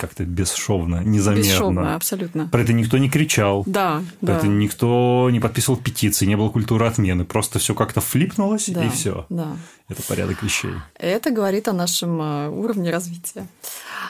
Как-то 0.00 0.24
бесшовно, 0.24 1.02
незаметно. 1.04 1.46
Бесшовно, 1.46 1.94
абсолютно. 1.94 2.48
Про 2.48 2.62
это 2.62 2.72
никто 2.72 2.96
не 2.96 3.10
кричал. 3.10 3.64
Да, 3.66 4.02
Про 4.20 4.26
да. 4.28 4.38
это 4.38 4.46
никто 4.48 5.28
не 5.30 5.40
подписывал 5.40 5.78
петиции, 5.78 6.24
не 6.24 6.36
было 6.36 6.48
культуры 6.48 6.86
отмены. 6.86 7.26
Просто 7.26 7.58
все 7.58 7.74
как-то 7.74 8.00
флипнулось, 8.00 8.70
да, 8.70 8.86
и 8.86 8.88
все. 8.88 9.26
Да. 9.28 9.58
Это 9.88 10.02
порядок 10.04 10.42
вещей. 10.42 10.72
Это 10.94 11.30
говорит 11.30 11.68
о 11.68 11.74
нашем 11.74 12.22
э, 12.22 12.48
уровне 12.48 12.90
развития. 12.90 13.46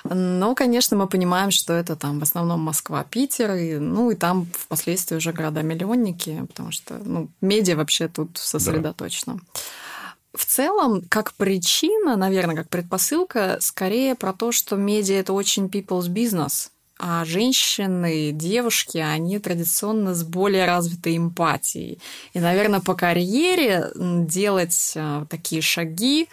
Но, 0.04 0.54
конечно, 0.54 0.96
мы 0.96 1.08
понимаем, 1.08 1.50
что 1.50 1.72
это 1.72 1.96
там 1.96 2.20
в 2.20 2.22
основном 2.22 2.60
Москва, 2.60 3.02
Питер, 3.02 3.54
и, 3.54 3.78
ну 3.78 4.10
и 4.12 4.14
там 4.14 4.46
впоследствии 4.52 5.16
уже 5.16 5.32
города-миллионники, 5.32 6.44
потому 6.48 6.70
что 6.70 7.00
ну, 7.04 7.28
медиа 7.40 7.76
вообще 7.76 8.06
тут 8.06 8.38
сосредоточено. 8.38 9.34
Да. 9.34 9.60
В 10.40 10.46
целом, 10.46 11.02
как 11.10 11.34
причина, 11.34 12.16
наверное, 12.16 12.56
как 12.56 12.70
предпосылка, 12.70 13.58
скорее 13.60 14.14
про 14.14 14.32
то, 14.32 14.52
что 14.52 14.74
медиа 14.74 15.16
это 15.16 15.34
очень 15.34 15.66
people's 15.66 16.08
business, 16.08 16.70
а 16.98 17.26
женщины, 17.26 18.32
девушки, 18.32 18.96
они 18.96 19.38
традиционно 19.38 20.14
с 20.14 20.24
более 20.24 20.64
развитой 20.64 21.18
эмпатией. 21.18 21.98
И, 22.32 22.40
наверное, 22.40 22.80
по 22.80 22.94
карьере 22.94 23.90
делать 23.94 24.94
а, 24.96 25.26
такие 25.26 25.60
шаги 25.60 26.30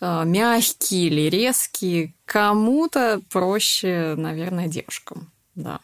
а, 0.00 0.22
мягкие 0.22 1.08
или 1.08 1.28
резкие 1.28 2.14
кому-то 2.26 3.20
проще, 3.28 4.14
наверное, 4.16 4.68
девушкам. 4.68 5.32
Да. 5.56 5.80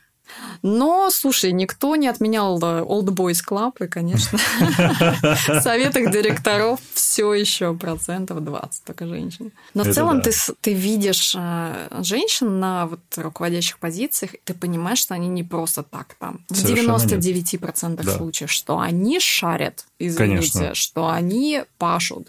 Но, 0.62 1.10
слушай, 1.10 1.52
никто 1.52 1.96
не 1.96 2.08
отменял 2.08 2.58
Old 2.58 3.06
Boys 3.06 3.40
Club, 3.46 3.84
и, 3.84 3.88
конечно, 3.88 4.38
в 4.58 5.60
советах 5.60 6.10
директоров 6.10 6.80
все 6.92 7.34
еще 7.34 7.74
процентов 7.74 8.42
20 8.42 8.84
только 8.84 9.06
женщин. 9.06 9.52
Но 9.74 9.84
в 9.84 9.92
целом 9.92 10.22
ты, 10.22 10.32
ты 10.60 10.72
видишь 10.72 11.34
э, 11.36 11.88
женщин 12.02 12.60
на 12.60 12.86
вот 12.86 13.00
руководящих 13.16 13.78
позициях, 13.78 14.34
и 14.34 14.40
ты 14.44 14.54
понимаешь, 14.54 14.98
что 14.98 15.14
они 15.14 15.28
не 15.28 15.44
просто 15.44 15.82
так 15.82 16.14
там. 16.18 16.40
В 16.48 16.64
99% 16.64 18.02
да. 18.02 18.16
случаев, 18.16 18.50
что 18.50 18.78
они 18.78 19.20
шарят, 19.20 19.84
извините, 19.98 20.74
что 20.74 21.08
они 21.08 21.64
пашут. 21.78 22.28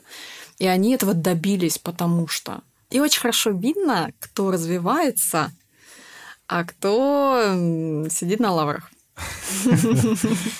И 0.60 0.68
они 0.68 0.94
этого 0.94 1.14
добились, 1.14 1.78
потому 1.78 2.28
что... 2.28 2.62
И 2.92 3.00
очень 3.00 3.20
хорошо 3.20 3.50
видно, 3.50 4.12
кто 4.20 4.52
развивается, 4.52 5.52
а 6.48 6.64
кто 6.64 7.54
сидит 8.10 8.40
на 8.40 8.52
лаврах. 8.52 8.92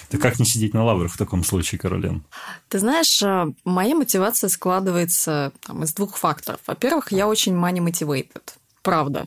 Ты 0.10 0.18
как 0.18 0.40
не 0.40 0.46
сидеть 0.46 0.74
на 0.74 0.84
лаврах 0.84 1.14
в 1.14 1.18
таком 1.18 1.44
случае, 1.44 1.80
Каролин? 1.80 2.24
Ты 2.70 2.80
знаешь, 2.80 3.22
э, 3.22 3.48
моя 3.66 3.96
мотивация 3.96 4.50
складывается 4.50 5.52
там, 5.66 5.84
из 5.84 5.94
двух 5.94 6.18
факторов. 6.18 6.62
Во-первых, 6.66 7.12
я 7.12 7.28
очень 7.28 7.54
money 7.54 7.80
motivated. 7.80 8.44
Правда. 8.82 9.26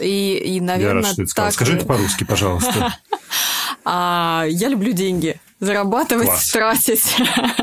И, 0.00 0.36
и 0.36 0.60
наверное, 0.60 1.02
я 1.02 1.08
рад, 1.08 1.12
что 1.12 1.26
ты 1.26 1.34
так... 1.34 1.52
Скажи 1.52 1.76
это 1.76 1.84
по-русски, 1.84 2.24
пожалуйста. 2.24 2.96
а, 3.84 4.46
я 4.48 4.68
люблю 4.68 4.92
деньги. 4.92 5.38
Зарабатывать, 5.60 6.26
Класс. 6.26 6.50
тратить. 6.50 7.16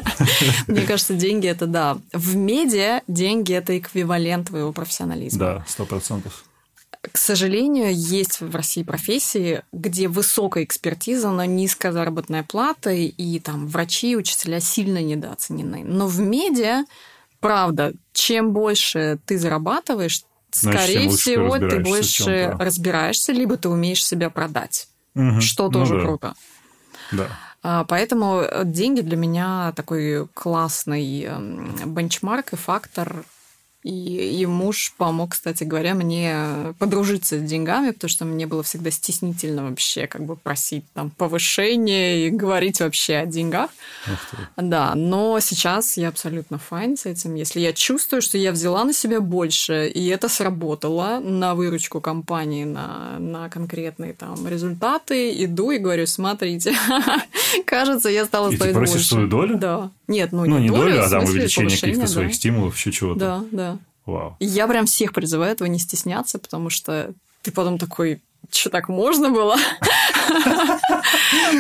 Мне 0.67 0.81
кажется, 0.81 1.15
деньги 1.15 1.47
это 1.47 1.65
да. 1.65 1.97
В 2.13 2.35
медиа 2.35 3.01
деньги 3.07 3.53
это 3.53 3.75
эквивалент 3.75 4.49
твоего 4.49 4.71
профессионализма. 4.71 5.39
Да, 5.39 5.65
сто 5.67 5.85
процентов 5.85 6.43
к 7.17 7.19
сожалению, 7.19 7.91
есть 7.95 8.41
в 8.41 8.55
России 8.55 8.83
профессии, 8.83 9.63
где 9.71 10.07
высокая 10.07 10.63
экспертиза, 10.63 11.31
но 11.31 11.45
низкая 11.45 11.91
заработная 11.91 12.43
плата, 12.43 12.91
и 12.91 13.39
там 13.39 13.65
врачи 13.65 14.11
и 14.11 14.15
учителя 14.15 14.59
сильно 14.59 15.01
недооценены. 15.01 15.83
Но 15.83 16.05
в 16.05 16.19
медиа, 16.19 16.85
правда, 17.39 17.93
чем 18.13 18.53
больше 18.53 19.17
ты 19.25 19.39
зарабатываешь, 19.39 20.25
Значит, 20.51 20.79
скорее 20.79 21.09
всего, 21.09 21.57
ты 21.57 21.79
больше 21.79 22.55
разбираешься, 22.59 23.31
либо 23.31 23.57
ты 23.57 23.67
умеешь 23.67 24.05
себя 24.05 24.29
продать. 24.29 24.87
Мгм. 25.15 25.41
что 25.41 25.63
Ну 25.63 25.71
тоже 25.71 25.95
да. 25.95 26.01
круто. 26.03 26.35
Да. 27.13 27.27
А, 27.63 27.83
Поэтому 27.85 28.41
э, 28.41 28.61
деньги 28.63 29.01
для 29.01 29.17
меня 29.17 29.73
такой 29.75 30.27
классный 30.35 31.23
эм, 31.23 31.73
бенчмарк 31.95 32.53
и 32.53 32.57
фактор. 32.57 33.25
И, 33.87 34.41
и 34.41 34.45
муж 34.45 34.93
помог, 34.97 35.31
кстати 35.31 35.63
говоря, 35.63 35.95
мне 35.95 36.73
подружиться 36.77 37.39
с 37.39 37.41
деньгами, 37.41 37.91
потому 37.91 38.09
что 38.09 38.25
мне 38.25 38.45
было 38.45 38.61
всегда 38.61 38.91
стеснительно 38.91 39.63
вообще 39.63 40.07
как 40.07 40.25
бы 40.25 40.35
просить 40.35 40.83
там 40.93 41.09
повышение 41.09 42.27
и 42.27 42.29
говорить 42.29 42.81
вообще 42.81 43.15
о 43.15 43.25
деньгах. 43.25 43.69
Да, 44.57 44.93
но 44.95 45.39
сейчас 45.39 45.95
я 45.95 46.09
абсолютно 46.09 46.57
fine 46.57 46.97
с 46.97 47.05
этим. 47.05 47.35
Если 47.35 47.61
я 47.61 47.71
чувствую, 47.71 48.21
что 48.21 48.37
я 48.37 48.51
взяла 48.51 48.83
на 48.83 48.91
себя 48.91 49.21
больше, 49.21 49.87
и 49.87 50.07
это 50.07 50.27
сработало 50.27 51.21
на 51.23 51.55
выручку 51.55 52.01
компании, 52.01 52.65
на, 52.65 53.17
на 53.19 53.47
конкретные 53.49 54.13
там 54.13 54.45
результаты, 54.49 55.31
иду 55.45 55.71
и 55.71 55.77
говорю, 55.77 56.07
смотрите, 56.07 56.75
кажется, 57.65 58.09
я 58.09 58.25
стала 58.25 58.49
И 58.49 58.51
ты 58.51 58.57
стоить 58.57 58.73
просишь 58.73 58.95
больше. 58.95 59.07
свою 59.07 59.27
долю? 59.27 59.57
Да. 59.57 59.91
Нет, 60.07 60.33
ну, 60.33 60.45
Ну, 60.45 60.59
не 60.59 60.69
долю, 60.69 60.91
долю, 60.91 61.03
а 61.03 61.07
в 61.07 61.09
там 61.09 61.23
увеличение 61.23 61.77
каких-то 61.77 62.07
своих 62.07 62.33
стимулов, 62.33 62.75
еще 62.75 62.91
чего-то. 62.91 63.19
Да, 63.19 63.43
да. 63.51 63.76
Вау. 64.07 64.35
И 64.39 64.45
я 64.45 64.67
прям 64.67 64.85
всех 64.85 65.13
призываю 65.13 65.51
этого 65.51 65.67
не 65.67 65.79
стесняться, 65.79 66.39
потому 66.39 66.69
что 66.69 67.13
ты 67.43 67.51
потом 67.51 67.77
такой, 67.77 68.21
что 68.49 68.69
так 68.69 68.89
можно 68.89 69.29
было? 69.29 69.57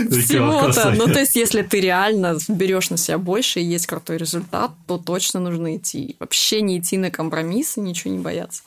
Всего-то. 0.09 0.91
Ну, 0.91 1.05
то 1.05 1.19
есть, 1.19 1.35
если 1.35 1.61
ты 1.61 1.79
реально 1.81 2.37
берешь 2.47 2.89
на 2.89 2.97
себя 2.97 3.17
больше 3.17 3.59
и 3.59 3.63
есть 3.63 3.85
крутой 3.87 4.17
результат, 4.17 4.71
то 4.87 4.97
точно 4.97 5.39
нужно 5.39 5.75
идти. 5.77 6.15
Вообще 6.19 6.61
не 6.61 6.79
идти 6.79 6.97
на 6.97 7.11
компромиссы, 7.11 7.81
ничего 7.81 8.13
не 8.13 8.19
бояться. 8.19 8.63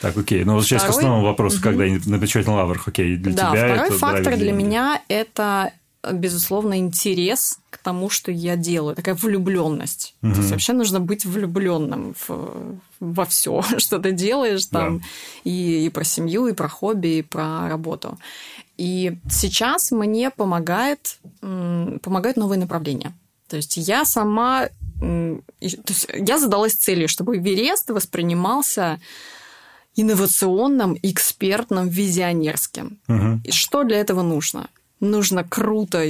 Так, 0.00 0.16
окей. 0.16 0.44
Ну, 0.44 0.54
вот 0.54 0.64
сейчас 0.64 0.82
к 0.82 0.86
Второй- 0.86 0.98
основному 0.98 1.26
вопросу, 1.26 1.60
когда 1.60 1.84
на 1.84 2.18
почетный 2.18 2.54
лаврах, 2.54 2.86
окей, 2.88 3.16
для 3.16 3.32
да, 3.32 3.50
тебя 3.50 3.74
второй 3.74 3.88
это 3.88 3.98
фактор 3.98 4.36
для 4.36 4.52
меня 4.52 5.02
это 5.08 5.72
безусловно 6.12 6.78
интерес 6.78 7.58
к 7.70 7.78
тому, 7.78 8.08
что 8.08 8.30
я 8.30 8.56
делаю, 8.56 8.94
такая 8.94 9.14
влюбленность. 9.16 10.14
То 10.20 10.28
есть 10.28 10.50
вообще 10.50 10.72
нужно 10.72 11.00
быть 11.00 11.24
влюбленным 11.24 12.14
в, 12.26 12.78
во 13.00 13.24
все, 13.24 13.62
что 13.78 13.98
ты 13.98 14.12
делаешь 14.12 14.66
там 14.66 15.02
и, 15.44 15.86
и 15.86 15.88
про 15.90 16.04
семью, 16.04 16.46
и 16.46 16.52
про 16.52 16.68
хобби, 16.68 17.18
и 17.18 17.22
про 17.22 17.68
работу. 17.68 18.18
И 18.76 19.18
сейчас 19.28 19.90
мне 19.90 20.30
помогает, 20.30 21.18
помогают 21.40 22.36
новые 22.36 22.60
направления. 22.60 23.12
То 23.48 23.56
есть 23.56 23.76
я 23.76 24.04
сама, 24.04 24.68
то 25.00 25.42
есть 25.60 26.06
я 26.14 26.38
задалась 26.38 26.74
целью, 26.74 27.08
чтобы 27.08 27.38
Эверест 27.38 27.90
воспринимался 27.90 29.00
инновационным, 29.96 30.96
экспертным, 31.02 31.88
визионерским. 31.88 32.98
Мгм. 33.08 33.42
И 33.44 33.50
что 33.50 33.82
для 33.82 33.96
этого 33.96 34.22
нужно? 34.22 34.68
Нужно 35.00 35.44
круто, 35.44 36.04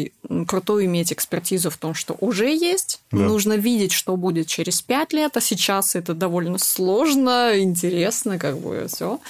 круто 0.46 0.84
иметь 0.84 1.12
экспертизу 1.12 1.68
в 1.68 1.76
том, 1.76 1.92
что 1.92 2.16
уже 2.20 2.48
есть. 2.48 3.00
Да. 3.10 3.18
Нужно 3.18 3.52
видеть, 3.52 3.92
что 3.92 4.16
будет 4.16 4.46
через 4.46 4.80
пять 4.80 5.12
лет, 5.12 5.36
а 5.36 5.40
сейчас 5.40 5.94
это 5.94 6.14
довольно 6.14 6.58
сложно, 6.58 7.52
интересно, 7.58 8.38
как 8.38 8.58
бы 8.58 8.86
все. 8.88 9.20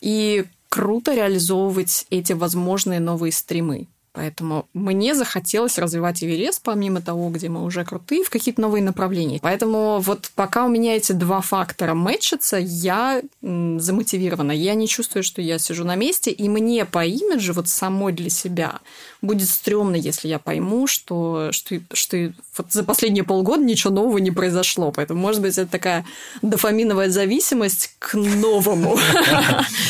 И 0.00 0.44
круто 0.68 1.14
реализовывать 1.14 2.06
эти 2.10 2.32
возможные 2.32 3.00
новые 3.00 3.32
стримы. 3.32 3.88
Поэтому 4.16 4.66
мне 4.72 5.14
захотелось 5.14 5.76
развивать 5.76 6.24
Эверест, 6.24 6.62
помимо 6.62 7.02
того, 7.02 7.28
где 7.28 7.50
мы 7.50 7.62
уже 7.62 7.84
крутые, 7.84 8.24
в 8.24 8.30
какие-то 8.30 8.62
новые 8.62 8.82
направления. 8.82 9.40
Поэтому 9.42 9.98
вот 10.00 10.30
пока 10.34 10.64
у 10.64 10.68
меня 10.68 10.96
эти 10.96 11.12
два 11.12 11.42
фактора 11.42 11.92
мэчатся, 11.92 12.56
я 12.56 13.20
замотивирована. 13.42 14.52
Я 14.52 14.74
не 14.74 14.88
чувствую, 14.88 15.22
что 15.22 15.42
я 15.42 15.58
сижу 15.58 15.84
на 15.84 15.96
месте, 15.96 16.30
и 16.30 16.48
мне 16.48 16.86
по 16.86 17.04
имиджу 17.04 17.52
вот 17.52 17.68
самой 17.68 18.14
для 18.14 18.30
себя 18.30 18.80
будет 19.20 19.50
стрёмно, 19.50 19.96
если 19.96 20.28
я 20.28 20.38
пойму, 20.38 20.86
что, 20.86 21.48
что, 21.52 21.78
что 21.92 22.32
вот 22.56 22.72
за 22.72 22.84
последние 22.84 23.24
полгода 23.24 23.62
ничего 23.62 23.92
нового 23.92 24.16
не 24.16 24.30
произошло. 24.30 24.92
Поэтому, 24.92 25.20
может 25.20 25.42
быть, 25.42 25.58
это 25.58 25.70
такая 25.70 26.06
дофаминовая 26.40 27.10
зависимость 27.10 27.94
к 27.98 28.14
новому. 28.14 28.98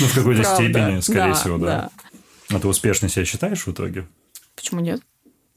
Ну, 0.01 0.07
в 0.07 0.14
какой-то 0.14 0.45
степени, 0.45 1.01
скорее 1.01 1.35
всего, 1.35 1.59
да. 1.59 1.91
А 2.51 2.59
ты 2.59 2.68
успешно 2.68 3.09
себя 3.09 3.24
считаешь 3.24 3.66
в 3.66 3.72
итоге? 3.72 4.07
Почему 4.55 4.80
нет? 4.80 5.01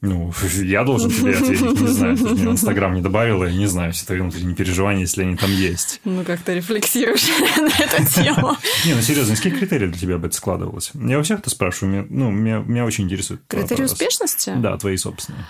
Ну, 0.02 0.34
я 0.56 0.84
должен 0.84 1.12
тебе 1.12 1.36
ответить, 1.36 1.82
не 1.82 1.88
знаю, 1.88 2.18
ты 2.18 2.24
мне 2.24 2.48
в 2.48 2.52
Инстаграм 2.52 2.94
не 2.94 3.02
добавила, 3.02 3.44
я 3.44 3.54
не 3.54 3.66
знаю, 3.66 3.92
все 3.92 4.06
твои 4.06 4.20
внутренние 4.20 4.56
переживания, 4.56 5.02
если 5.02 5.24
они 5.24 5.36
там 5.36 5.52
есть. 5.52 6.00
Ну, 6.06 6.24
как 6.24 6.40
ты 6.42 6.56
рефлексируешь 6.56 7.28
на 7.58 7.84
эту 7.84 8.06
тему. 8.14 8.56
Не, 8.86 8.94
ну 8.94 9.02
серьезно, 9.02 9.34
из 9.34 9.42
каких 9.42 9.60
критериев 9.60 9.92
для 9.92 10.00
тебя 10.00 10.18
бы 10.18 10.28
это 10.28 10.36
складывалось? 10.36 10.92
Я 10.94 11.20
у 11.20 11.24
всех 11.24 11.40
это 11.40 11.50
спрашиваю, 11.50 12.08
ну, 12.10 12.32
меня, 12.32 12.86
очень 12.86 13.06
интересует. 13.06 13.42
Критерии 13.48 13.84
успешности? 13.84 14.54
Да, 14.56 14.78
твои 14.78 14.96
собственные. 14.96 15.46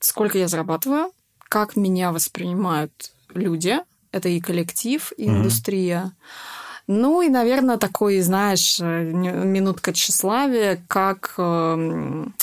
Сколько 0.00 0.38
я 0.38 0.48
зарабатываю, 0.48 1.12
как 1.48 1.76
меня 1.76 2.12
воспринимают 2.12 3.12
люди, 3.34 3.78
это 4.12 4.28
и 4.28 4.40
коллектив, 4.40 5.12
и 5.16 5.26
индустрия. 5.26 6.12
Ну 6.88 7.20
и, 7.22 7.28
наверное, 7.28 7.78
такой, 7.78 8.20
знаешь, 8.20 8.78
э, 8.80 9.02
минутка 9.02 9.92
тщеславия, 9.92 10.80
как 10.86 11.34
эм, 11.36 12.34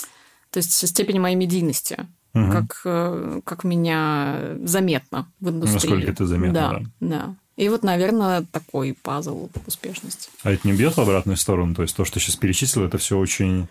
то 0.52 0.58
есть 0.58 0.88
степень 0.88 1.20
моей 1.20 1.36
медийности, 1.36 1.98
Мгм. 2.34 2.52
как, 2.52 2.82
э, 2.86 3.42
как 3.44 3.64
меня 3.64 4.56
заметно 4.64 5.28
в 5.40 5.50
индустрии. 5.50 5.74
Насколько 5.74 6.12
это 6.12 6.26
заметно, 6.26 6.54
да. 6.54 6.80
да. 6.80 6.86
да. 7.00 7.36
И 7.56 7.70
вот, 7.70 7.84
наверное, 7.84 8.44
такой 8.52 8.98
пазл 9.02 9.50
успешности. 9.68 10.30
А 10.44 10.52
это 10.52 10.68
не 10.68 10.74
бьет 10.74 10.96
в 10.96 11.00
обратную 11.00 11.38
сторону? 11.38 11.76
То 11.76 11.84
есть 11.84 11.96
то, 11.96 12.04
что 12.06 12.20
сейчас 12.20 12.36
перечислил, 12.36 12.84
это 12.84 12.98
все 12.98 13.18
очень 13.18 13.68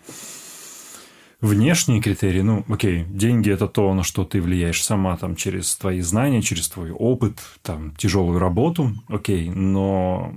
внешние 1.43 2.01
критерии. 2.01 2.41
Ну, 2.41 2.63
окей, 2.69 3.03
деньги 3.03 3.51
это 3.51 3.67
то, 3.67 3.93
на 3.93 4.03
что 4.03 4.23
ты 4.23 4.41
влияешь 4.41 4.81
сама 4.81 5.17
там 5.17 5.35
через 5.35 5.75
твои 5.75 5.99
знания, 5.99 6.41
через 6.41 6.69
твой 6.69 6.91
опыт, 6.91 7.39
там 7.61 7.93
тяжелую 7.97 8.39
работу, 8.39 8.93
окей, 9.09 9.49
но 9.49 10.33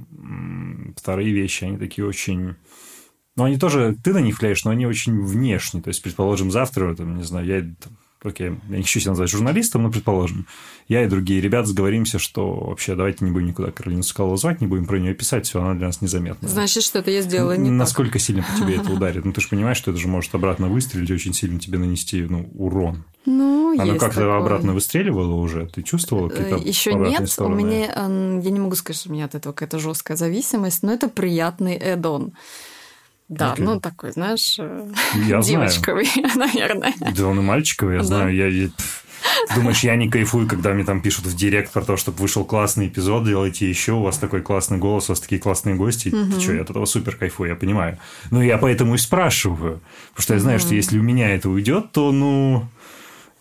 вторые 0.97 1.33
вещи, 1.33 1.65
они 1.65 1.79
такие 1.79 2.07
очень... 2.07 2.57
Ну, 3.37 3.45
они 3.45 3.57
тоже, 3.57 3.97
ты 4.03 4.13
на 4.13 4.19
них 4.19 4.41
влияешь, 4.41 4.65
но 4.65 4.73
они 4.73 4.87
очень 4.87 5.21
внешние. 5.23 5.83
То 5.83 5.89
есть, 5.89 6.03
предположим, 6.03 6.51
завтра, 6.51 6.95
там, 6.97 7.17
не 7.17 7.23
знаю, 7.23 7.47
я 7.47 7.61
там, 7.61 7.97
окей, 8.27 8.53
я 8.69 8.77
не 8.77 8.83
хочу 8.83 9.01
себя 9.01 9.13
назвать 9.13 9.31
журналистом, 9.31 9.83
но, 9.83 9.91
предположим, 9.91 10.47
я 10.89 11.05
и 11.05 11.09
другие 11.09 11.41
ребята 11.41 11.69
сговоримся, 11.69 12.19
что 12.19 12.55
вообще 12.55 12.95
давайте 12.95 13.25
не 13.25 13.31
будем 13.31 13.49
никуда 13.49 13.71
Каролину 13.71 14.03
Соколову 14.03 14.37
звать, 14.37 14.61
не 14.61 14.67
будем 14.67 14.87
про 14.87 14.99
нее 14.99 15.15
писать, 15.15 15.47
все, 15.47 15.61
она 15.61 15.75
для 15.75 15.87
нас 15.87 16.01
незаметна. 16.01 16.49
Значит, 16.49 16.83
что-то 16.83 17.11
я 17.11 17.23
сделала 17.23 17.57
не 17.57 17.69
так. 17.69 17.79
Насколько 17.79 18.19
сильно 18.19 18.43
по 18.43 18.61
тебе 18.61 18.77
это 18.77 18.93
ударит? 18.93 19.25
Ну, 19.25 19.33
ты 19.33 19.41
же 19.41 19.49
понимаешь, 19.49 19.77
что 19.77 19.91
это 19.91 20.01
же 20.01 20.09
может 20.09 20.35
обратно 20.35 20.69
выстрелить 20.69 21.11
и 21.11 21.15
очень 21.15 21.33
сильно 21.33 21.59
тебе 21.59 21.79
нанести 21.79 22.23
ну, 22.23 22.49
урон. 22.55 23.05
Ну, 23.25 23.73
Оно 23.73 23.93
есть 23.93 23.99
как-то 23.99 24.21
такое. 24.21 24.39
обратно 24.39 24.73
выстреливало 24.73 25.35
уже? 25.35 25.67
Ты 25.67 25.83
чувствовала 25.83 26.29
какие-то 26.29 26.57
Еще 26.57 26.91
обратные 26.93 27.19
нет, 27.21 27.31
стороны? 27.31 27.55
у 27.55 27.67
меня, 27.67 27.93
эм, 27.93 28.41
я 28.41 28.51
не 28.51 28.61
могу 28.61 28.77
сказать, 28.77 29.01
что 29.01 29.11
у 29.11 29.13
меня 29.13 29.25
от 29.25 29.35
этого 29.35 29.53
какая-то 29.53 29.79
жесткая 29.79 30.17
зависимость, 30.17 30.83
но 30.83 30.93
это 30.93 31.09
приятный 31.09 31.75
эдон. 31.75 32.33
Да, 33.29 33.53
Окей. 33.53 33.65
ну 33.65 33.81
такой, 33.81 34.13
знаешь, 34.13 34.57
э, 34.59 34.89
Я 35.27 35.43
знаю. 35.43 35.69
девочковый, 35.69 36.09
наверное. 36.37 36.95
Да 37.01 37.27
он 37.27 37.39
и 37.41 37.43
мальчиковый, 37.43 37.95
я 37.95 38.01
Да. 38.01 38.07
знаю. 38.07 38.35
Я, 38.35 38.47
я- 38.47 38.69
Думаешь, 39.57 39.81
я 39.81 39.97
не 39.97 40.09
кайфую, 40.09 40.47
когда 40.47 40.73
мне 40.73 40.85
там 40.85 41.01
пишут 41.01 41.27
в 41.27 41.35
директ 41.35 41.73
про 41.73 41.83
то, 41.83 41.97
чтобы 41.97 42.19
вышел 42.19 42.45
классный 42.45 42.87
эпизод, 42.87 43.25
делайте 43.25 43.69
еще, 43.69 43.93
у 43.93 44.03
вас 44.03 44.19
такой 44.19 44.41
классный 44.43 44.79
голос, 44.79 45.09
у 45.09 45.13
вас 45.13 45.21
такие 45.21 45.41
классные 45.41 45.75
гости. 45.75 46.11
Ты 46.11 46.41
что, 46.41 46.53
я 46.53 46.63
от 46.63 46.71
этого 46.71 46.85
супер 46.85 47.17
кайфую, 47.17 47.51
я 47.51 47.57
понимаю. 47.57 47.99
Но 48.31 48.41
я 48.43 48.57
поэтому 48.59 48.95
и 48.95 48.99
спрашиваю. 48.99 49.81
Потому 50.11 50.23
что 50.23 50.35
я 50.35 50.41
знаю, 50.41 50.59
что 50.61 50.75
если 50.75 50.99
у 50.99 51.03
меня 51.03 51.35
это 51.35 51.51
уйдет, 51.51 51.91
то, 51.93 52.13
ну, 52.13 52.69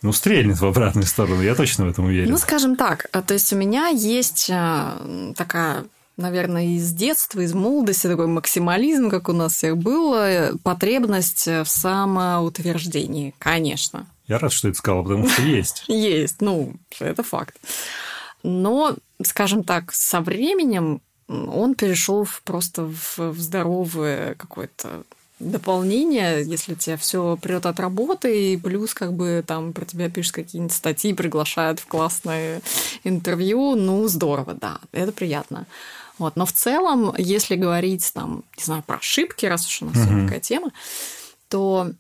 ну, 0.01 0.11
стрельнет 0.11 0.59
в 0.59 0.65
обратную 0.65 1.05
сторону. 1.05 1.41
Я 1.43 1.53
точно 1.55 1.85
в 1.85 1.89
этом 1.89 2.05
уверен. 2.05 2.31
Ну, 2.31 2.37
скажем 2.37 2.75
так, 2.77 3.05
а, 3.11 3.21
то 3.21 3.33
есть 3.35 3.53
у 3.53 3.55
меня 3.55 3.87
есть 3.89 4.49
а, 4.51 5.33
такая 5.37 5.85
наверное, 6.17 6.75
из 6.75 6.91
детства, 6.91 7.41
из 7.41 7.53
молодости 7.53 8.07
такой 8.07 8.27
максимализм, 8.27 9.09
как 9.09 9.29
у 9.29 9.33
нас 9.33 9.53
всех 9.53 9.77
было, 9.77 10.29
э, 10.29 10.53
потребность 10.63 11.47
в 11.47 11.65
самоутверждении, 11.65 13.33
конечно. 13.37 14.07
Я 14.27 14.39
рад, 14.39 14.51
что 14.51 14.69
это 14.69 14.77
сказала, 14.77 15.03
потому 15.03 15.29
что 15.29 15.41
есть. 15.43 15.83
Есть, 15.87 16.41
ну, 16.41 16.73
это 16.99 17.21
факт. 17.21 17.55
Но, 18.43 18.95
скажем 19.23 19.63
так, 19.63 19.91
со 19.91 20.21
временем 20.21 21.01
он 21.27 21.75
перешел 21.75 22.23
в 22.23 22.41
просто 22.43 22.83
в, 22.83 23.17
в 23.17 23.39
здоровое 23.39 24.35
какое-то 24.35 25.03
дополнение, 25.39 26.43
если 26.45 26.75
тебе 26.75 26.97
все 26.97 27.37
прет 27.41 27.65
от 27.65 27.79
работы, 27.79 28.53
и 28.53 28.57
плюс 28.57 28.93
как 28.93 29.13
бы 29.13 29.43
там 29.45 29.73
про 29.73 29.85
тебя 29.85 30.09
пишут 30.09 30.33
какие-нибудь 30.33 30.73
статьи, 30.73 31.13
приглашают 31.13 31.79
в 31.79 31.87
классное 31.87 32.61
интервью, 33.03 33.75
ну, 33.75 34.07
здорово, 34.07 34.53
да, 34.53 34.79
это 34.91 35.11
приятно. 35.11 35.65
Вот. 36.17 36.35
Но 36.35 36.45
в 36.45 36.53
целом, 36.53 37.13
если 37.17 37.55
говорить 37.55 38.09
там, 38.13 38.43
не 38.57 38.63
знаю, 38.63 38.83
про 38.83 38.97
ошибки, 38.97 39.45
раз 39.45 39.67
уж 39.67 39.81
у 39.81 39.85
нас 39.85 39.95
Мгм. 40.05 40.25
такая 40.25 40.39
тема, 40.39 40.71
то 41.49 41.91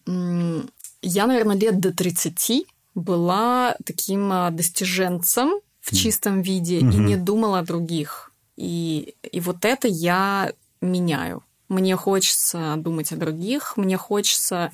я, 1.01 1.27
наверное, 1.27 1.55
лет 1.55 1.79
до 1.79 1.93
30 1.93 2.65
была 2.95 3.75
таким 3.85 4.31
а, 4.31 4.49
достиженцем 4.51 5.53
в 5.81 5.93
чистом 5.95 6.41
виде 6.41 6.79
и 6.79 6.83
Мгм. 6.83 7.05
не 7.05 7.15
думала 7.17 7.59
о 7.59 7.63
других. 7.63 8.31
И, 8.55 9.15
и 9.31 9.39
вот 9.41 9.65
это 9.65 9.87
я 9.87 10.51
меняю. 10.81 11.43
Мне 11.67 11.95
хочется 11.95 12.75
думать 12.77 13.11
о 13.11 13.17
других, 13.17 13.75
мне 13.75 13.97
хочется 13.97 14.71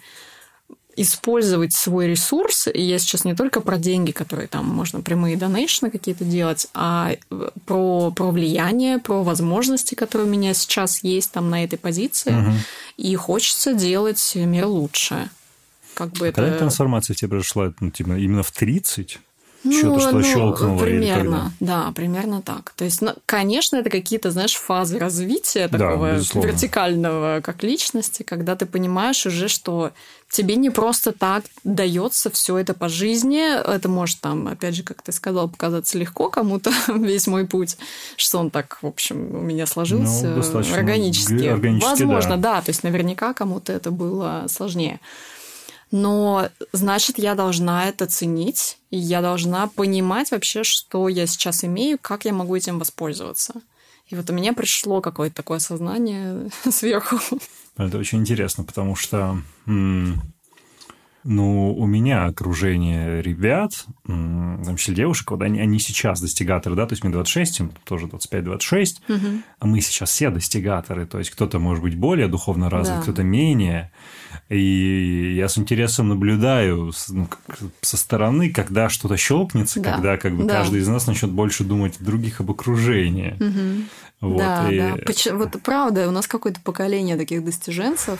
использовать 0.95 1.73
свой 1.73 2.07
ресурс. 2.07 2.67
И 2.73 2.81
я 2.81 2.99
сейчас 2.99 3.25
не 3.25 3.35
только 3.35 3.61
про 3.61 3.77
деньги, 3.77 4.11
которые 4.11 4.47
там 4.47 4.65
можно 4.65 5.01
прямые 5.01 5.37
донейшны 5.37 5.89
какие-то 5.89 6.25
делать, 6.25 6.67
а 6.73 7.13
про, 7.65 8.11
про 8.11 8.31
влияние, 8.31 8.99
про 8.99 9.23
возможности, 9.23 9.95
которые 9.95 10.27
у 10.27 10.31
меня 10.31 10.53
сейчас 10.53 11.03
есть 11.03 11.31
там 11.31 11.49
на 11.49 11.63
этой 11.63 11.77
позиции. 11.77 12.33
Угу. 12.33 12.51
И 12.97 13.15
хочется 13.15 13.73
делать 13.73 14.33
мир 14.35 14.65
лучше. 14.65 15.29
Как 15.93 16.09
бы 16.11 16.31
Когда 16.31 16.49
это... 16.49 16.59
трансформация 16.59 17.13
в 17.13 17.17
тебе 17.17 17.29
произошла 17.29 17.73
ну, 17.79 17.91
типа, 17.91 18.17
именно 18.17 18.43
в 18.43 18.51
30? 18.51 19.19
Ну, 19.63 19.71
Что-то, 19.71 19.99
что 19.99 20.11
ну, 20.11 20.23
щелкнуло 20.23 20.79
примерно, 20.79 21.51
да, 21.59 21.91
примерно 21.95 22.41
так. 22.41 22.73
То 22.75 22.83
есть, 22.83 23.01
ну, 23.01 23.13
конечно, 23.27 23.75
это 23.75 23.89
какие-то, 23.89 24.31
знаешь, 24.31 24.55
фазы 24.55 24.97
развития 24.97 25.67
такого 25.67 26.13
да, 26.13 26.39
вертикального 26.39 27.41
как 27.43 27.61
личности, 27.63 28.23
когда 28.23 28.55
ты 28.55 28.65
понимаешь 28.65 29.25
уже, 29.25 29.47
что 29.47 29.91
тебе 30.31 30.55
не 30.55 30.69
просто 30.69 31.11
так 31.11 31.43
дается 31.63 32.31
все 32.31 32.57
это 32.57 32.73
по 32.73 32.89
жизни. 32.89 33.59
Это 33.61 33.87
может 33.87 34.19
там, 34.21 34.47
опять 34.47 34.75
же, 34.75 34.83
как 34.83 35.03
ты 35.03 35.11
сказал, 35.11 35.47
показаться 35.47 35.97
легко 35.97 36.29
кому-то 36.29 36.71
весь 36.87 37.27
мой 37.27 37.45
путь, 37.45 37.77
что 38.15 38.39
он 38.39 38.49
так, 38.49 38.79
в 38.81 38.87
общем, 38.87 39.35
у 39.35 39.41
меня 39.41 39.67
сложился 39.67 40.27
ну, 40.27 40.59
органически. 40.73 41.45
органически. 41.45 41.89
Возможно, 41.89 42.37
да. 42.37 42.55
да. 42.55 42.61
То 42.61 42.69
есть 42.71 42.83
наверняка 42.83 43.33
кому-то 43.33 43.73
это 43.73 43.91
было 43.91 44.45
сложнее. 44.47 44.99
Но 45.91 46.49
значит, 46.71 47.17
я 47.17 47.35
должна 47.35 47.87
это 47.87 48.07
ценить, 48.07 48.77
и 48.89 48.97
я 48.97 49.21
должна 49.21 49.67
понимать 49.67 50.31
вообще, 50.31 50.63
что 50.63 51.09
я 51.09 51.27
сейчас 51.27 51.63
имею, 51.65 51.97
как 52.01 52.25
я 52.25 52.33
могу 52.33 52.55
этим 52.55 52.79
воспользоваться. 52.79 53.55
И 54.07 54.15
вот 54.15 54.29
у 54.29 54.33
меня 54.33 54.53
пришло 54.53 55.01
какое-то 55.01 55.35
такое 55.35 55.59
сознание 55.59 56.49
сверху. 56.69 57.19
Это 57.77 57.97
очень 57.97 58.19
интересно, 58.19 58.63
потому 58.63 58.95
что 58.95 59.41
ну, 61.23 61.73
у 61.75 61.85
меня 61.85 62.25
окружение 62.25 63.21
ребят, 63.21 63.85
в 64.05 64.65
том 64.65 64.75
числе 64.77 64.95
девушек, 64.95 65.31
вот 65.31 65.41
они, 65.41 65.59
они 65.59 65.79
сейчас 65.79 66.19
достигаторы, 66.19 66.75
да, 66.75 66.87
то 66.87 66.93
есть 66.93 67.03
мне 67.03 67.13
26, 67.13 67.59
им 67.59 67.71
тоже 67.83 68.07
25-26, 68.07 68.95
угу. 69.07 69.41
а 69.59 69.67
мы 69.67 69.81
сейчас 69.81 70.09
все 70.09 70.29
достигаторы, 70.29 71.05
то 71.05 71.19
есть 71.19 71.29
кто-то 71.29 71.59
может 71.59 71.83
быть 71.83 71.95
более 71.95 72.27
духовно 72.27 72.69
развит, 72.69 72.97
да. 72.97 73.01
кто-то 73.03 73.23
менее, 73.23 73.91
и 74.49 75.35
я 75.37 75.47
с 75.47 75.57
интересом 75.57 76.09
наблюдаю 76.09 76.91
ну, 77.09 77.27
со 77.81 77.97
стороны, 77.97 78.49
когда 78.49 78.89
что-то 78.89 79.15
щелкнется, 79.17 79.79
да. 79.79 79.93
когда 79.93 80.17
как 80.17 80.35
бы 80.35 80.45
да. 80.45 80.55
каждый 80.55 80.79
из 80.79 80.87
нас 80.87 81.05
начнет 81.07 81.31
больше 81.31 81.63
думать 81.63 81.99
о 81.99 82.03
других 82.03 82.41
об 82.41 82.51
окружении. 82.51 83.35
Угу. 83.39 84.31
Вот, 84.33 84.37
да, 84.37 84.71
и... 84.71 84.77
да. 84.77 84.95
Вот 85.35 85.55
правда, 85.63 86.07
у 86.07 86.11
нас 86.11 86.27
какое-то 86.27 86.61
поколение 86.61 87.17
таких 87.17 87.43
достиженцев, 87.43 88.19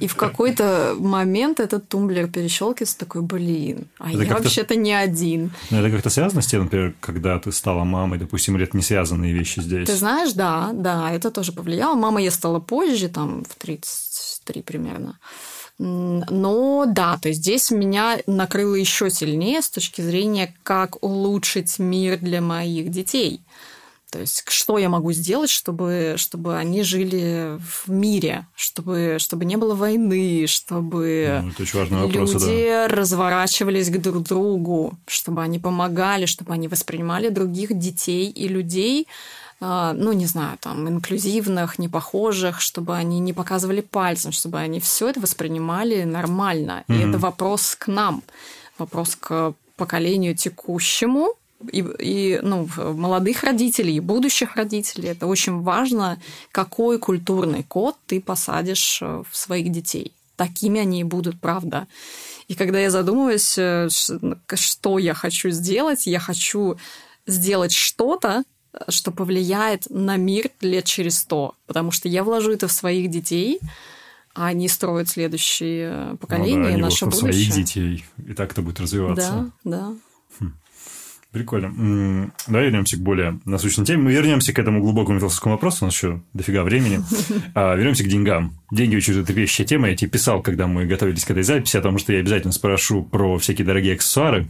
и 0.00 0.06
в 0.06 0.16
какой-то 0.16 0.94
момент 0.98 1.60
этот 1.60 1.88
тумблер 1.88 2.28
перещелкивается, 2.28 2.98
такой, 2.98 3.22
блин, 3.22 3.88
а 3.98 4.10
это 4.10 4.22
я 4.22 4.34
вообще-то 4.34 4.74
не 4.74 4.92
один. 4.92 5.52
Ну, 5.70 5.78
это 5.78 5.90
как-то 5.90 6.10
связано 6.10 6.42
с 6.42 6.46
тем, 6.46 6.64
например, 6.64 6.94
когда 7.00 7.38
ты 7.38 7.52
стала 7.52 7.84
мамой, 7.84 8.18
допустим, 8.18 8.56
это 8.56 8.76
не 8.76 8.82
связанные 8.82 9.32
вещи 9.32 9.60
здесь? 9.60 9.88
Ты 9.88 9.96
знаешь, 9.96 10.32
да, 10.32 10.70
да, 10.72 11.10
это 11.12 11.30
тоже 11.30 11.52
повлияло. 11.52 11.94
Мама 11.94 12.22
я 12.22 12.30
стала 12.30 12.58
позже, 12.58 13.08
там, 13.08 13.44
в 13.44 13.54
33 13.56 14.62
примерно. 14.62 15.18
Но 15.78 16.84
да, 16.86 17.18
то 17.18 17.28
есть 17.28 17.40
здесь 17.40 17.70
меня 17.70 18.18
накрыло 18.26 18.74
еще 18.74 19.10
сильнее 19.10 19.62
с 19.62 19.70
точки 19.70 20.00
зрения, 20.00 20.54
как 20.62 21.02
улучшить 21.02 21.78
мир 21.78 22.18
для 22.18 22.40
моих 22.40 22.90
детей. 22.90 23.42
То 24.12 24.20
есть, 24.20 24.42
что 24.46 24.76
я 24.76 24.90
могу 24.90 25.10
сделать, 25.12 25.48
чтобы, 25.48 26.16
чтобы 26.18 26.58
они 26.58 26.82
жили 26.82 27.58
в 27.58 27.90
мире, 27.90 28.46
чтобы, 28.54 29.16
чтобы 29.18 29.46
не 29.46 29.56
было 29.56 29.74
войны, 29.74 30.46
чтобы 30.46 31.40
ну, 31.42 31.48
это 31.48 31.62
очень 31.62 31.78
важный 31.78 32.02
вопрос, 32.02 32.34
люди 32.34 32.68
да. 32.68 32.88
разворачивались 32.88 33.88
к 33.88 33.98
друг 33.98 34.22
другу, 34.22 34.92
чтобы 35.06 35.42
они 35.42 35.58
помогали, 35.58 36.26
чтобы 36.26 36.52
они 36.52 36.68
воспринимали 36.68 37.30
других 37.30 37.78
детей 37.78 38.28
и 38.28 38.48
людей, 38.48 39.08
а, 39.62 39.94
ну, 39.94 40.12
не 40.12 40.26
знаю, 40.26 40.58
там, 40.60 40.86
инклюзивных, 40.86 41.78
непохожих, 41.78 42.60
чтобы 42.60 42.94
они 42.94 43.18
не 43.18 43.32
показывали 43.32 43.80
пальцем, 43.80 44.30
чтобы 44.30 44.58
они 44.58 44.78
все 44.78 45.08
это 45.08 45.20
воспринимали 45.20 46.02
нормально. 46.02 46.84
Mm-hmm. 46.86 46.96
И 46.96 47.08
это 47.08 47.18
вопрос 47.18 47.76
к 47.76 47.86
нам, 47.86 48.22
вопрос 48.76 49.16
к 49.16 49.54
поколению 49.78 50.36
текущему, 50.36 51.34
и, 51.70 51.84
и 51.98 52.40
ну, 52.42 52.68
молодых 52.76 53.42
родителей, 53.42 53.96
и 53.96 54.00
будущих 54.00 54.56
родителей. 54.56 55.10
Это 55.10 55.26
очень 55.26 55.60
важно, 55.60 56.18
какой 56.50 56.98
культурный 56.98 57.62
код 57.62 57.96
ты 58.06 58.20
посадишь 58.20 59.00
э, 59.02 59.22
в 59.28 59.36
своих 59.36 59.70
детей. 59.70 60.12
Такими 60.36 60.80
они 60.80 61.00
и 61.00 61.04
будут, 61.04 61.40
правда. 61.40 61.86
И 62.48 62.54
когда 62.54 62.80
я 62.80 62.90
задумываюсь, 62.90 63.56
э, 63.58 63.88
что 64.54 64.98
я 64.98 65.14
хочу 65.14 65.50
сделать, 65.50 66.06
я 66.06 66.18
хочу 66.18 66.76
сделать 67.26 67.72
что-то, 67.72 68.44
что 68.88 69.10
повлияет 69.10 69.88
на 69.90 70.16
мир 70.16 70.50
лет 70.60 70.84
через 70.84 71.18
сто. 71.18 71.54
Потому 71.66 71.90
что 71.90 72.08
я 72.08 72.24
вложу 72.24 72.52
это 72.52 72.68
в 72.68 72.72
своих 72.72 73.10
детей, 73.10 73.60
а 74.34 74.46
они 74.46 74.68
строят 74.68 75.08
следующие 75.08 76.16
поколения, 76.16 76.70
ну, 76.70 76.76
да, 76.76 76.84
наше 76.84 77.04
будущее. 77.04 77.32
своих 77.32 77.52
детей, 77.52 78.04
и 78.26 78.32
так 78.32 78.52
это 78.52 78.62
будет 78.62 78.80
развиваться. 78.80 79.52
Да, 79.64 79.92
да. 79.92 79.94
Прикольно. 81.32 82.30
Давай 82.46 82.66
вернемся 82.66 82.96
к 82.96 83.00
более 83.00 83.40
насущной 83.46 83.86
теме. 83.86 84.02
Мы 84.02 84.12
вернемся 84.12 84.52
к 84.52 84.58
этому 84.58 84.80
глубокому 84.80 85.18
философскому 85.18 85.54
вопросу, 85.54 85.84
у 85.84 85.86
нас 85.86 85.94
еще 85.94 86.22
дофига 86.34 86.62
времени. 86.62 87.00
А, 87.54 87.74
вернемся 87.74 88.04
к 88.04 88.08
деньгам. 88.08 88.61
Деньги 88.72 88.96
очень 88.96 89.22
трепещущая 89.22 89.66
тема. 89.66 89.90
Я 89.90 89.96
тебе 89.96 90.10
писал, 90.10 90.40
когда 90.40 90.66
мы 90.66 90.86
готовились 90.86 91.26
к 91.26 91.30
этой 91.30 91.42
записи, 91.42 91.76
о 91.76 91.82
том, 91.82 91.98
что 91.98 92.14
я 92.14 92.20
обязательно 92.20 92.54
спрошу 92.54 93.02
про 93.02 93.36
всякие 93.36 93.66
дорогие 93.66 93.92
аксессуары. 93.92 94.46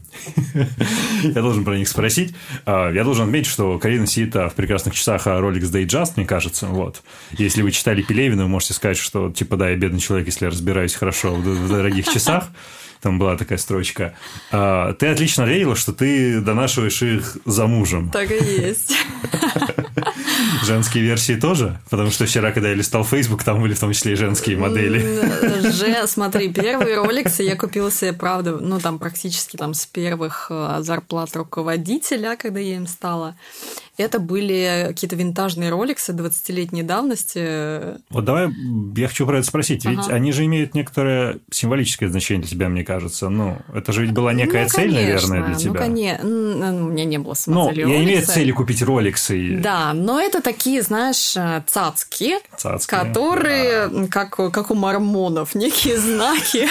Я 1.24 1.42
должен 1.42 1.64
про 1.64 1.76
них 1.76 1.88
спросить. 1.88 2.32
А, 2.64 2.92
я 2.92 3.02
должен 3.02 3.24
отметить, 3.26 3.50
что 3.50 3.78
Карина 3.80 4.06
сидит 4.06 4.34
в 4.34 4.52
прекрасных 4.54 4.94
часах 4.94 5.26
Rolex 5.26 5.62
Datejust, 5.62 6.12
мне 6.16 6.24
кажется. 6.24 6.66
Вот. 6.66 7.02
Если 7.32 7.62
вы 7.62 7.72
читали 7.72 8.02
Пелевина, 8.02 8.44
вы 8.44 8.48
можете 8.48 8.74
сказать, 8.74 8.96
что, 8.96 9.30
типа, 9.30 9.56
да, 9.56 9.70
я 9.70 9.76
бедный 9.76 9.98
человек, 9.98 10.26
если 10.26 10.44
я 10.44 10.50
разбираюсь 10.50 10.94
хорошо 10.94 11.34
в 11.34 11.68
дорогих 11.68 12.08
часах 12.08 12.48
там 13.00 13.18
была 13.18 13.36
такая 13.36 13.58
строчка. 13.58 14.14
А, 14.52 14.92
ты 14.92 15.08
отлично 15.08 15.42
верила, 15.42 15.74
что 15.74 15.92
ты 15.92 16.40
донашиваешь 16.40 17.02
их 17.02 17.36
за 17.44 17.66
мужем. 17.66 18.10
Так 18.10 18.30
и 18.30 18.34
есть. 18.34 18.94
Женские 20.62 21.02
версии 21.04 21.34
тоже? 21.34 21.80
Потому 21.90 22.10
что 22.10 22.26
вчера, 22.26 22.52
когда 22.52 22.68
я 22.68 22.74
листал 22.74 23.04
Facebook, 23.04 23.42
там 23.42 23.60
были 23.60 23.74
в 23.74 23.80
том 23.80 23.92
числе 23.92 24.12
и 24.12 24.16
женские 24.16 24.56
модели. 24.56 25.00
Же, 25.70 26.06
смотри, 26.06 26.52
первые 26.52 26.96
роликсы 26.96 27.42
я 27.42 27.56
купила 27.56 27.90
себе, 27.90 28.12
правда, 28.12 28.58
ну 28.58 28.78
там 28.78 28.98
практически 28.98 29.56
там 29.56 29.74
с 29.74 29.86
первых 29.86 30.46
э, 30.50 30.78
зарплат 30.80 31.34
руководителя, 31.34 32.36
когда 32.36 32.60
я 32.60 32.76
им 32.76 32.86
стала. 32.86 33.36
Это 34.02 34.18
были 34.18 34.86
какие-то 34.88 35.16
винтажные 35.16 35.70
роликсы 35.70 36.12
20-летней 36.12 36.82
давности. 36.82 38.00
Вот 38.10 38.24
давай, 38.24 38.48
я 38.96 39.08
хочу 39.08 39.26
про 39.26 39.38
это 39.38 39.46
спросить. 39.46 39.84
Ведь 39.84 39.98
ага. 40.00 40.14
они 40.14 40.32
же 40.32 40.44
имеют 40.44 40.74
некоторое 40.74 41.38
символическое 41.50 42.08
значение 42.08 42.42
для 42.42 42.50
тебя, 42.50 42.68
мне 42.68 42.84
кажется. 42.84 43.28
Ну, 43.28 43.58
это 43.74 43.92
же 43.92 44.02
ведь 44.02 44.12
была 44.12 44.32
некая 44.32 44.64
ну, 44.64 44.68
цель, 44.68 44.92
наверное, 44.92 45.44
для 45.44 45.54
ну, 45.54 45.58
тебя. 45.58 45.72
Ну, 45.72 45.78
конечно. 45.78 46.26
У 46.26 46.88
меня 46.88 47.04
не 47.04 47.18
было 47.18 47.34
самоцели 47.34 47.84
Ну, 47.84 47.90
я 47.90 48.04
имею 48.04 48.22
цели 48.22 48.52
купить 48.52 48.82
роликсы. 48.82 49.58
Да, 49.60 49.92
но 49.92 50.20
это 50.20 50.42
такие, 50.42 50.82
знаешь, 50.82 51.36
э, 51.36 51.62
цацки, 51.66 52.38
цацки 52.56 52.90
которые, 52.90 53.88
да. 53.88 54.06
как, 54.08 54.36
как 54.36 54.70
у 54.70 54.74
мормонов, 54.74 55.54
некие 55.54 55.98
знаки, 55.98 56.68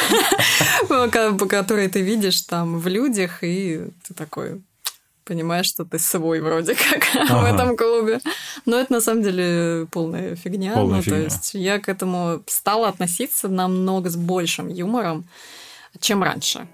которые 1.48 1.90
ты 1.90 2.02
видишь 2.02 2.42
там 2.42 2.80
в 2.80 2.88
людях, 2.88 3.40
и 3.44 3.88
ты 4.08 4.14
такой, 4.14 4.62
понимаешь, 5.32 5.66
что 5.66 5.86
ты 5.86 5.98
свой 5.98 6.42
вроде 6.42 6.76
как 6.76 7.04
ага. 7.30 7.40
в 7.40 7.46
этом 7.46 7.78
клубе. 7.78 8.20
Но 8.66 8.78
это 8.78 8.92
на 8.92 9.02
самом 9.02 9.24
деле 9.24 9.88
полная 9.90 10.36
фигня. 10.36 10.74
Полная 10.74 10.98
ну, 10.98 11.02
фигня. 11.02 11.18
То 11.20 11.24
есть 11.24 11.54
я 11.54 11.80
к 11.80 11.88
этому 11.88 12.42
стала 12.48 12.90
относиться 12.90 13.48
намного 13.48 14.10
с 14.10 14.18
большим 14.18 14.68
юмором, 14.68 15.24
чем 16.02 16.22
раньше. 16.22 16.68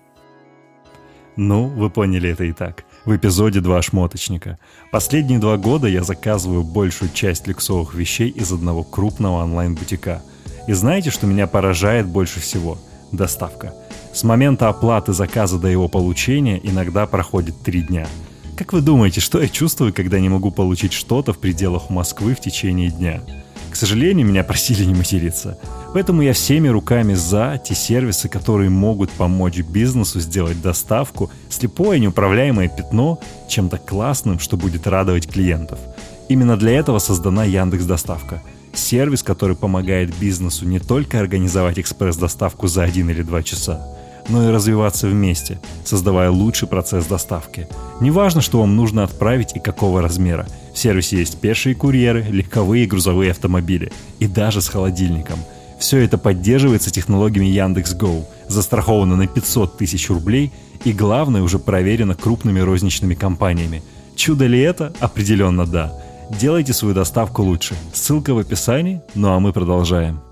Ну, 1.35 1.67
вы 1.67 1.91
поняли 1.91 2.31
это 2.31 2.45
и 2.45 2.51
так. 2.51 2.83
В 3.05 3.15
эпизоде 3.15 3.59
«Два 3.59 3.83
шмоточника». 3.83 4.57
Последние 4.91 5.37
два 5.37 5.57
года 5.57 5.87
я 5.87 6.01
заказываю 6.01 6.63
большую 6.63 7.11
часть 7.13 7.45
люксовых 7.45 7.93
вещей 7.93 8.29
из 8.29 8.51
одного 8.51 8.83
крупного 8.83 9.43
онлайн-бутика. 9.43 10.23
И 10.67 10.73
знаете, 10.73 11.11
что 11.11 11.27
меня 11.27 11.45
поражает 11.45 12.07
больше 12.07 12.39
всего? 12.39 12.79
Доставка. 13.11 13.75
С 14.13 14.23
момента 14.23 14.67
оплаты 14.67 15.13
заказа 15.13 15.59
до 15.59 15.67
его 15.67 15.87
получения 15.87 16.59
иногда 16.63 17.05
проходит 17.05 17.61
три 17.61 17.83
дня– 17.83 18.07
как 18.57 18.73
вы 18.73 18.81
думаете, 18.81 19.21
что 19.21 19.39
я 19.39 19.47
чувствую, 19.47 19.93
когда 19.93 20.19
не 20.19 20.29
могу 20.29 20.49
получить 20.51 20.91
что-то 20.91 21.31
в 21.31 21.37
пределах 21.37 21.91
Москвы 21.91 22.33
в 22.33 22.41
течение 22.41 22.89
дня? 22.89 23.21
К 23.69 23.75
сожалению, 23.75 24.25
меня 24.25 24.43
просили 24.43 24.83
не 24.83 24.95
материться. 24.95 25.59
Поэтому 25.93 26.23
я 26.23 26.33
всеми 26.33 26.67
руками 26.67 27.13
за 27.13 27.61
те 27.63 27.75
сервисы, 27.75 28.27
которые 28.27 28.71
могут 28.71 29.11
помочь 29.11 29.59
бизнесу 29.59 30.19
сделать 30.19 30.59
доставку, 30.61 31.29
слепое 31.49 31.99
неуправляемое 31.99 32.67
пятно 32.67 33.19
чем-то 33.47 33.77
классным, 33.77 34.39
что 34.39 34.57
будет 34.57 34.87
радовать 34.87 35.27
клиентов. 35.27 35.79
Именно 36.27 36.57
для 36.57 36.71
этого 36.71 36.97
создана 36.97 37.45
Яндекс 37.45 37.85
Доставка– 37.85 38.41
Сервис, 38.77 39.23
который 39.23 39.55
помогает 39.55 40.15
бизнесу 40.15 40.65
не 40.65 40.79
только 40.79 41.19
организовать 41.19 41.79
экспресс-доставку 41.79 42.67
за 42.67 42.83
один 42.83 43.09
или 43.09 43.23
два 43.23 43.43
часа, 43.43 43.96
но 44.29 44.47
и 44.47 44.51
развиваться 44.51 45.07
вместе, 45.07 45.59
создавая 45.83 46.29
лучший 46.29 46.67
процесс 46.67 47.05
доставки. 47.05 47.67
Неважно, 48.01 48.41
что 48.41 48.59
вам 48.59 48.75
нужно 48.75 49.03
отправить 49.03 49.55
и 49.55 49.59
какого 49.59 50.01
размера. 50.01 50.47
В 50.73 50.77
сервисе 50.77 51.17
есть 51.17 51.39
пешие 51.39 51.75
курьеры, 51.75 52.23
легковые 52.29 52.83
и 52.83 52.87
грузовые 52.87 53.31
автомобили. 53.31 53.91
И 54.19 54.27
даже 54.27 54.61
с 54.61 54.67
холодильником. 54.67 55.39
Все 55.79 55.99
это 55.99 56.17
поддерживается 56.17 56.91
технологиями 56.91 57.47
Яндекс.Го, 57.47 58.27
застраховано 58.47 59.15
на 59.15 59.27
500 59.27 59.77
тысяч 59.77 60.09
рублей 60.09 60.51
и, 60.83 60.91
главное, 60.91 61.41
уже 61.41 61.59
проверено 61.59 62.15
крупными 62.15 62.59
розничными 62.59 63.13
компаниями. 63.13 63.83
Чудо 64.15 64.47
ли 64.47 64.59
это? 64.59 64.93
Определенно 64.99 65.65
да. 65.65 65.93
Делайте 66.29 66.73
свою 66.73 66.93
доставку 66.93 67.43
лучше. 67.43 67.75
Ссылка 67.93 68.33
в 68.33 68.39
описании, 68.39 69.01
ну 69.15 69.29
а 69.29 69.39
мы 69.39 69.53
продолжаем. 69.53 70.26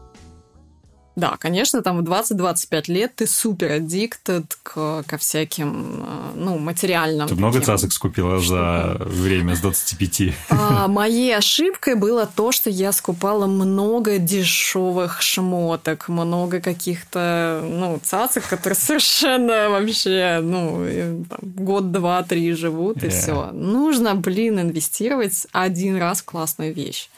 Да, 1.16 1.38
конечно, 1.40 1.82
там 1.82 2.04
в 2.04 2.10
20-25 2.10 2.84
лет 2.92 3.16
ты 3.16 3.28
супер 3.28 3.74
аддиктед 3.74 4.58
к, 4.64 5.04
ко 5.04 5.18
всяким, 5.18 6.04
э, 6.06 6.32
ну, 6.36 6.58
материальным. 6.58 7.28
Ты 7.28 7.36
много 7.36 7.62
цацик 7.62 7.94
скупила 7.94 8.40
за 8.40 8.98
время 9.00 9.56
с 9.56 9.62
25? 9.62 10.34
А, 10.50 10.88
моей 10.90 11.36
ошибкой 11.36 11.96
было 11.96 12.26
то, 12.26 12.52
что 12.52 12.70
я 12.70 12.92
скупала 12.92 13.48
много 13.48 14.18
дешевых 14.18 15.22
шмоток, 15.22 16.10
много 16.10 16.60
каких-то, 16.60 17.62
ну, 17.64 18.00
цацик, 18.04 18.46
которые 18.48 18.76
совершенно 18.76 19.70
вообще, 19.70 20.40
ну, 20.42 21.26
год, 21.42 21.92
два, 21.92 22.24
три 22.24 22.52
живут, 22.54 23.04
и 23.04 23.08
yeah. 23.08 23.10
все. 23.10 23.52
Нужно, 23.54 24.16
блин, 24.16 24.60
инвестировать 24.60 25.48
один 25.54 25.98
раз 25.98 26.22
в 26.22 26.26
классную 26.26 26.74
вещь. 26.74 27.10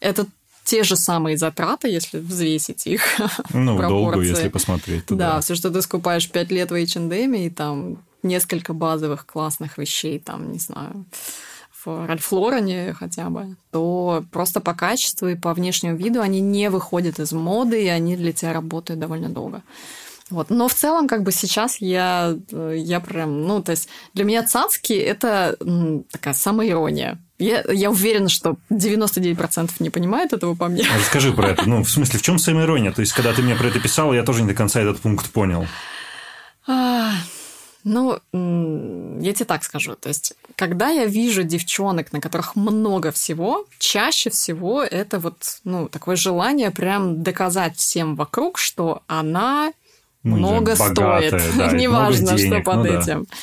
Это 0.00 0.26
те 0.66 0.82
же 0.82 0.96
самые 0.96 1.38
затраты, 1.38 1.88
если 1.88 2.18
взвесить 2.18 2.86
их. 2.86 3.02
Ну, 3.54 3.78
долго, 3.78 4.20
если 4.20 4.48
посмотреть. 4.48 5.04
Да, 5.08 5.16
да, 5.16 5.40
все, 5.40 5.54
что 5.54 5.70
ты 5.70 5.80
скупаешь 5.80 6.28
5 6.28 6.50
лет 6.50 6.70
в 6.70 6.74
H&M, 6.74 7.34
и 7.34 7.50
там 7.50 7.98
несколько 8.22 8.72
базовых 8.72 9.24
классных 9.24 9.78
вещей, 9.78 10.18
там, 10.18 10.52
не 10.52 10.58
знаю, 10.58 11.06
в 11.84 12.06
Ральф 12.06 12.32
Лорене 12.32 12.94
хотя 12.98 13.30
бы, 13.30 13.56
то 13.70 14.24
просто 14.32 14.60
по 14.60 14.74
качеству 14.74 15.28
и 15.28 15.36
по 15.36 15.54
внешнему 15.54 15.96
виду 15.96 16.20
они 16.20 16.40
не 16.40 16.68
выходят 16.68 17.20
из 17.20 17.32
моды, 17.32 17.84
и 17.84 17.88
они 17.88 18.16
для 18.16 18.32
тебя 18.32 18.52
работают 18.52 18.98
довольно 19.00 19.28
долго. 19.28 19.62
Вот. 20.30 20.50
Но 20.50 20.66
в 20.66 20.74
целом, 20.74 21.06
как 21.06 21.22
бы 21.22 21.30
сейчас 21.30 21.76
я, 21.80 22.36
я 22.50 23.00
прям, 23.00 23.46
ну, 23.46 23.62
то 23.62 23.70
есть 23.70 23.88
для 24.14 24.24
меня 24.24 24.42
цацки– 24.42 24.92
это 24.94 25.56
такая 26.10 26.34
самоирония. 26.34 27.18
Я, 27.38 27.64
я 27.70 27.90
уверена, 27.90 28.28
что 28.28 28.56
99% 28.70 29.70
не 29.80 29.90
понимают 29.90 30.32
этого 30.32 30.54
по 30.54 30.68
мне. 30.68 30.86
А 30.90 30.98
расскажи 30.98 31.32
про 31.32 31.50
это. 31.50 31.68
Ну, 31.68 31.84
в 31.84 31.90
смысле, 31.90 32.18
в 32.18 32.22
чем 32.22 32.38
самоирония? 32.38 32.92
То 32.92 33.00
есть, 33.00 33.12
когда 33.12 33.34
ты 33.34 33.42
мне 33.42 33.54
про 33.54 33.66
это 33.68 33.78
писал, 33.78 34.14
я 34.14 34.22
тоже 34.22 34.42
не 34.42 34.48
до 34.48 34.54
конца 34.54 34.80
этот 34.80 35.00
пункт 35.00 35.30
понял. 35.30 35.66
А, 36.66 37.12
ну, 37.84 38.18
я 38.32 39.32
тебе 39.34 39.44
так 39.44 39.64
скажу. 39.64 39.96
То 39.96 40.08
есть, 40.08 40.32
когда 40.56 40.88
я 40.88 41.04
вижу 41.04 41.42
девчонок, 41.42 42.12
на 42.12 42.20
которых 42.20 42.56
много 42.56 43.12
всего, 43.12 43.66
чаще 43.78 44.30
всего 44.30 44.82
это 44.82 45.18
вот, 45.18 45.60
ну, 45.64 45.88
такое 45.88 46.16
желание 46.16 46.70
прям 46.70 47.22
доказать 47.22 47.76
всем 47.76 48.16
вокруг, 48.16 48.56
что 48.56 49.02
она 49.08 49.72
ну, 50.22 50.36
много 50.36 50.74
богатая, 50.74 51.38
стоит. 51.38 51.56
Да, 51.56 51.72
Неважно, 51.72 52.38
что 52.38 52.60
под 52.60 52.76
ну, 52.76 52.84
этим. 52.84 53.26
Да. 53.26 53.36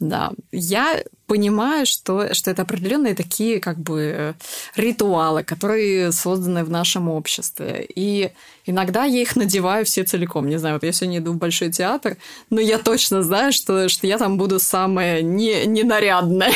Да, 0.00 0.32
я 0.52 1.02
понимаю, 1.28 1.86
что, 1.86 2.34
что 2.34 2.50
это 2.50 2.62
определенные 2.62 3.14
такие 3.14 3.60
как 3.60 3.78
бы 3.78 4.34
ритуалы, 4.74 5.44
которые 5.44 6.10
созданы 6.10 6.64
в 6.64 6.70
нашем 6.70 7.08
обществе. 7.08 7.86
И 7.94 8.32
иногда 8.66 9.04
я 9.04 9.20
их 9.20 9.36
надеваю 9.36 9.84
все 9.84 10.02
целиком. 10.04 10.48
Не 10.48 10.58
знаю, 10.58 10.76
вот 10.76 10.84
я 10.84 10.92
сегодня 10.92 11.18
иду 11.18 11.32
в 11.32 11.36
Большой 11.36 11.70
театр, 11.70 12.16
но 12.50 12.60
я 12.60 12.78
точно 12.78 13.22
знаю, 13.22 13.52
что, 13.52 13.88
что 13.88 14.06
я 14.06 14.18
там 14.18 14.38
буду 14.38 14.58
самая 14.58 15.22
не, 15.22 15.66
ненарядная. 15.66 16.52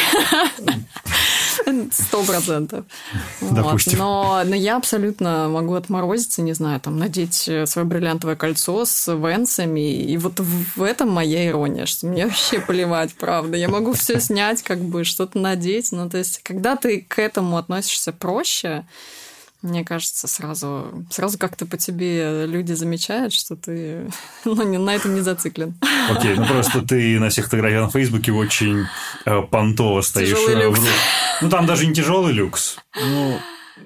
Сто 1.91 2.23
процентов. 2.25 2.85
Допустим. 3.41 3.99
Но, 3.99 4.43
но 4.45 4.55
я 4.55 4.77
абсолютно 4.77 5.49
могу 5.49 5.75
отморозиться, 5.75 6.43
не 6.43 6.53
знаю, 6.53 6.81
там, 6.81 6.99
надеть 6.99 7.35
свое 7.35 7.87
бриллиантовое 7.87 8.37
кольцо 8.37 8.85
с 8.85 9.13
венсами. 9.13 10.03
И 10.03 10.17
вот 10.19 10.41
в 10.41 10.83
этом 10.83 11.11
моя 11.11 11.49
ирония, 11.49 11.87
что 11.87 12.07
мне 12.07 12.27
вообще 12.27 12.61
плевать, 12.61 13.15
правда. 13.15 13.57
Я 13.57 13.69
могу 13.69 13.93
все 13.93 14.21
снять, 14.21 14.63
как 14.63 14.81
бы 14.81 15.05
что-то 15.05 15.39
надеть. 15.39 15.93
Ну, 15.93 16.09
то 16.09 16.19
есть, 16.19 16.41
когда 16.43 16.77
ты 16.77 17.05
к 17.07 17.19
этому 17.19 17.57
относишься 17.57 18.13
проще, 18.13 18.85
мне 19.63 19.85
кажется, 19.85 20.27
сразу, 20.27 21.07
сразу 21.11 21.39
как-то 21.39 21.67
по 21.67 21.77
тебе 21.77 22.47
люди 22.47 22.73
замечают, 22.73 23.33
что 23.33 23.57
ты 23.57 24.11
ну, 24.45 24.63
не, 24.65 24.79
на 24.79 24.95
этом 24.95 25.15
не 25.15 25.21
зациклен. 25.21 25.75
Окей, 26.11 26.35
ну 26.35 26.47
просто 26.47 26.83
ты 26.83 27.19
на 27.21 27.29
всех 27.29 27.47
фотографиях 27.47 27.85
на 27.85 27.91
Фейсбуке 27.91 28.33
очень 28.33 28.87
э, 29.25 29.43
понтово 29.43 30.01
стоишь. 30.01 30.31
Тяжелый 30.31 30.57
э, 30.57 30.63
люкс. 30.65 30.81
Ну, 31.41 31.49
там 31.49 31.67
даже 31.67 31.87
не 31.87 31.95
тяжелый 31.95 32.33
люкс. 32.33 32.77
Ну, 33.01 33.39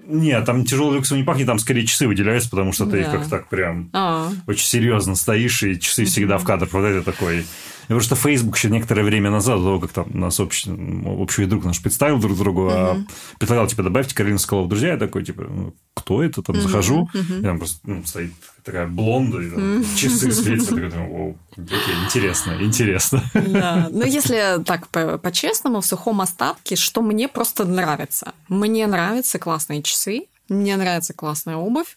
нет, 0.06 0.44
там 0.44 0.64
тяжелый 0.64 0.96
люксом 0.96 1.18
не 1.18 1.24
пахнет, 1.24 1.46
там 1.46 1.58
скорее 1.58 1.86
часы 1.86 2.06
выделяются, 2.06 2.50
потому 2.50 2.72
что 2.72 2.86
ты 2.86 3.04
да. 3.04 3.10
как 3.10 3.28
так 3.28 3.48
прям 3.48 3.90
а. 3.92 4.30
очень 4.46 4.66
серьезно 4.66 5.14
стоишь, 5.14 5.62
и 5.62 5.78
часы 5.78 6.04
всегда 6.04 6.38
в 6.38 6.44
кадр. 6.44 6.68
Вот 6.72 6.84
это 6.84 7.02
такой 7.02 7.46
Потому 7.86 8.00
что 8.00 8.16
Facebook 8.16 8.56
еще 8.56 8.70
некоторое 8.70 9.02
время 9.02 9.30
назад, 9.30 9.58
до 9.58 9.64
того, 9.64 9.80
как 9.80 9.92
там 9.92 10.06
нас 10.12 10.40
общий, 10.40 10.70
общий 11.06 11.46
друг 11.46 11.64
наш 11.64 11.80
представил 11.80 12.18
друг 12.18 12.36
другу, 12.36 12.68
а 12.70 12.96
предлагал, 13.38 13.66
типа, 13.66 13.82
добавьте 13.82 14.14
Каролину 14.14 14.38
Соколову 14.38 14.68
друзья, 14.68 14.92
я 14.92 14.96
такой, 14.98 15.24
типа, 15.24 15.42
ну, 15.42 15.74
кто 15.94 16.22
это? 16.22 16.42
Там 16.42 16.60
захожу, 16.60 17.08
и 17.14 17.42
там 17.42 17.58
просто 17.58 17.78
ну, 17.84 18.04
стоит 18.04 18.32
такая 18.64 18.86
блонда, 18.86 19.40
и 19.40 19.50
там 19.50 19.84
часы 19.96 20.32
светятся, 20.32 20.74
такой, 20.74 20.90
думаю, 20.90 21.38
окей, 21.52 21.94
интересно, 22.04 22.56
интересно. 22.60 23.22
Да, 23.34 23.88
но 23.90 24.04
если 24.04 24.62
так 24.64 24.88
по-честному, 24.88 25.80
в 25.80 25.86
сухом 25.86 26.20
остатке, 26.20 26.76
что 26.76 27.02
мне 27.02 27.28
просто 27.28 27.64
нравится. 27.64 28.32
Мне 28.48 28.86
нравятся 28.86 29.38
классные 29.38 29.82
часы, 29.82 30.26
мне 30.48 30.76
нравится 30.76 31.14
классная 31.14 31.56
обувь, 31.56 31.96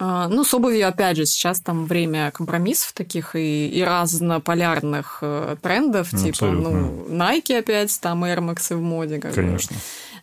ну, 0.00 0.44
с 0.44 0.54
обувью, 0.54 0.88
опять 0.88 1.18
же, 1.18 1.26
сейчас 1.26 1.60
там 1.60 1.84
время 1.84 2.30
компромиссов 2.30 2.92
таких 2.92 3.36
и, 3.36 3.68
и 3.68 3.84
разнополярных 3.84 5.18
э, 5.20 5.56
трендов, 5.60 6.08
ну, 6.12 6.18
типа, 6.18 6.30
абсолютно. 6.30 6.70
ну, 6.70 7.06
Nike 7.10 7.58
опять, 7.58 8.00
там 8.00 8.24
Air 8.24 8.38
Max 8.38 8.74
в 8.74 8.80
моде. 8.80 9.18
Как 9.18 9.34
Конечно. 9.34 9.76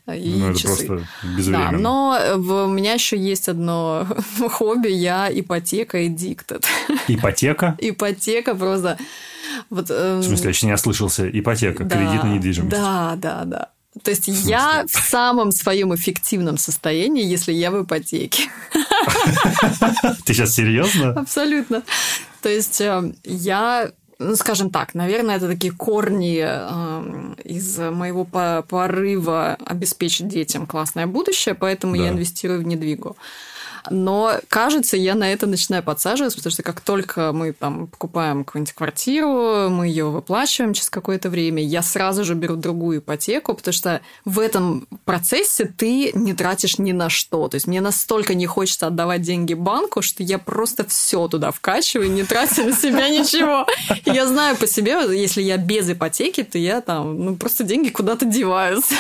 Бы. 0.08 0.18
И 0.18 0.36
ну, 0.40 0.50
это 0.50 0.60
часы. 0.60 0.86
просто 0.88 1.08
безвременно. 1.36 1.72
Да, 1.72 1.78
но 1.78 2.20
в, 2.38 2.66
у 2.66 2.70
меня 2.70 2.94
еще 2.94 3.18
есть 3.18 3.50
одно 3.50 4.08
хобби, 4.50 4.88
я 4.88 5.30
ипотека 5.32 6.00
и 6.00 6.08
диктат. 6.08 6.66
Ипотека? 7.08 7.76
Ипотека 7.78 8.56
просто... 8.56 8.98
Вот, 9.70 9.92
эм... 9.92 10.20
В 10.20 10.24
смысле, 10.24 10.46
я 10.46 10.50
еще 10.50 10.66
не 10.66 10.74
ослышался. 10.74 11.30
Ипотека, 11.30 11.84
да, 11.84 11.98
кредит 11.98 12.24
на 12.24 12.34
недвижимость. 12.34 12.76
Да, 12.76 13.16
да, 13.18 13.44
да. 13.46 13.70
То 14.04 14.12
есть 14.12 14.28
я 14.28 14.86
в 14.88 14.98
самом 14.98 15.52
своем 15.52 15.94
эффективном 15.94 16.58
состоянии, 16.58 17.26
если 17.26 17.52
я 17.52 17.72
в 17.72 17.84
ипотеке. 17.84 18.44
Ты 20.26 20.34
сейчас 20.34 20.56
серьезно? 20.56 21.12
Абсолютно. 21.12 21.84
То 22.42 22.50
есть 22.50 22.82
э, 22.82 23.14
я 23.24 23.92
ну, 24.20 24.36
скажем 24.36 24.72
так, 24.72 24.96
наверное, 24.96 25.38
это 25.38 25.48
такие 25.48 25.72
корни 25.72 26.44
э, 26.44 27.34
из 27.44 27.78
моего 27.78 28.26
порыва 28.26 29.58
обеспечить 29.66 30.28
детям 30.28 30.66
классное 30.66 31.06
будущее, 31.06 31.54
поэтому 31.54 31.96
да. 31.96 32.04
я 32.04 32.10
инвестирую 32.10 32.62
в 32.62 32.64
недвигу. 32.66 33.16
Но, 33.92 34.40
кажется, 34.48 34.98
я 34.98 35.16
на 35.16 35.32
это 35.32 35.48
начинаю 35.48 35.84
подсаживаться, 35.84 36.38
потому 36.38 36.52
что 36.52 36.64
как 36.64 36.82
только 36.82 37.32
мы 37.34 37.54
там 37.54 37.88
покупаем 37.88 38.44
какую-нибудь 38.44 38.74
квартиру, 38.74 39.70
мы 39.70 39.88
ее 39.88 40.06
выплачиваем 40.06 40.74
через 40.74 40.90
какое-то 40.90 41.30
время, 41.30 41.64
я 41.64 41.82
сразу 41.82 42.24
же 42.24 42.36
беру 42.36 42.56
другую 42.56 43.00
ипотеку, 43.00 43.54
потому 43.54 43.74
что 43.74 44.02
в 44.26 44.40
этом 44.40 44.88
процессе 45.06 45.66
ты 45.66 46.12
не 46.14 46.34
тратишь 46.34 46.80
ни 46.80 46.92
на 46.92 47.10
что. 47.10 47.48
То 47.48 47.56
есть 47.56 47.68
мне 47.68 47.82
настолько 47.82 48.34
не 48.34 48.46
хочется 48.46 48.88
отдавать 48.88 49.22
деньги 49.22 49.54
банку, 49.54 50.02
что 50.02 50.24
я 50.24 50.40
просто 50.40 50.86
все 50.86 51.28
туда 51.28 51.52
вкачиваю, 51.52 52.12
не 52.12 52.24
тратя 52.24 52.64
на 52.64 52.74
себя 52.74 53.10
ничего. 53.10 53.66
Я 54.06 54.28
знаю 54.28 54.58
по 54.58 54.68
себе, 54.68 54.98
если 55.18 55.42
я 55.42 55.58
без 55.58 55.90
ипотеки, 55.90 56.44
то 56.44 56.58
я 56.58 56.82
там, 56.82 57.24
ну, 57.24 57.36
просто 57.36 57.64
деньги 57.64 57.90
куда-то 57.90 58.26
деваются. 58.26 58.96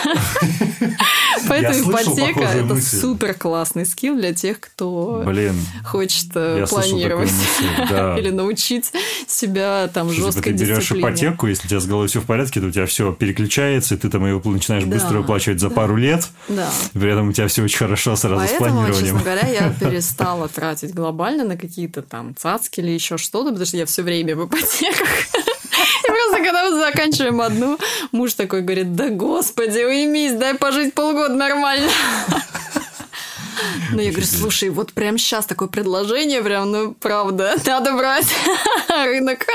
Поэтому 1.47 1.91
ипотека– 1.91 2.39
это 2.41 2.81
супер 2.81 3.33
классный 3.33 3.85
скилл 3.85 4.15
для 4.15 4.33
тех, 4.33 4.59
кто 4.77 5.23
Блин, 5.25 5.55
хочет 5.83 6.27
э, 6.35 6.67
планировать 6.69 7.31
мысль, 7.31 7.65
да. 7.89 8.15
или 8.15 8.29
научить 8.29 8.91
себя 9.25 9.89
там 9.91 10.11
что, 10.11 10.25
жесткой 10.25 10.53
типа, 10.53 10.57
ты 10.59 10.65
берешь 10.65 10.91
ипотеку, 10.91 11.47
если 11.47 11.65
у 11.65 11.69
тебя 11.69 11.79
с 11.79 11.87
головой 11.87 12.07
все 12.07 12.21
в 12.21 12.25
порядке, 12.25 12.59
то 12.59 12.67
у 12.67 12.71
тебя 12.71 12.85
все 12.85 13.11
переключается, 13.11 13.95
и 13.95 13.97
ты 13.97 14.07
там 14.07 14.27
его 14.27 14.39
начинаешь 14.51 14.83
да. 14.83 14.91
быстро 14.91 15.17
выплачивать 15.17 15.59
за 15.59 15.69
да. 15.69 15.75
пару 15.75 15.95
лет. 15.95 16.27
Да. 16.47 16.69
При 16.93 17.11
этом 17.11 17.29
у 17.29 17.33
тебя 17.33 17.47
все 17.47 17.63
очень 17.63 17.79
хорошо 17.79 18.15
сразу 18.15 18.35
Поэтому, 18.35 18.55
с 18.55 18.57
планированием. 18.59 19.15
честно 19.17 19.19
говоря, 19.19 19.47
я 19.47 19.73
перестала 19.79 20.47
тратить 20.47 20.93
глобально 20.93 21.43
на 21.43 21.57
какие-то 21.57 22.03
там 22.03 22.35
цацки 22.35 22.79
или 22.79 22.91
еще 22.91 23.17
что-то, 23.17 23.49
потому 23.49 23.65
что 23.65 23.77
я 23.77 23.87
все 23.87 24.03
время 24.03 24.35
в 24.35 24.45
ипотеках. 24.45 25.07
И 26.03 26.07
просто 26.07 26.37
когда 26.43 26.69
мы 26.69 26.79
заканчиваем 26.79 27.41
одну, 27.41 27.79
муж 28.11 28.35
такой 28.35 28.61
говорит, 28.61 28.95
да 28.95 29.09
господи, 29.09 29.79
уймись, 29.79 30.33
дай 30.33 30.53
пожить 30.53 30.93
полгода 30.93 31.33
нормально. 31.33 31.89
Ну, 33.91 33.99
я 33.99 34.11
говорю, 34.11 34.25
слушай, 34.25 34.69
вот 34.69 34.93
прямо 34.93 35.17
сейчас 35.17 35.45
такое 35.45 35.67
предложение, 35.67 36.41
прям, 36.41 36.71
ну, 36.71 36.93
правда, 36.93 37.55
надо 37.65 37.95
брать 37.95 38.27
рынок. 38.89 39.45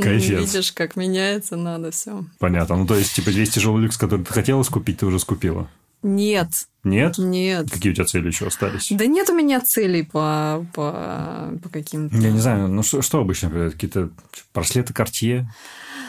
Кайфец. 0.00 0.40
Видишь, 0.40 0.72
как 0.72 0.96
меняется, 0.96 1.56
надо 1.56 1.90
все. 1.90 2.24
Понятно. 2.38 2.76
Ну, 2.76 2.86
то 2.86 2.94
есть, 2.96 3.14
типа, 3.14 3.30
весь 3.30 3.50
тяжелый 3.50 3.82
люкс, 3.82 3.96
который 3.96 4.24
ты 4.24 4.32
хотела 4.32 4.62
скупить, 4.62 4.98
ты 4.98 5.06
уже 5.06 5.18
скупила? 5.18 5.68
Нет. 6.02 6.48
Нет? 6.82 7.18
Нет. 7.18 7.70
Какие 7.70 7.92
у 7.92 7.94
тебя 7.94 8.06
цели 8.06 8.28
еще 8.28 8.46
остались? 8.46 8.88
Да 8.90 9.04
нет 9.04 9.28
у 9.28 9.34
меня 9.34 9.60
целей 9.60 10.02
по, 10.02 10.64
по, 10.72 11.52
по 11.62 11.68
каким-то... 11.68 12.16
Я 12.16 12.30
не 12.30 12.40
знаю, 12.40 12.68
ну 12.68 12.82
что, 12.82 13.02
что 13.02 13.20
обычно? 13.20 13.50
Какие-то 13.70 14.08
браслеты 14.54 14.94
Cartier? 14.94 15.44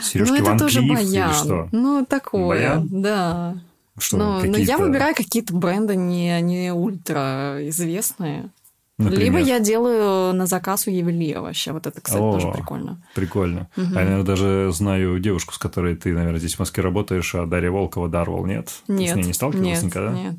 Сережки 0.01 0.31
ну, 0.31 0.35
это 0.37 0.45
Ван 0.45 0.57
тоже 0.57 0.79
Клифф 0.79 0.93
баян. 0.95 1.29
или 1.29 1.37
что? 1.37 1.69
Ну, 1.71 2.05
такое, 2.05 2.47
Баян? 2.47 2.87
да. 2.89 3.55
Что, 4.01 4.17
но, 4.17 4.39
но 4.39 4.45
я 4.45 4.51
какие-то- 4.51 4.77
выбираю 4.83 5.15
какие-то 5.15 5.53
бренды 5.55 5.95
не, 5.95 6.41
не 6.41 6.73
ультра 6.73 7.57
известные. 7.69 8.49
Например? 8.97 9.23
Либо 9.23 9.37
я 9.39 9.59
делаю 9.59 10.31
на 10.33 10.45
заказ 10.45 10.85
у 10.87 10.91
ювелира 10.91 11.41
вообще. 11.41 11.71
Вот 11.71 11.87
это, 11.87 12.01
кстати, 12.01 12.21
О. 12.21 12.33
тоже 12.33 12.51
прикольно. 12.51 13.01
Прикольно. 13.15 13.67
А 13.75 13.81
я, 13.81 13.89
наверное, 13.89 14.23
даже 14.23 14.69
знаю 14.73 15.19
девушку, 15.19 15.53
с 15.55 15.57
которой 15.57 15.95
ты, 15.95 16.13
наверное, 16.13 16.39
здесь 16.39 16.55
в 16.55 16.59
Москве 16.59 16.83
работаешь, 16.83 17.33
а 17.33 17.47
Дарья 17.47 17.71
Волкова 17.71 18.09
Дарвол, 18.09 18.45
нет? 18.45 18.69
Ты 18.85 18.93
Нет. 18.93 19.13
с 19.13 19.15
ней 19.15 19.23
не 19.25 19.33
сталкивалась 19.33 19.81
нет, 19.81 19.83
никогда? 19.83 20.11
Нет. 20.13 20.35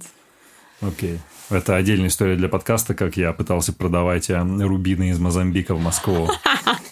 Окей. 0.83 1.18
Это 1.51 1.76
отдельная 1.76 2.09
история 2.09 2.37
для 2.37 2.49
подкаста, 2.49 2.95
как 2.95 3.16
я 3.18 3.33
пытался 3.33 3.72
продавать 3.74 4.30
а, 4.30 4.43
рубины 4.43 5.11
из 5.11 5.18
Мозамбика 5.18 5.74
в 5.74 5.80
Москву. 5.80 6.28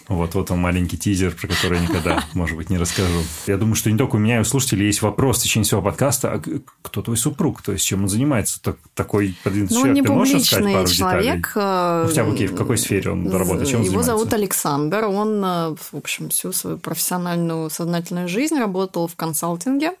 Вот, 0.07 0.33
вот 0.35 0.51
он 0.51 0.59
маленький 0.59 0.97
тизер, 0.97 1.33
про 1.33 1.47
который 1.47 1.77
я 1.79 1.87
никогда, 1.87 2.25
может 2.33 2.57
быть, 2.57 2.69
не 2.69 2.77
расскажу. 2.77 3.19
Я 3.47 3.55
думаю, 3.55 3.75
что 3.75 3.89
не 3.89 3.97
только 3.97 4.17
у 4.17 4.19
меня 4.19 4.37
и 4.37 4.41
у 4.41 4.43
слушателей 4.43 4.87
есть 4.87 5.01
вопрос 5.01 5.39
в 5.39 5.43
течение 5.43 5.63
всего 5.63 5.81
подкаста, 5.81 6.33
а 6.33 6.41
кто 6.81 7.01
твой 7.01 7.15
супруг? 7.15 7.61
То 7.61 7.71
есть, 7.71 7.85
чем 7.85 8.01
он 8.03 8.09
занимается? 8.09 8.61
Так- 8.61 8.75
такой 8.93 9.37
продвинутый 9.41 9.73
Ну, 9.77 9.81
человек. 9.83 9.95
не 9.95 10.01
Ты 10.01 10.11
можешь 10.11 10.35
рассказать 10.35 10.73
пару 10.73 10.87
человек. 10.87 11.47
деталей? 11.47 12.01
Ну, 12.03 12.07
хотя 12.09 12.23
бы 12.25 12.33
окей, 12.33 12.47
в 12.47 12.55
какой 12.57 12.77
сфере 12.77 13.11
он 13.11 13.31
работает? 13.31 13.69
Чем 13.69 13.79
он 13.79 13.85
Его 13.85 14.01
занимается? 14.01 14.11
зовут 14.11 14.33
Александр. 14.33 15.05
Он, 15.05 15.45
э, 15.45 15.75
в 15.91 15.93
общем, 15.93 16.27
всю 16.29 16.51
свою 16.51 16.77
профессиональную 16.77 17.69
сознательную 17.69 18.27
жизнь 18.27 18.57
работал 18.59 19.07
в 19.07 19.15
консалтинге. 19.15 19.93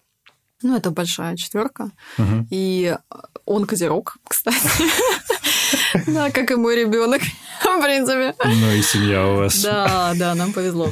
Ну, 0.61 0.75
это 0.75 0.91
большая 0.91 1.35
четверка. 1.35 1.91
Мгм. 2.17 2.47
И 2.51 2.95
он 3.45 3.65
козерог, 3.65 4.17
кстати. 4.27 4.57
Да, 6.07 6.31
как 6.31 6.51
и 6.51 6.55
мой 6.55 6.75
ребенок, 6.75 7.21
в 7.61 7.81
принципе. 7.81 8.33
Ну 8.43 8.71
и 8.71 8.81
семья 8.81 9.27
у 9.27 9.35
вас. 9.37 9.61
Да, 9.61 10.13
да, 10.15 10.35
нам 10.35 10.53
повезло. 10.53 10.89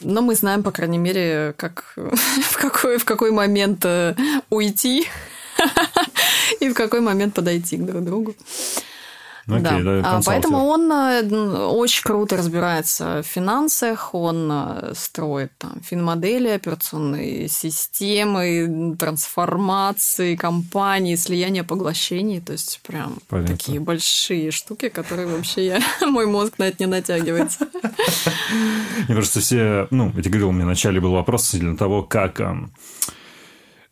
Но 0.00 0.22
мы 0.22 0.34
знаем, 0.34 0.62
по 0.62 0.70
крайней 0.70 0.98
мере, 0.98 1.54
как 1.56 1.92
в 1.96 2.56
какой, 2.56 2.98
в 2.98 3.04
какой 3.04 3.30
момент 3.30 3.84
э, 3.84 4.14
уйти 4.50 5.08
и 6.60 6.68
в 6.68 6.74
какой 6.74 7.00
момент 7.00 7.34
подойти 7.34 7.76
к 7.76 7.84
друг 7.84 8.04
другу. 8.04 8.34
Ну, 9.48 9.56
окей, 9.56 9.82
да, 9.82 10.00
А, 10.00 10.02
консалтинг. 10.02 10.26
поэтому 10.26 10.66
он 10.66 10.92
э, 10.92 11.66
очень 11.68 12.02
круто 12.02 12.36
разбирается 12.36 13.22
в 13.22 13.26
финансах, 13.26 14.14
он 14.14 14.50
э, 14.52 14.92
строит 14.94 15.52
там 15.56 15.80
финмодели, 15.82 16.48
операционные 16.48 17.48
системы, 17.48 18.94
трансформации 18.98 20.36
компаний, 20.36 21.16
слияние 21.16 21.64
поглощений, 21.64 22.42
то 22.42 22.52
есть 22.52 22.80
прям 22.86 23.16
Понятно. 23.28 23.56
такие 23.56 23.80
большие 23.80 24.50
штуки, 24.50 24.90
которые 24.90 25.26
вообще 25.26 25.66
я, 25.66 25.80
мой 26.06 26.26
мозг 26.26 26.58
на 26.58 26.64
это 26.64 26.76
не 26.80 26.86
натягивается. 26.86 27.68
Мне 29.08 29.16
кажется, 29.16 29.40
все... 29.40 29.88
Ну, 29.90 30.12
я 30.14 30.22
тебе 30.22 30.30
говорил, 30.30 30.50
у 30.50 30.52
меня 30.52 30.66
вначале 30.66 31.00
был 31.00 31.12
вопрос 31.12 31.44
относительно 31.44 31.78
того, 31.78 32.02
как... 32.02 32.38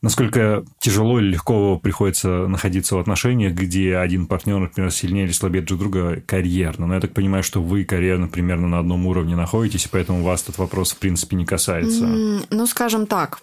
Насколько 0.06 0.64
тяжело 0.78 1.18
или 1.18 1.30
легко 1.30 1.80
приходится 1.80 2.46
находиться 2.46 2.94
в 2.94 3.00
отношениях, 3.00 3.54
где 3.54 3.96
один 3.96 4.28
партнер, 4.28 4.60
например, 4.60 4.92
сильнее 4.92 5.24
или 5.24 5.32
слабее 5.32 5.64
друг 5.64 5.80
друга 5.80 6.22
карьерно. 6.24 6.86
Но 6.86 6.94
я 6.94 7.00
так 7.00 7.12
понимаю, 7.12 7.42
что 7.42 7.60
вы 7.60 7.82
карьерно 7.82 8.28
примерно 8.28 8.68
на 8.68 8.78
одном 8.78 9.04
уровне 9.08 9.34
находитесь, 9.34 9.86
и 9.86 9.88
поэтому 9.90 10.22
вас 10.22 10.44
этот 10.44 10.58
вопрос, 10.58 10.92
в 10.92 10.98
принципе, 10.98 11.34
не 11.34 11.44
касается. 11.44 12.06
Ну, 12.06 12.66
скажем 12.68 13.08
так, 13.08 13.40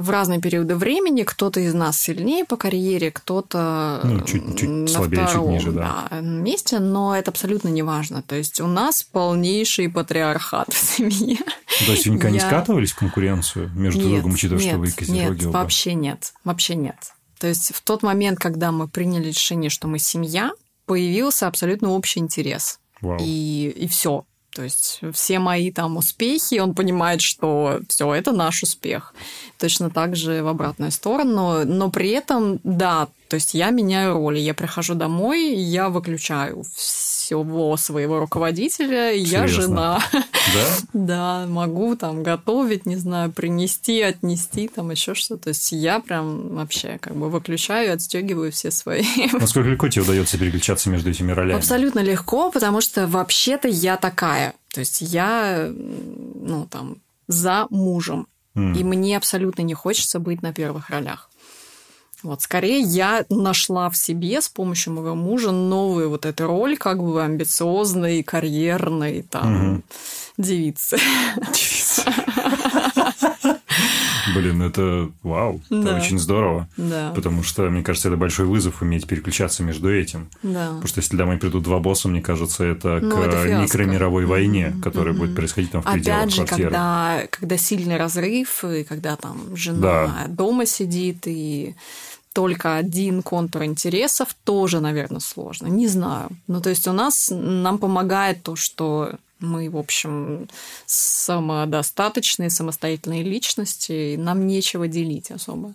в 0.00 0.10
разные 0.10 0.40
периоды 0.40 0.74
времени 0.76 1.22
кто-то 1.22 1.60
из 1.60 1.74
нас 1.74 2.00
сильнее 2.00 2.44
по 2.44 2.56
карьере, 2.56 3.10
кто-то 3.10 4.00
Ну, 4.04 4.20
чуть- 4.22 4.58
чуть 4.58 4.68
на 4.68 4.88
слабее, 4.88 5.20
чуть 5.22 5.28
втором, 5.30 5.50
ниже, 5.52 5.72
да. 5.72 6.08
месте, 6.20 6.78
но 6.78 7.16
это 7.16 7.30
абсолютно 7.30 7.68
не 7.68 7.82
важно. 7.82 8.22
То 8.22 8.34
есть 8.36 8.60
у 8.60 8.66
нас 8.66 9.02
полнейший 9.02 9.88
патриархат 9.88 10.68
в 10.72 10.76
семье. 10.78 11.38
То 11.86 11.92
есть 11.92 12.06
вы 12.06 12.14
никогда 12.14 12.30
не 12.30 12.38
Я- 12.38 12.46
скатывались 12.46 12.92
в 12.92 12.96
конкуренцию 12.96 13.70
между 13.74 14.00
Нет, 14.00 14.10
другом, 14.14 14.32
учитывая, 14.34 14.60
что 14.60 14.70
нет, 14.70 14.78
вы 14.78 14.90
козероги 14.90 15.44
Нет, 15.44 15.54
вообще 15.54 15.94
нет. 15.94 16.32
Вообще 16.44 16.74
нет. 16.74 16.96
То 17.38 17.46
есть 17.46 17.72
в 17.74 17.80
тот 17.82 18.02
момент, 18.02 18.38
когда 18.38 18.70
мы 18.72 18.88
приняли 18.88 19.28
решение, 19.28 19.70
что 19.70 19.88
мы 19.88 19.98
семья, 19.98 20.50
появился 20.86 21.46
абсолютно 21.46 21.90
общий 21.90 22.20
интерес. 22.20 22.80
Вау. 23.00 23.16
И, 23.20 23.72
и 23.76 23.88
все. 23.88 24.24
То 24.52 24.62
есть 24.62 25.00
все 25.12 25.38
мои 25.38 25.70
там 25.70 25.96
успехи, 25.96 26.58
он 26.58 26.74
понимает, 26.74 27.20
что 27.20 27.80
все 27.88 28.12
это 28.14 28.32
наш 28.32 28.62
успех. 28.62 29.14
Точно 29.58 29.90
так 29.90 30.16
же 30.16 30.42
в 30.42 30.48
обратную 30.48 30.90
сторону. 30.90 31.64
Но 31.64 31.90
при 31.90 32.10
этом, 32.10 32.58
да, 32.64 33.08
то 33.28 33.34
есть 33.34 33.54
я 33.54 33.70
меняю 33.70 34.14
роли. 34.14 34.40
Я 34.40 34.54
прихожу 34.54 34.94
домой, 34.94 35.54
я 35.54 35.88
выключаю 35.88 36.64
всего 37.30 37.76
своего 37.76 38.18
руководителя, 38.18 39.12
и 39.12 39.20
я 39.20 39.46
Серьезно? 39.46 39.62
жена. 39.62 40.02
Да? 40.12 40.66
Да, 40.92 41.46
могу 41.46 41.94
там 41.96 42.22
готовить, 42.22 42.86
не 42.86 42.96
знаю, 42.96 43.30
принести, 43.30 44.00
отнести, 44.00 44.68
там 44.68 44.90
еще 44.90 45.14
что-то. 45.14 45.44
То 45.44 45.48
есть 45.50 45.70
я 45.72 46.00
прям 46.00 46.56
вообще 46.56 46.98
как 47.00 47.14
бы 47.14 47.30
выключаю 47.30 47.88
и 47.88 47.90
отстегиваю 47.92 48.50
все 48.50 48.70
свои. 48.70 49.04
Насколько 49.32 49.70
легко 49.70 49.88
тебе 49.88 50.02
удается 50.02 50.38
переключаться 50.38 50.90
между 50.90 51.10
этими 51.10 51.30
ролями? 51.30 51.58
Абсолютно 51.58 52.00
легко, 52.00 52.50
потому 52.50 52.80
что 52.80 53.06
вообще-то 53.06 53.68
я 53.68 53.96
такая. 53.96 54.54
То 54.72 54.80
есть 54.80 55.00
я, 55.00 55.70
ну, 55.72 56.66
там, 56.70 56.96
за 57.28 57.66
мужем. 57.70 58.26
М. 58.56 58.74
И 58.74 58.82
мне 58.82 59.16
абсолютно 59.16 59.62
не 59.62 59.74
хочется 59.74 60.18
быть 60.18 60.42
на 60.42 60.52
первых 60.52 60.90
ролях. 60.90 61.29
Вот, 62.22 62.42
скорее 62.42 62.80
я 62.80 63.24
нашла 63.30 63.88
в 63.90 63.96
себе 63.96 64.40
с 64.42 64.48
помощью 64.48 64.92
моего 64.92 65.14
мужа 65.14 65.52
новую 65.52 66.10
вот 66.10 66.26
эту 66.26 66.46
роль, 66.46 66.76
как 66.76 67.02
бы 67.02 67.22
амбициозной, 67.22 68.22
карьерной, 68.22 69.22
там, 69.22 69.52
Мгм. 69.54 69.82
девицы. 70.36 70.98
Блин, 74.34 74.58
ну 74.58 74.66
это 74.66 75.10
вау, 75.22 75.60
это 75.70 75.82
Да. 75.82 75.96
очень 75.96 76.18
здорово. 76.18 76.68
Да, 76.76 77.10
Потому 77.14 77.42
что, 77.42 77.62
мне 77.70 77.82
кажется, 77.82 78.08
это 78.08 78.16
большой 78.16 78.46
вызов 78.46 78.80
уметь 78.82 79.06
переключаться 79.06 79.62
между 79.62 79.92
этим. 79.92 80.28
да. 80.42 80.66
Потому 80.68 80.86
что 80.86 81.00
если 81.00 81.16
домой 81.16 81.38
придут 81.38 81.64
два 81.64 81.78
босса, 81.80 82.06
мне 82.08 82.20
кажется, 82.20 82.64
это 82.64 83.00
Ну, 83.02 83.10
к 83.10 83.18
это 83.18 83.48
микромировой 83.62 84.26
войне, 84.26 84.74
которая 84.82 85.14
будет 85.14 85.34
происходить 85.34 85.72
там 85.72 85.82
в 85.82 85.90
пределах 85.90 86.30
же, 86.30 86.44
квартиры. 86.44 86.62
когда, 86.70 87.22
когда 87.30 87.56
сильный 87.56 87.96
разрыв, 87.96 88.62
и 88.64 88.84
когда 88.84 89.16
там 89.16 89.56
жена 89.56 90.26
дома 90.28 90.64
сидит, 90.66 91.26
и 91.26 91.74
только 92.40 92.78
один 92.78 93.22
контур 93.22 93.64
интересов, 93.64 94.34
тоже, 94.44 94.80
наверное, 94.80 95.20
сложно. 95.20 95.66
Не 95.66 95.88
знаю. 95.88 96.30
Ну, 96.46 96.62
то 96.62 96.70
есть 96.70 96.88
у 96.88 96.92
нас 96.92 97.28
нам 97.30 97.76
помогает 97.76 98.42
то, 98.42 98.56
что 98.56 99.16
мы, 99.40 99.68
в 99.68 99.76
общем, 99.76 100.48
самодостаточные, 100.86 102.48
самостоятельные 102.48 103.24
личности, 103.24 104.14
и 104.14 104.16
нам 104.16 104.46
нечего 104.46 104.88
делить 104.88 105.30
особо. 105.30 105.74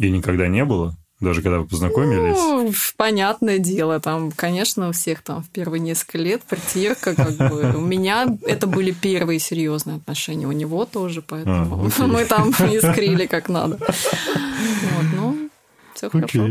И 0.00 0.10
никогда 0.10 0.48
не 0.48 0.64
было, 0.64 0.96
даже 1.20 1.42
когда 1.42 1.58
вы 1.58 1.66
познакомились. 1.66 2.36
Ну, 2.36 2.72
понятное 2.96 3.58
дело, 3.58 4.00
там, 4.00 4.30
конечно, 4.30 4.88
у 4.90 4.92
всех 4.92 5.22
там 5.22 5.42
в 5.42 5.48
первые 5.48 5.80
несколько 5.80 6.18
лет 6.18 6.42
притирка, 6.42 7.14
как 7.14 7.36
бы. 7.36 7.74
У 7.76 7.80
меня 7.80 8.26
это 8.46 8.66
были 8.66 8.90
первые 8.90 9.38
серьезные 9.38 9.96
отношения, 9.96 10.46
у 10.46 10.52
него 10.52 10.84
тоже, 10.84 11.22
поэтому 11.22 11.90
А, 11.98 12.06
мы 12.06 12.24
там 12.24 12.50
искрили 12.50 13.26
как 13.26 13.48
надо. 13.48 13.78
Вот, 13.78 15.06
ну, 15.14 15.50
все 15.94 16.10
хорошо. 16.10 16.48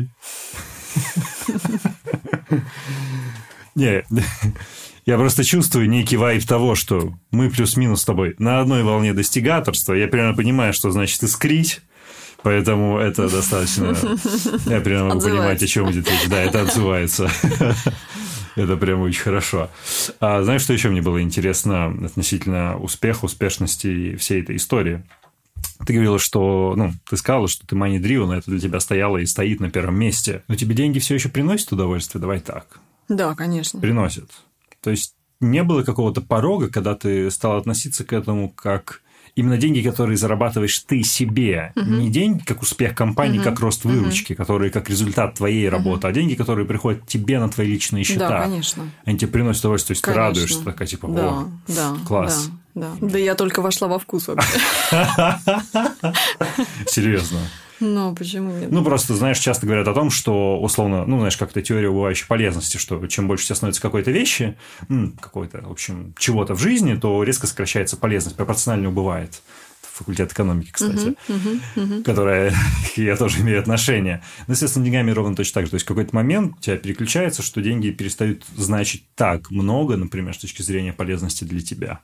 Не, 3.75 4.03
я 5.05 5.17
просто 5.17 5.43
чувствую 5.43 5.89
некий 5.89 6.17
вайб 6.17 6.43
того, 6.45 6.73
что 6.73 7.13
мы 7.29 7.49
плюс-минус 7.51 8.01
с 8.01 8.05
тобой 8.05 8.35
на 8.39 8.61
одной 8.61 8.83
волне 8.83 9.13
достигаторства. 9.13 9.93
Я 9.93 10.07
примерно 10.07 10.35
понимаю, 10.35 10.73
что 10.73 10.89
значит 10.89 11.21
искрить. 11.23 11.81
Поэтому 12.45 12.99
это 12.99 13.27
достаточно... 13.27 13.85
Я 14.67 14.79
примерно 14.79 15.15
могу 15.15 15.21
понимать, 15.21 15.63
о 15.63 15.65
чем 15.65 15.89
идет 15.89 16.07
речь. 16.07 16.29
Да, 16.29 16.43
это 16.43 16.61
отзывается. 16.61 17.27
Это 18.55 18.77
прям 18.77 19.01
очень 19.01 19.21
хорошо. 19.21 19.71
А 20.19 20.43
знаешь, 20.43 20.61
что 20.61 20.71
еще 20.71 20.89
мне 20.89 21.01
было 21.01 21.23
интересно 21.23 21.87
относительно 21.87 22.77
успеха, 22.77 23.25
успешности 23.25 23.87
и 23.87 24.15
всей 24.15 24.43
этой 24.43 24.57
истории? 24.57 25.03
Ты 25.87 25.93
говорила, 25.93 26.19
что, 26.19 26.75
ну, 26.77 26.93
ты 27.09 27.17
сказала, 27.17 27.47
что 27.47 27.65
ты 27.65 27.75
money 27.75 27.97
driven, 27.97 28.37
это 28.37 28.51
для 28.51 28.59
тебя 28.59 28.79
стояло 28.79 29.17
и 29.17 29.25
стоит 29.25 29.59
на 29.59 29.71
первом 29.71 29.95
месте. 29.95 30.43
Но 30.47 30.53
тебе 30.55 30.75
деньги 30.75 30.99
все 30.99 31.15
еще 31.15 31.29
приносят 31.29 31.73
удовольствие? 31.73 32.21
Давай 32.21 32.39
так. 32.41 32.79
Да, 33.09 33.33
конечно. 33.33 33.81
Приносят. 33.81 34.29
То 34.83 34.91
есть 34.91 35.15
не 35.39 35.63
было 35.63 35.81
какого-то 35.81 36.21
порога, 36.21 36.69
когда 36.69 36.93
ты 36.93 37.31
стал 37.31 37.57
относиться 37.57 38.05
к 38.05 38.13
этому 38.13 38.49
как 38.49 39.01
именно 39.35 39.57
деньги, 39.57 39.81
которые 39.81 40.17
зарабатываешь 40.17 40.79
ты 40.79 41.03
себе. 41.03 41.73
Угу. 41.75 41.85
Не 41.85 42.09
деньги 42.09 42.43
как 42.43 42.61
успех 42.61 42.95
компании, 42.95 43.37
угу. 43.37 43.45
как 43.45 43.59
рост 43.59 43.83
выручки, 43.83 44.33
угу. 44.33 44.37
которые 44.37 44.71
как 44.71 44.89
результат 44.89 45.35
твоей 45.35 45.69
работы, 45.69 46.07
угу. 46.07 46.07
а 46.07 46.11
деньги, 46.13 46.35
которые 46.35 46.65
приходят 46.65 47.05
тебе 47.05 47.39
на 47.39 47.49
твои 47.49 47.67
личные 47.67 48.03
счета. 48.03 48.29
Да, 48.29 48.41
конечно. 48.43 48.89
Они 49.03 49.17
тебе 49.17 49.31
приносят 49.31 49.61
удовольствие, 49.61 49.95
то 49.95 49.97
есть 49.97 50.01
конечно. 50.03 50.21
ты 50.21 50.27
радуешься, 50.27 50.63
такая 50.63 50.87
типа, 50.87 51.07
да, 51.09 51.27
о, 51.27 51.47
да, 51.67 51.95
класс. 52.07 52.49
Да, 52.73 52.91
да. 52.99 53.07
да 53.07 53.17
я 53.17 53.35
только 53.35 53.61
вошла 53.61 53.87
во 53.87 53.99
вкус 53.99 54.27
вообще. 54.27 54.59
Серьезно. 56.87 57.39
Ну, 57.79 58.15
почему 58.15 58.51
нет? 58.51 58.71
Ну, 58.71 58.83
просто, 58.83 59.15
знаешь, 59.15 59.39
часто 59.39 59.65
говорят 59.65 59.87
о 59.87 59.93
том, 59.93 60.09
что, 60.09 60.59
условно, 60.61 61.05
ну, 61.05 61.17
знаешь, 61.17 61.37
как-то 61.37 61.61
теория 61.61 61.89
убывающей 61.89 62.25
полезности, 62.27 62.77
что 62.77 63.05
чем 63.07 63.27
больше 63.27 63.45
у 63.45 63.47
тебя 63.47 63.55
становится 63.55 63.81
какой-то 63.81 64.11
вещи, 64.11 64.57
какой-то, 65.19 65.61
в 65.61 65.71
общем, 65.71 66.13
чего-то 66.17 66.55
в 66.55 66.59
жизни, 66.59 66.95
то 66.95 67.23
резко 67.23 67.47
сокращается 67.47 67.97
полезность, 67.97 68.37
пропорционально 68.37 68.89
убывает 68.89 69.41
факультет 69.95 70.33
экономики, 70.33 70.71
кстати, 70.71 71.07
uh-huh, 71.07 71.17
uh-huh, 71.29 71.61
uh-huh. 71.75 72.03
которая 72.03 72.53
я 72.97 73.15
тоже 73.15 73.39
имею 73.41 73.59
отношение. 73.59 74.21
Но, 74.45 74.53
естественно, 74.53 74.83
деньгами 74.83 75.11
ровно 75.11 75.35
точно 75.35 75.53
так 75.53 75.65
же. 75.65 75.71
То 75.71 75.75
есть, 75.75 75.85
в 75.85 75.87
какой-то 75.87 76.13
момент 76.13 76.55
у 76.57 76.61
тебя 76.61 76.75
переключается, 76.75 77.41
что 77.41 77.61
деньги 77.61 77.91
перестают 77.91 78.43
значить 78.57 79.05
так 79.15 79.49
много, 79.51 79.95
например, 79.95 80.35
с 80.35 80.39
точки 80.39 80.61
зрения 80.61 80.91
полезности 80.91 81.45
для 81.45 81.61
тебя. 81.61 82.01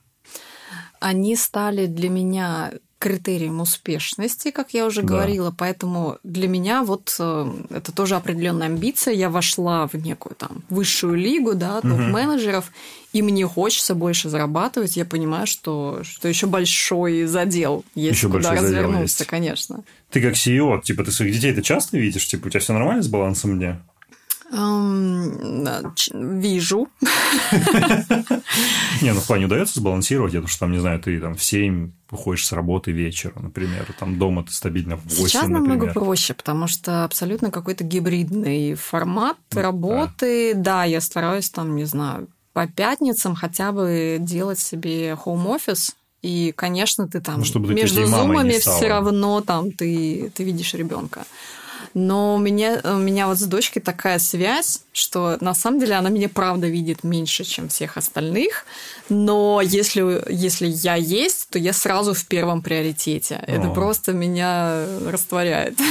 Они 1.01 1.35
стали 1.35 1.87
для 1.87 2.09
меня 2.09 2.71
критерием 3.01 3.59
успешности, 3.59 4.51
как 4.51 4.73
я 4.73 4.85
уже 4.85 5.01
да. 5.01 5.07
говорила, 5.07 5.53
поэтому 5.55 6.19
для 6.23 6.47
меня 6.47 6.83
вот 6.83 7.15
э, 7.19 7.51
это 7.71 7.91
тоже 7.91 8.15
определенная 8.15 8.67
амбиция. 8.67 9.15
Я 9.15 9.31
вошла 9.31 9.87
в 9.87 9.95
некую 9.95 10.35
там 10.35 10.63
высшую 10.69 11.15
лигу, 11.15 11.55
да, 11.55 11.81
топ-менеджеров, 11.81 12.65
угу. 12.65 12.73
и 13.13 13.21
мне 13.23 13.47
хочется 13.47 13.95
больше 13.95 14.29
зарабатывать. 14.29 14.95
Я 14.97 15.05
понимаю, 15.05 15.47
что, 15.47 16.01
что 16.03 16.27
еще 16.27 16.45
большой 16.45 17.25
задел 17.25 17.83
есть 17.95 18.17
еще 18.17 18.29
куда 18.29 18.53
развернуться, 18.53 19.25
конечно. 19.25 19.83
Ты 20.11 20.21
как 20.21 20.35
CEO, 20.35 20.79
типа 20.81 21.03
ты 21.03 21.11
своих 21.11 21.33
детей 21.33 21.53
ты 21.53 21.63
часто 21.63 21.97
видишь? 21.97 22.27
Типа 22.27 22.47
у 22.47 22.49
тебя 22.51 22.59
все 22.59 22.73
нормально 22.73 23.01
с 23.01 23.07
балансом 23.07 23.57
дня? 23.57 23.81
Вижу. 26.13 26.89
Не, 29.01 29.13
ну 29.13 29.19
в 29.21 29.27
плане 29.27 29.45
удается 29.45 29.79
сбалансировать, 29.79 30.33
потому 30.33 30.47
что 30.49 30.59
там, 30.59 30.71
не 30.73 30.79
знаю, 30.79 30.99
ты 30.99 31.21
там 31.21 31.35
в 31.35 31.43
7 31.43 31.91
уходишь 32.11 32.45
с 32.45 32.51
работы 32.51 32.91
вечера, 32.91 33.33
например, 33.39 33.87
там 33.97 34.19
дома 34.19 34.43
ты 34.43 34.51
стабильно 34.51 34.97
в 34.97 35.05
8, 35.05 35.27
Сейчас 35.27 35.47
намного 35.47 35.87
проще, 35.87 36.33
потому 36.33 36.67
что 36.67 37.05
абсолютно 37.05 37.49
какой-то 37.51 37.85
гибридный 37.85 38.73
формат 38.75 39.37
работы. 39.53 40.53
Да, 40.53 40.83
я 40.83 40.99
стараюсь 40.99 41.49
там, 41.49 41.77
не 41.77 41.85
знаю, 41.85 42.27
по 42.51 42.67
пятницам 42.67 43.35
хотя 43.35 43.71
бы 43.71 44.17
делать 44.19 44.59
себе 44.59 45.15
хоум-офис, 45.15 45.95
и, 46.21 46.53
конечно, 46.55 47.07
ты 47.07 47.21
там 47.21 47.41
ну, 47.53 47.59
между 47.69 48.05
зумами 48.05 48.59
все 48.59 48.89
равно 48.89 49.39
там 49.41 49.71
ты, 49.71 50.31
ты 50.35 50.43
видишь 50.43 50.73
ребенка. 50.73 51.25
Но 51.93 52.35
у 52.35 52.37
меня, 52.37 52.81
у 52.83 52.97
меня 52.97 53.27
вот 53.27 53.37
с 53.37 53.43
дочкой 53.43 53.81
такая 53.81 54.19
связь, 54.19 54.83
что 54.93 55.37
на 55.41 55.53
самом 55.53 55.79
деле 55.79 55.95
она 55.95 56.09
меня 56.09 56.29
правда 56.29 56.67
видит 56.67 57.03
меньше, 57.03 57.43
чем 57.43 57.69
всех 57.69 57.97
остальных. 57.97 58.65
Но 59.09 59.61
если, 59.61 60.23
если 60.31 60.67
я 60.67 60.95
есть, 60.95 61.49
то 61.49 61.59
я 61.59 61.73
сразу 61.73 62.13
в 62.13 62.25
первом 62.27 62.61
приоритете. 62.61 63.35
О. 63.35 63.51
Это 63.51 63.69
просто 63.69 64.13
меня 64.13 64.85
растворяет. 65.07 65.77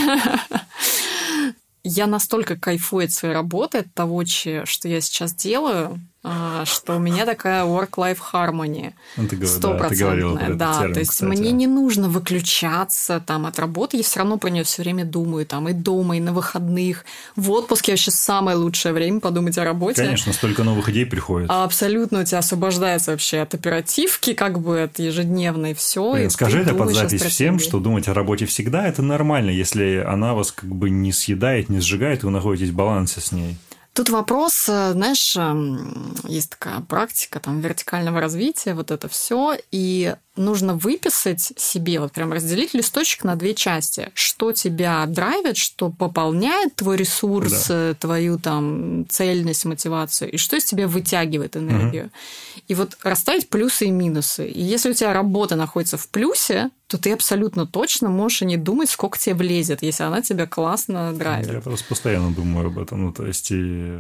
Я 1.83 2.07
настолько 2.07 2.59
кайфую 2.59 3.07
от 3.07 3.13
своей 3.13 3.35
работы, 3.35 3.79
от 3.79 3.95
того, 3.95 4.23
что 4.27 4.87
я 4.87 5.01
сейчас 5.01 5.33
делаю, 5.33 5.99
что 6.23 6.97
у 6.97 6.99
меня 6.99 7.25
такая 7.25 7.65
work-life 7.65 8.19
harmony. 8.33 8.93
Ну, 9.17 9.27
Стопроцентная, 9.47 10.51
да. 10.51 10.75
Термин, 10.75 10.93
то 10.93 11.01
есть 11.01 11.11
кстати. 11.13 11.31
мне 11.31 11.51
не 11.51 11.67
нужно 11.67 12.09
выключаться 12.09 13.23
там 13.25 13.47
от 13.47 13.59
работы, 13.59 13.97
я 13.97 14.03
все 14.03 14.21
равно 14.21 14.37
про 14.37 14.51
нее 14.51 14.65
все 14.65 14.83
время 14.83 15.07
думаю, 15.07 15.47
там 15.47 15.69
и 15.71 15.73
дома, 15.73 16.19
и 16.19 16.21
на 16.21 16.33
выходных. 16.33 17.07
В 17.37 17.51
отпуске 17.51 17.93
вообще 17.93 18.11
самое 18.11 18.57
лучшее 18.59 18.93
время 18.93 19.21
подумать 19.21 19.57
о 19.57 19.65
работе. 19.65 20.03
Конечно, 20.03 20.35
столько 20.35 20.63
новых 20.63 20.91
идей 20.91 21.07
приходит. 21.07 21.49
А 21.51 21.65
абсолютно 21.65 22.21
у 22.21 22.25
тебя 22.25 22.39
освобождается 22.39 23.13
вообще 23.13 23.41
от 23.41 23.55
оперативки, 23.55 24.35
как 24.35 24.61
бы 24.61 24.83
от 24.83 24.99
ежедневной 24.99 25.73
все. 25.75 26.13
Блин, 26.13 26.29
скажи 26.29 26.61
это 26.61 26.75
под 26.75 26.95
запись 26.95 27.23
всем, 27.23 27.59
что 27.59 27.81
думать 27.81 28.09
о 28.09 28.15
работе 28.15 28.45
всегда 28.45 28.87
это 28.87 29.01
нормально, 29.01 29.51
если 29.51 30.05
она 30.07 30.35
вас 30.35 30.53
как 30.53 30.69
бы 30.69 30.91
не 30.91 31.13
съедает, 31.13 31.71
не 31.71 31.81
сжигает, 31.81 32.23
и 32.23 32.27
вы 32.27 32.33
находитесь 32.33 32.71
в 32.71 32.75
балансе 32.75 33.21
с 33.21 33.33
ней. 33.33 33.57
Тут 33.93 34.09
вопрос, 34.09 34.69
э, 34.69 34.93
знаешь, 34.93 35.37
эм, 35.37 36.15
есть 36.25 36.51
такая 36.51 36.81
практика 36.81 37.41
там 37.41 37.61
вертикального 37.61 38.21
развития, 38.21 38.75
вот 38.75 38.91
это 38.91 39.09
все, 39.09 39.57
и 39.73 40.15
нужно 40.37 40.75
выписать 40.75 41.53
себе, 41.57 42.01
вот 42.01 42.13
прям 42.13 42.33
разделить 42.33 42.75
листочек 42.75 43.25
на 43.25 43.37
две 43.37 43.55
части. 43.55 44.11
Что 44.15 44.53
тебя 44.53 45.05
драйвит, 45.07 45.57
что 45.57 45.91
пополняет 45.91 46.77
твой 46.77 46.97
ресурс, 46.97 47.69
да. 47.69 47.91
Э, 47.91 47.95
твою 47.99 48.39
там 48.39 49.07
цельность, 49.09 49.65
мотивацию, 49.65 50.31
и 50.31 50.37
что 50.37 50.57
из 50.57 50.65
тебя 50.65 50.87
вытягивает 50.89 51.57
энергию. 51.57 52.05
Угу. 52.05 52.13
И 52.69 52.75
вот 52.75 52.97
расставить 53.03 53.49
плюсы 53.49 53.87
и 53.87 53.91
минусы. 53.91 54.47
И 54.49 54.63
если 54.63 54.91
у 54.91 54.95
тебя 54.95 55.13
работа 55.13 55.57
находится 55.57 55.99
в 55.99 56.09
плюсе, 56.09 56.71
то 56.91 56.99
ты 56.99 57.13
абсолютно 57.13 57.67
точно 57.67 58.09
можешь 58.09 58.43
и 58.43 58.47
не 58.47 58.57
думать, 58.57 58.91
сколько 58.91 59.17
тебе 59.17 59.37
влезет, 59.37 59.81
если 59.81 60.03
она 60.03 60.23
тебя 60.23 60.49
классно 60.49 61.13
драйвит. 61.13 61.53
Я 61.53 61.61
просто 61.61 61.87
постоянно 61.87 62.33
думаю 62.33 62.67
об 62.67 62.81
этом. 62.81 63.03
Ну, 63.05 63.13
то 63.13 63.25
есть, 63.25 63.53
и... 63.53 63.97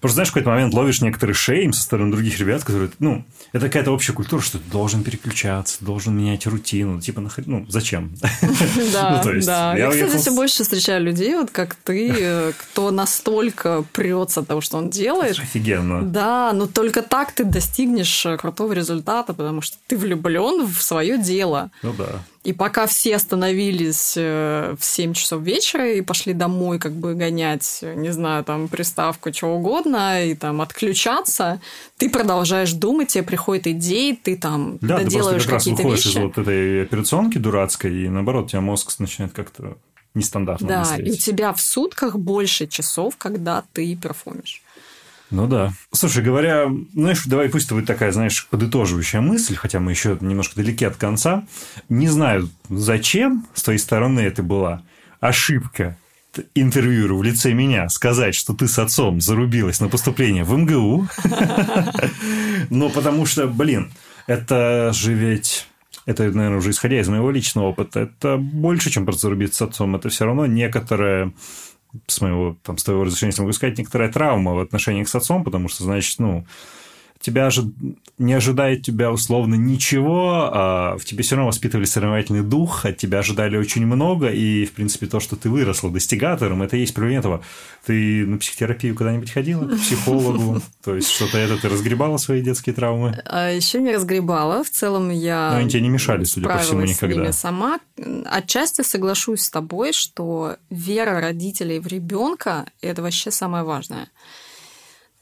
Просто, 0.00 0.16
знаешь, 0.16 0.30
в 0.30 0.32
какой-то 0.32 0.50
момент 0.50 0.74
ловишь 0.74 1.00
некоторые 1.00 1.34
шейм 1.34 1.72
со 1.72 1.82
стороны 1.82 2.10
других 2.10 2.38
ребят, 2.40 2.64
которые, 2.64 2.90
ну, 2.98 3.24
это 3.52 3.66
какая-то 3.66 3.92
общая 3.92 4.12
культура, 4.12 4.40
что 4.40 4.58
ты 4.58 4.68
должен 4.70 5.04
переключаться, 5.04 5.71
должен 5.80 6.16
менять 6.16 6.46
рутину. 6.46 7.00
Типа, 7.00 7.20
нахрен, 7.20 7.44
ну, 7.46 7.66
зачем? 7.68 8.12
Да, 8.92 9.22
ну, 9.24 9.40
да. 9.42 9.76
Я, 9.76 9.90
кстати, 9.90 10.16
все 10.16 10.34
больше 10.34 10.62
встречаю 10.62 11.02
людей, 11.02 11.34
вот 11.36 11.50
как 11.50 11.74
ты, 11.74 12.12
э, 12.18 12.52
кто 12.56 12.90
настолько 12.90 13.84
прется 13.92 14.40
от 14.40 14.48
того, 14.48 14.60
что 14.60 14.78
он 14.78 14.90
делает. 14.90 15.38
Офигенно. 15.38 16.02
Да, 16.02 16.52
но 16.52 16.66
только 16.66 17.02
так 17.02 17.32
ты 17.32 17.44
достигнешь 17.44 18.26
э, 18.26 18.36
крутого 18.36 18.72
результата, 18.72 19.32
потому 19.34 19.60
что 19.60 19.76
ты 19.86 19.96
влюблен 19.96 20.66
в 20.66 20.82
свое 20.82 21.18
дело. 21.18 21.70
Ну 21.82 21.92
да. 21.92 22.22
И 22.44 22.52
пока 22.52 22.86
все 22.86 23.14
остановились 23.16 24.14
э, 24.16 24.74
в 24.76 24.84
7 24.84 25.12
часов 25.14 25.42
вечера 25.42 25.92
и 25.92 26.00
пошли 26.00 26.32
домой 26.32 26.80
как 26.80 26.92
бы 26.92 27.14
гонять, 27.14 27.80
не 27.82 28.12
знаю, 28.12 28.42
там 28.42 28.66
приставку, 28.66 29.30
чего 29.30 29.56
угодно, 29.56 30.24
и 30.24 30.34
там 30.34 30.60
отключаться, 30.60 31.60
ты 31.98 32.10
продолжаешь 32.10 32.72
думать, 32.72 33.08
тебе 33.08 33.22
приходят 33.22 33.68
идеи, 33.68 34.18
ты 34.20 34.36
там 34.36 34.78
да, 34.80 34.98
доделаешь 34.98 35.44
ты 35.44 35.48
просто 35.50 35.70
как 35.70 35.78
раз 35.78 35.84
выходишь 35.84 36.04
вещи. 36.06 36.16
из 36.16 36.22
вот 36.22 36.38
этой 36.38 36.82
операционки 36.82 37.38
дурацкой, 37.38 38.04
и 38.04 38.08
наоборот, 38.08 38.46
у 38.46 38.48
тебя 38.48 38.60
мозг 38.60 38.92
начинает 38.98 39.32
как-то 39.32 39.76
нестандартно 40.14 40.68
Да, 40.68 40.80
мыслить. 40.80 41.08
и 41.08 41.12
у 41.12 41.16
тебя 41.16 41.52
в 41.52 41.60
сутках 41.60 42.16
больше 42.16 42.66
часов, 42.66 43.16
когда 43.16 43.62
ты 43.72 43.94
перформишь. 43.96 44.61
Ну 45.32 45.46
да. 45.46 45.72
Слушай, 45.92 46.22
говоря, 46.22 46.70
знаешь, 46.92 47.24
давай 47.24 47.48
пусть 47.48 47.66
это 47.66 47.74
будет 47.74 47.86
такая, 47.86 48.12
знаешь, 48.12 48.46
подытоживающая 48.48 49.22
мысль, 49.22 49.56
хотя 49.56 49.80
мы 49.80 49.90
еще 49.92 50.16
немножко 50.20 50.56
далеки 50.56 50.84
от 50.84 50.96
конца. 50.96 51.44
Не 51.88 52.08
знаю, 52.08 52.50
зачем 52.68 53.46
с 53.54 53.62
твоей 53.62 53.78
стороны 53.78 54.20
это 54.20 54.42
была 54.42 54.82
ошибка 55.20 55.96
интервьюеру 56.54 57.16
в 57.18 57.22
лице 57.22 57.52
меня 57.52 57.88
сказать, 57.88 58.34
что 58.34 58.54
ты 58.54 58.68
с 58.68 58.78
отцом 58.78 59.20
зарубилась 59.20 59.80
на 59.80 59.88
поступление 59.88 60.44
в 60.44 60.56
МГУ. 60.56 61.08
Но 62.70 62.90
потому 62.90 63.26
что, 63.26 63.46
блин, 63.46 63.90
это 64.26 64.92
же 64.92 65.14
ведь 65.14 65.66
это, 66.04 66.24
наверное, 66.24 66.58
уже 66.58 66.70
исходя 66.70 67.00
из 67.00 67.08
моего 67.08 67.30
личного 67.30 67.66
опыта, 67.66 68.00
это 68.00 68.36
больше, 68.36 68.90
чем 68.90 69.04
просто 69.04 69.22
зарубиться 69.22 69.58
с 69.58 69.68
отцом. 69.68 69.94
Это 69.94 70.08
все 70.08 70.24
равно 70.24 70.46
некоторое 70.46 71.32
с 72.06 72.20
моего, 72.20 72.56
там, 72.62 72.78
с 72.78 72.84
твоего 72.84 73.04
разрешения, 73.04 73.34
могу 73.38 73.52
сказать, 73.52 73.78
некоторая 73.78 74.10
травма 74.10 74.54
в 74.54 74.60
отношениях 74.60 75.08
с 75.08 75.14
отцом, 75.14 75.44
потому 75.44 75.68
что, 75.68 75.84
значит, 75.84 76.18
ну, 76.18 76.46
тебя 77.22 77.48
же 77.50 77.72
не 78.18 78.34
ожидает 78.34 78.82
тебя 78.82 79.10
условно 79.10 79.54
ничего, 79.54 80.50
а 80.52 80.96
в 80.98 81.04
тебе 81.04 81.22
все 81.22 81.36
равно 81.36 81.48
воспитывали 81.48 81.86
соревновательный 81.86 82.42
дух, 82.42 82.84
от 82.84 82.98
тебя 82.98 83.20
ожидали 83.20 83.56
очень 83.56 83.86
много, 83.86 84.28
и, 84.28 84.64
в 84.66 84.72
принципе, 84.72 85.06
то, 85.06 85.20
что 85.20 85.36
ты 85.36 85.48
выросла 85.48 85.90
достигатором, 85.90 86.62
это 86.62 86.76
и 86.76 86.80
есть 86.80 86.94
проявление 86.94 87.20
этого. 87.20 87.42
Ты 87.86 88.26
на 88.26 88.38
психотерапию 88.38 88.94
когда-нибудь 88.94 89.30
ходила? 89.30 89.66
К 89.66 89.76
психологу? 89.76 90.60
То 90.84 90.94
есть, 90.94 91.08
что-то 91.08 91.38
это 91.38 91.56
ты 91.60 91.68
разгребала 91.68 92.16
свои 92.18 92.42
детские 92.42 92.74
травмы? 92.74 93.20
А 93.24 93.50
еще 93.50 93.80
не 93.80 93.92
разгребала. 93.92 94.62
В 94.62 94.70
целом 94.70 95.10
я 95.10 95.50
Но 95.52 95.58
они 95.58 95.70
тебе 95.70 95.82
не 95.82 95.88
мешали, 95.88 96.24
судя 96.24 96.48
по 96.48 96.58
всему, 96.58 96.82
никогда. 96.82 97.32
сама. 97.32 97.80
Отчасти 98.26 98.82
соглашусь 98.82 99.42
с 99.42 99.50
тобой, 99.50 99.92
что 99.92 100.56
вера 100.70 101.20
родителей 101.20 101.78
в 101.78 101.86
ребенка– 101.86 102.66
это 102.82 103.02
вообще 103.02 103.30
самое 103.30 103.64
важное. 103.64 104.08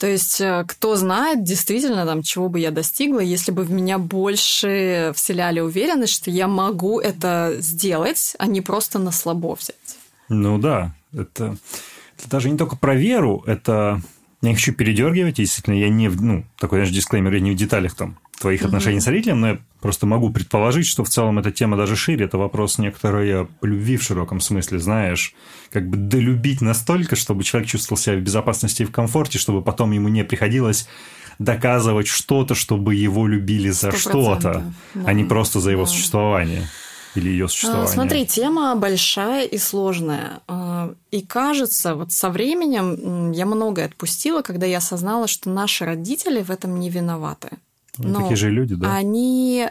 То 0.00 0.06
есть, 0.06 0.40
э, 0.40 0.64
кто 0.66 0.96
знает, 0.96 1.44
действительно, 1.44 2.06
там, 2.06 2.22
чего 2.22 2.48
бы 2.48 2.58
я 2.58 2.70
достигла, 2.70 3.20
если 3.20 3.52
бы 3.52 3.64
в 3.64 3.70
меня 3.70 3.98
больше 3.98 5.12
вселяли 5.14 5.60
уверенность, 5.60 6.14
что 6.14 6.30
я 6.30 6.48
могу 6.48 7.00
это 7.00 7.56
сделать, 7.58 8.34
а 8.38 8.46
не 8.46 8.62
просто 8.62 8.98
на 8.98 9.12
слабо 9.12 9.54
взять. 9.54 9.98
Ну 10.30 10.56
да, 10.56 10.94
это, 11.12 11.58
это 12.16 12.30
даже 12.30 12.48
не 12.50 12.56
только 12.56 12.76
про 12.76 12.94
веру, 12.94 13.44
это... 13.46 14.00
Я 14.40 14.48
не 14.48 14.54
хочу 14.54 14.72
передергивать, 14.72 15.34
действительно, 15.34 15.74
я 15.74 15.90
не, 15.90 16.08
ну, 16.08 16.46
такой, 16.56 16.78
знаешь, 16.78 16.94
дисклеймер, 16.94 17.34
я 17.34 17.40
не 17.40 17.50
в 17.50 17.56
деталях 17.56 17.94
там 17.94 18.16
твоих 18.40 18.62
отношений 18.62 19.00
с 19.00 19.06
родителем, 19.06 19.40
но 19.40 19.48
я 19.48 19.58
просто 19.80 20.06
могу 20.06 20.30
предположить, 20.30 20.86
что 20.86 21.04
в 21.04 21.10
целом 21.10 21.38
эта 21.38 21.50
тема 21.50 21.76
даже 21.76 21.94
шире. 21.94 22.24
Это 22.24 22.38
вопрос 22.38 22.78
некоторой 22.78 23.46
любви 23.60 23.98
в 23.98 24.02
широком 24.02 24.40
смысле, 24.40 24.78
знаешь. 24.78 25.34
Как 25.70 25.88
бы 25.88 25.98
долюбить 25.98 26.62
настолько, 26.62 27.16
чтобы 27.16 27.44
человек 27.44 27.68
чувствовал 27.68 27.98
себя 27.98 28.16
в 28.16 28.20
безопасности 28.20 28.82
и 28.82 28.86
в 28.86 28.92
комфорте, 28.92 29.38
чтобы 29.38 29.60
потом 29.60 29.90
ему 29.90 30.08
не 30.08 30.24
приходилось 30.24 30.88
доказывать 31.38 32.06
что-то, 32.06 32.54
чтобы 32.54 32.94
его 32.94 33.26
любили 33.26 33.68
за 33.68 33.92
что-то, 33.92 34.64
да. 34.94 35.02
а 35.04 35.12
не 35.12 35.24
просто 35.24 35.60
за 35.60 35.70
его 35.70 35.84
да. 35.84 35.90
существование 35.90 36.68
или 37.14 37.28
ее 37.28 37.46
существование? 37.46 37.92
Смотри, 37.92 38.26
тема 38.26 38.74
большая 38.74 39.44
и 39.44 39.58
сложная. 39.58 40.40
А, 40.48 40.94
и 41.10 41.20
кажется, 41.20 41.94
вот 41.94 42.12
со 42.12 42.30
временем 42.30 43.32
я 43.32 43.44
многое 43.44 43.86
отпустила, 43.86 44.40
когда 44.40 44.66
я 44.66 44.78
осознала, 44.78 45.28
что 45.28 45.50
наши 45.50 45.84
родители 45.84 46.42
в 46.42 46.50
этом 46.50 46.80
не 46.80 46.88
виноваты. 46.88 47.50
Ну, 48.02 48.08
Но 48.08 48.20
такие 48.22 48.36
же 48.36 48.50
люди, 48.50 48.74
да? 48.74 48.94
Они... 48.94 49.68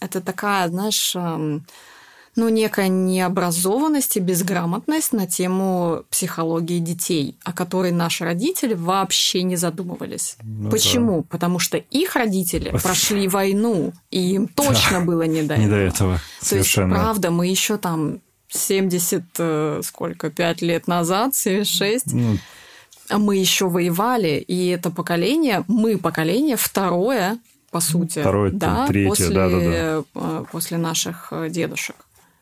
Это 0.00 0.20
такая, 0.20 0.68
знаешь 0.68 1.14
ну, 2.34 2.48
некая 2.48 2.88
необразованность 2.88 4.16
и 4.16 4.20
безграмотность 4.20 5.12
на 5.12 5.26
тему 5.26 6.04
психологии 6.10 6.78
детей, 6.78 7.36
о 7.44 7.52
которой 7.52 7.92
наши 7.92 8.24
родители 8.24 8.72
вообще 8.72 9.42
не 9.42 9.56
задумывались. 9.56 10.36
Ну, 10.42 10.70
Почему? 10.70 11.22
Да. 11.22 11.26
Потому 11.28 11.58
что 11.58 11.76
их 11.76 12.16
родители 12.16 12.70
прошли 12.82 13.28
войну, 13.28 13.92
и 14.10 14.34
им 14.34 14.48
точно 14.48 15.00
да. 15.00 15.04
было 15.04 15.22
не 15.22 15.42
до 15.42 15.54
этого. 15.54 15.64
Не 15.64 15.70
до 15.70 15.76
этого. 15.76 16.20
Совершенно. 16.40 16.88
То 16.88 16.94
есть, 16.94 17.04
правда, 17.04 17.30
мы 17.30 17.46
еще 17.48 17.76
там 17.76 18.20
70, 18.48 19.22
э, 19.38 19.80
сколько, 19.84 20.30
5 20.30 20.62
лет 20.62 20.86
назад, 20.86 21.34
76, 21.34 22.12
ну, 22.12 22.38
мы 23.18 23.36
еще 23.36 23.68
воевали, 23.68 24.44
и 24.46 24.68
это 24.68 24.90
поколение, 24.90 25.64
мы 25.68 25.98
поколение 25.98 26.56
второе, 26.56 27.38
по 27.70 27.80
сути, 27.80 28.20
Второе, 28.20 28.50
да, 28.50 28.86
третье, 28.86 29.08
после, 29.08 29.30
да, 29.30 29.48
да, 29.48 30.04
да. 30.14 30.44
После 30.52 30.76
наших 30.76 31.28
э, 31.30 31.48
дедушек. 31.48 31.96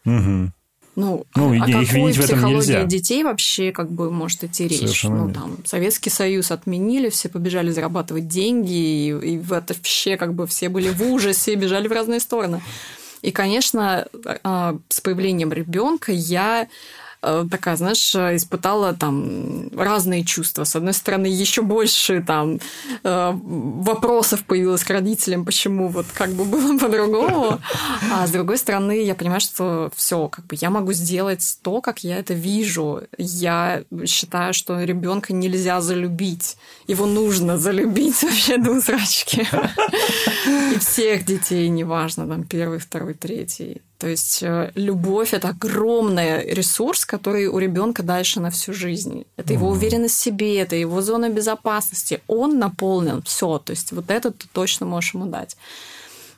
Угу. 0.05 0.53
Ну, 0.97 1.25
ну 1.37 1.53
а, 1.53 1.69
их 1.69 1.89
какой 1.89 2.13
в 2.13 2.21
этом 2.21 2.45
нельзя. 2.45 2.85
детей 2.85 3.23
вообще 3.23 3.71
как 3.71 3.91
бы 3.91 4.11
может 4.11 4.43
идти 4.45 4.67
речь? 4.67 4.81
Совершенно 4.81 5.27
ну, 5.27 5.33
там, 5.33 5.59
Советский 5.65 6.11
Союз 6.11 6.51
отменили, 6.51 7.11
все 7.11 7.29
побежали 7.29 7.71
зарабатывать 7.71 8.27
деньги, 8.27 8.73
и, 8.73 9.35
и 9.35 9.39
в 9.39 9.53
это 9.53 9.73
вообще 9.75 10.17
как 10.17 10.35
бы 10.35 10.47
все 10.47 10.69
были 10.69 10.91
в 10.91 11.03
ужасе, 11.03 11.55
бежали 11.55 11.87
в 11.87 11.93
разные 11.93 12.21
стороны. 12.21 12.61
И, 13.23 13.31
конечно, 13.31 14.07
а, 14.43 14.77
с 14.89 15.01
появлением 15.01 15.53
ребенка 15.53 16.11
я 16.13 16.69
такая, 17.21 17.77
знаешь, 17.77 18.15
испытала 18.15 18.95
там 18.95 19.69
разные 19.77 20.25
чувства. 20.25 20.65
С 20.65 20.77
одной 20.77 20.95
стороны, 20.95 21.27
еще 21.27 21.63
больше 21.63 22.23
там 22.27 22.61
э, 23.03 23.33
вопросов 23.35 24.45
появилось 24.45 24.85
к 24.85 24.91
родителям, 24.91 25.45
почему 25.45 25.89
вот 25.89 26.07
как 26.15 26.31
бы 26.31 26.45
было 26.45 26.79
по-другому. 26.81 27.61
А 28.13 28.27
с 28.27 28.31
другой 28.31 28.59
стороны, 28.59 29.03
я 29.03 29.15
понимаю, 29.15 29.41
что 29.41 29.91
все, 29.95 30.29
как 30.29 30.47
бы 30.47 30.57
я 30.61 30.71
могу 30.71 30.93
сделать 30.93 31.59
то, 31.63 31.81
как 31.81 32.05
я 32.05 32.19
это 32.19 32.35
вижу. 32.35 33.03
Я 33.19 33.85
считаю, 34.07 34.55
что 34.55 34.83
ребенка 34.83 35.33
нельзя 35.33 35.81
залюбить. 35.81 36.57
Его 36.87 37.07
нужно 37.07 37.59
залюбить 37.59 38.23
вообще 38.23 38.57
до 38.59 38.81
зрачки. 38.81 39.47
И 40.75 40.79
всех 40.79 41.25
детей, 41.25 41.69
неважно, 41.69 42.27
там 42.27 42.45
первый, 42.45 42.79
второй, 42.79 43.15
третий. 43.15 43.83
То 44.01 44.09
есть 44.09 44.43
э, 44.43 44.73
любовь 44.77 45.35
это 45.35 45.51
огромный 45.51 46.55
ресурс, 46.55 47.05
который 47.05 47.49
у 47.49 47.59
ребенка 47.59 48.03
дальше 48.03 48.41
на 48.41 48.51
всю 48.51 48.73
жизнь. 48.73 49.27
Это 49.37 49.53
его 49.53 49.69
уверенность 49.69 50.15
в 50.15 50.23
себе, 50.23 50.59
это 50.59 50.75
его 50.75 51.03
зона 51.03 51.29
безопасности. 51.29 52.23
Он 52.27 52.59
наполнен 52.59 53.23
все. 53.23 53.59
То 53.59 53.73
есть 53.73 53.93
вот 53.93 54.11
это 54.11 54.31
ты 54.31 54.49
точно 54.53 54.87
можешь 54.87 55.13
ему 55.13 55.27
дать. 55.27 55.59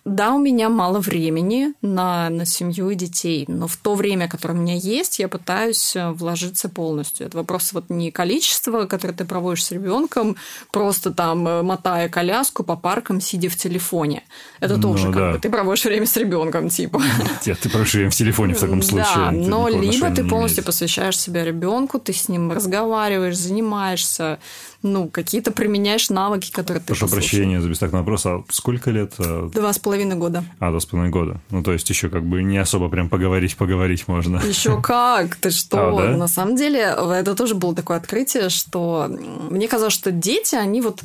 Да, 0.05 0.35
у 0.35 0.41
меня 0.41 0.69
мало 0.69 0.99
времени 0.99 1.75
на, 1.81 2.29
на 2.29 2.45
семью 2.45 2.91
и 2.91 2.97
детей, 2.97 3.45
но 3.47 3.69
в 3.69 3.77
то 3.77 3.95
время, 3.95 4.29
которое 4.29 4.55
у 4.55 4.57
меня 4.57 4.75
есть, 4.75 5.21
я 5.21 5.29
пытаюсь 5.29 5.95
э, 5.95 6.11
вложиться 6.11 6.69
полностью. 6.69 7.29
Это 7.29 7.37
вопрос 7.37 7.73
вот 7.73 7.89
не 7.89 8.11
количества, 8.11 8.87
которое 8.87 9.15
ты 9.15 9.25
проводишь 9.25 9.65
с 9.65 9.71
ребенком, 9.71 10.37
просто 10.73 11.13
там 11.13 11.47
э, 11.47 11.63
мотая 11.63 12.09
коляску 12.09 12.65
по 12.65 12.75
паркам, 12.75 13.21
сидя 13.21 13.49
в 13.49 13.55
телефоне. 13.55 14.25
Это 14.59 14.77
ну, 14.77 14.83
тоже 14.83 15.07
да. 15.07 15.13
как 15.13 15.33
бы 15.35 15.39
ты 15.39 15.49
проводишь 15.49 15.85
время 15.85 16.07
с 16.07 16.17
ребенком, 16.17 16.69
типа. 16.69 17.01
Нет, 17.47 17.61
ты 17.61 17.69
проводишь 17.69 17.95
время 17.95 18.11
в 18.11 18.17
телефоне 18.17 18.55
в 18.55 18.61
таком 18.61 18.83
случае. 18.83 19.15
Да, 19.15 19.31
но 19.31 19.69
либо 19.69 20.11
ты 20.11 20.25
полностью 20.25 20.65
посвящаешь 20.65 21.17
себя 21.17 21.45
ребенку, 21.45 22.01
ты 22.01 22.13
с 22.13 22.29
ним 22.29 22.51
разговариваешь, 22.51 23.37
занимаешься, 23.37 24.41
ну, 24.83 25.09
какие-то 25.09 25.53
применяешь 25.53 26.11
навыки, 26.11 26.51
которые 26.51 26.81
ты 26.81 26.89
Прошу 26.89 27.09
прощения 27.09 27.61
за 27.61 27.69
бестактный 27.69 28.01
вопрос. 28.01 28.27
А 28.27 28.43
сколько 28.51 28.91
лет? 28.91 29.15
Э, 29.19 29.49
два 29.53 29.73
с 29.73 29.79
половиной 29.79 30.17
года. 30.17 30.45
А, 30.59 30.71
два 30.71 30.81
с 30.81 30.87
половиной 30.87 31.13
года. 31.13 31.41
Ну, 31.51 31.63
то 31.63 31.73
есть 31.73 31.89
еще 31.89 32.09
как 32.09 32.25
бы 32.25 32.43
не 32.43 32.59
особо 32.59 32.89
прям 32.89 33.09
поговорить, 33.09 33.57
поговорить 33.57 34.09
можно. 34.09 34.39
Еще 34.39 34.81
как? 34.83 35.37
Ты 35.37 35.51
что? 35.51 35.99
А, 35.99 36.03
да? 36.03 36.17
На 36.17 36.29
самом 36.29 36.57
деле, 36.57 36.81
это 36.81 37.35
тоже 37.35 37.55
было 37.55 37.75
такое 37.75 37.97
открытие, 37.97 38.49
что 38.49 39.09
мне 39.51 39.69
казалось, 39.69 39.95
что 39.95 40.11
дети, 40.11 40.55
они 40.55 40.81
вот 40.81 41.03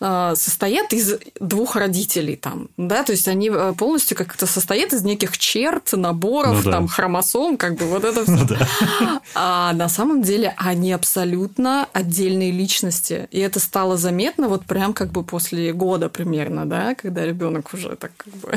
э, 0.00 0.32
состоят 0.36 0.92
из 0.92 1.18
двух 1.38 1.76
родителей 1.76 2.36
там, 2.36 2.68
да, 2.76 3.04
то 3.04 3.12
есть 3.12 3.28
они 3.28 3.50
э, 3.52 3.74
полностью 3.76 4.16
как-то 4.16 4.46
состоят 4.46 4.92
из 4.92 5.02
неких 5.02 5.38
черт, 5.38 5.92
наборов, 5.92 6.56
ну, 6.58 6.62
да. 6.64 6.70
там, 6.72 6.88
хромосом, 6.88 7.56
как 7.56 7.76
бы 7.76 7.86
вот 7.86 8.04
это 8.04 8.22
все. 8.24 8.32
Ну, 8.32 8.44
да. 8.44 9.20
А 9.34 9.72
на 9.72 9.88
самом 9.88 10.22
деле 10.22 10.54
они 10.56 10.92
абсолютно 10.92 11.86
отдельные 11.92 12.50
личности 12.50 13.19
и 13.30 13.38
это 13.38 13.60
стало 13.60 13.96
заметно 13.96 14.48
вот 14.48 14.64
прям 14.64 14.92
как 14.92 15.10
бы 15.10 15.22
после 15.22 15.72
года 15.72 16.08
примерно, 16.08 16.66
да, 16.66 16.94
когда 16.94 17.24
ребенок 17.24 17.72
уже 17.74 17.96
так 17.96 18.12
как 18.16 18.32
бы 18.34 18.54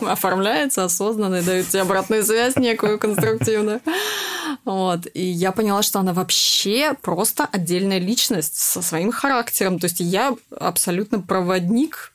оформляется 0.08 0.84
осознанно 0.84 1.36
и 1.36 1.42
дает 1.42 1.68
тебе 1.68 1.82
обратную 1.82 2.24
связь 2.24 2.56
некую 2.56 2.98
конструктивную. 2.98 3.80
Вот. 4.64 5.06
И 5.14 5.22
я 5.22 5.52
поняла, 5.52 5.82
что 5.82 6.00
она 6.00 6.12
вообще 6.12 6.94
просто 7.00 7.48
отдельная 7.50 7.98
личность 7.98 8.56
со 8.56 8.82
своим 8.82 9.12
характером. 9.12 9.78
То 9.78 9.86
есть 9.86 10.00
я 10.00 10.34
абсолютно 10.58 11.20
проводник 11.20 12.12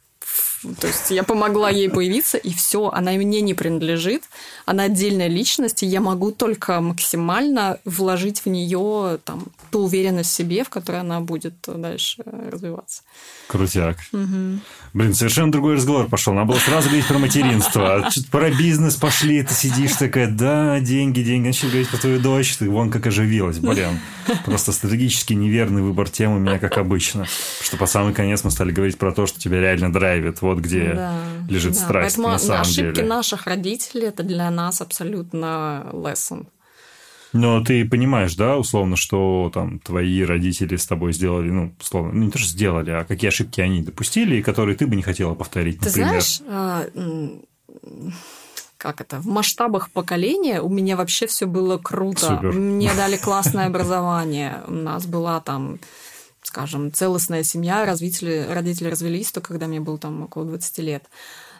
то 0.79 0.87
есть 0.87 1.11
я 1.11 1.23
помогла 1.23 1.69
ей 1.69 1.89
появиться, 1.89 2.37
и 2.37 2.53
все, 2.53 2.89
она 2.89 3.11
мне 3.11 3.41
не 3.41 3.53
принадлежит, 3.53 4.23
она 4.65 4.83
отдельная 4.83 5.27
личность, 5.27 5.83
и 5.83 5.85
я 5.85 6.01
могу 6.01 6.31
только 6.31 6.79
максимально 6.81 7.79
вложить 7.85 8.41
в 8.45 8.49
нее 8.49 9.19
там, 9.25 9.45
ту 9.71 9.85
уверенность 9.85 10.31
в 10.31 10.33
себе, 10.33 10.63
в 10.63 10.69
которой 10.69 11.01
она 11.01 11.19
будет 11.19 11.53
дальше 11.65 12.23
развиваться. 12.25 13.03
Крутяк. 13.47 13.97
Угу. 14.11 14.59
Блин, 14.93 15.13
совершенно 15.13 15.51
другой 15.51 15.75
разговор 15.75 16.07
пошел. 16.07 16.33
Надо 16.33 16.49
было 16.49 16.59
сразу 16.59 16.87
говорить 16.87 17.07
про 17.07 17.17
материнство. 17.17 18.09
Про 18.31 18.51
бизнес 18.51 18.95
пошли, 18.95 19.43
ты 19.43 19.53
сидишь 19.53 19.93
такая, 19.93 20.27
да, 20.27 20.79
деньги, 20.79 21.21
деньги. 21.21 21.47
Начали 21.47 21.69
говорить 21.69 21.89
про 21.89 21.97
твою 21.97 22.19
дочь, 22.19 22.55
ты 22.57 22.69
вон 22.69 22.89
как 22.89 23.07
оживилась, 23.07 23.59
блин. 23.59 23.99
Просто 24.45 24.71
стратегически 24.71 25.33
неверный 25.33 25.81
выбор 25.81 26.09
темы 26.09 26.37
у 26.37 26.39
меня, 26.39 26.59
как 26.59 26.77
обычно. 26.77 27.25
Что 27.61 27.77
по 27.77 27.85
самый 27.85 28.13
конец 28.13 28.43
мы 28.43 28.51
стали 28.51 28.71
говорить 28.71 28.97
про 28.97 29.11
то, 29.11 29.25
что 29.25 29.39
тебя 29.39 29.59
реально 29.59 29.91
драйвит. 29.91 30.41
Вот 30.41 30.52
где 30.61 30.93
да, 30.93 31.13
лежит 31.49 31.73
да. 31.73 31.79
страсть 31.79 32.15
Поэтому 32.15 32.27
на 32.33 32.39
самом 32.39 32.61
ошибки 32.61 32.95
деле. 32.95 33.07
наших 33.07 33.47
родителей– 33.47 34.03
это 34.07 34.23
для 34.23 34.49
нас 34.51 34.81
абсолютно 34.81 35.89
lesson. 35.91 36.47
Но 37.33 37.63
ты 37.63 37.83
понимаешь, 37.87 38.35
да, 38.35 38.57
условно, 38.57 38.95
что 38.95 39.49
там 39.53 39.79
твои 39.79 40.23
родители 40.23 40.75
с 40.75 40.85
тобой 40.85 41.13
сделали, 41.13 41.49
ну, 41.49 41.73
условно, 41.81 42.11
ну, 42.13 42.25
не 42.25 42.31
то, 42.31 42.37
что 42.37 42.47
сделали, 42.47 42.91
а 42.91 43.05
какие 43.05 43.29
ошибки 43.29 43.59
они 43.59 43.81
допустили, 43.81 44.35
и 44.35 44.43
которые 44.43 44.75
ты 44.75 44.85
бы 44.85 44.95
не 44.95 45.01
хотела 45.01 45.33
повторить, 45.33 45.79
ты 45.79 45.87
например. 45.87 46.09
знаешь, 46.09 46.41
а, 46.47 46.85
как 48.77 49.01
это, 49.01 49.19
в 49.19 49.25
масштабах 49.27 49.89
поколения 49.91 50.61
у 50.61 50.69
меня 50.69 50.95
вообще 50.95 51.25
все 51.25 51.47
было 51.47 51.77
круто. 51.77 52.35
Супер. 52.35 52.51
Мне 52.51 52.91
дали 52.95 53.15
классное 53.23 53.67
образование. 53.67 54.57
У 54.67 54.73
нас 54.73 55.05
была 55.05 55.39
там 55.39 55.79
скажем, 56.43 56.91
целостная 56.93 57.43
семья, 57.43 57.85
родители, 57.85 58.47
родители 58.49 58.89
развелись, 58.89 59.31
то 59.31 59.41
когда 59.41 59.67
мне 59.67 59.79
было 59.79 59.97
там 59.97 60.23
около 60.23 60.45
20 60.45 60.77
лет. 60.79 61.05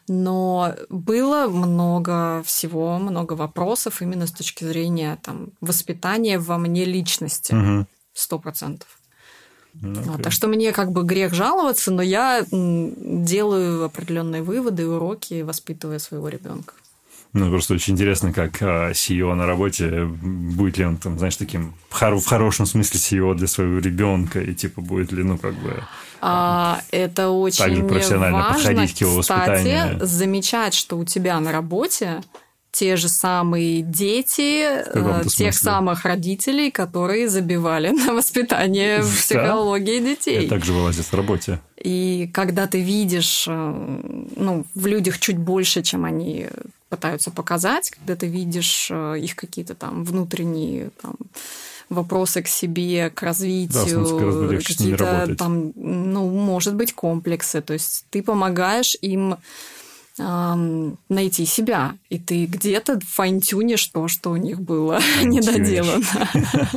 Но 0.07 0.75
было 0.89 1.47
много 1.47 2.43
всего, 2.43 2.97
много 2.99 3.33
вопросов 3.33 4.01
именно 4.01 4.27
с 4.27 4.31
точки 4.31 4.65
зрения 4.65 5.17
там, 5.23 5.51
воспитания 5.61 6.37
во 6.37 6.57
мне 6.57 6.85
личности. 6.85 7.55
Сто 8.13 8.37
процентов. 8.37 8.87
Okay. 9.75 10.03
Ну, 10.05 10.17
так 10.19 10.31
что 10.31 10.47
мне 10.47 10.71
как 10.71 10.91
бы 10.91 11.03
грех 11.03 11.33
жаловаться, 11.33 11.91
но 11.91 12.03
я 12.03 12.45
делаю 12.51 13.85
определенные 13.85 14.43
выводы 14.43 14.87
уроки, 14.87 15.41
воспитывая 15.41 15.97
своего 15.97 16.27
ребенка. 16.27 16.75
Ну, 17.33 17.49
просто 17.49 17.73
очень 17.73 17.93
интересно, 17.93 18.31
как 18.31 18.61
а, 18.61 18.91
CEO 18.91 19.33
на 19.33 19.47
работе, 19.47 20.05
будет 20.05 20.77
ли 20.77 20.85
он 20.85 20.97
там, 20.97 21.17
знаешь, 21.17 21.35
таким 21.35 21.73
в 21.89 22.25
хорошем 22.25 22.67
смысле 22.67 22.99
CEO 22.99 23.33
для 23.33 23.47
своего 23.47 23.79
ребенка, 23.79 24.39
и 24.39 24.53
типа 24.53 24.81
будет 24.81 25.11
ли, 25.11 25.23
ну, 25.23 25.39
как 25.39 25.55
бы... 25.55 25.83
А, 26.21 26.81
это 26.91 27.29
очень 27.29 27.63
также 27.63 27.83
профессионально 27.83 28.37
важно, 28.37 28.53
подходить 28.53 28.97
к 28.97 29.01
его 29.01 29.21
кстати, 29.21 29.97
замечать, 30.05 30.73
что 30.75 30.97
у 30.97 31.05
тебя 31.05 31.39
на 31.39 31.51
работе 31.51 32.21
те 32.73 32.95
же 32.95 33.07
самые 33.07 33.81
дети 33.81 34.63
э, 34.63 35.21
тех 35.23 35.31
смысле. 35.31 35.51
самых 35.51 36.05
родителей, 36.05 36.71
которые 36.71 37.29
забивали 37.29 37.89
на 38.05 38.13
воспитание 38.13 39.01
в 39.01 39.15
психологии 39.15 39.99
детей. 39.99 40.45
И 40.45 40.47
также 40.47 40.73
вылазит 40.73 41.05
в 41.05 41.13
работе. 41.13 41.59
И 41.77 42.29
когда 42.33 42.65
ты 42.65 42.81
видишь, 42.81 43.45
э, 43.47 43.51
ну, 44.35 44.65
в 44.73 44.87
людях 44.87 45.19
чуть 45.19 45.37
больше, 45.37 45.83
чем 45.83 46.03
они 46.03 46.47
пытаются 46.93 47.31
показать, 47.31 47.89
когда 47.89 48.15
ты 48.15 48.27
видишь 48.27 48.89
э, 48.91 49.17
их 49.19 49.35
какие-то 49.35 49.73
там 49.73 50.03
внутренние 50.03 50.91
там, 51.01 51.15
вопросы 51.89 52.43
к 52.43 52.47
себе, 52.47 53.09
к 53.09 53.23
развитию, 53.23 54.47
да, 54.47 54.57
какие-то 54.57 55.35
там, 55.35 55.71
ну, 55.75 56.29
может 56.29 56.75
быть, 56.75 56.93
комплексы. 56.93 57.61
То 57.61 57.73
есть 57.73 58.05
ты 58.11 58.21
помогаешь 58.21 58.95
им 59.01 59.37
эм, 60.19 60.99
найти 61.09 61.47
себя, 61.47 61.95
и 62.09 62.19
ты 62.19 62.45
где-то 62.45 62.99
файн-тюнишь 62.99 63.87
то, 63.87 64.07
что 64.07 64.29
у 64.29 64.37
них 64.37 64.61
было 64.61 65.01
недоделано. 65.23 66.05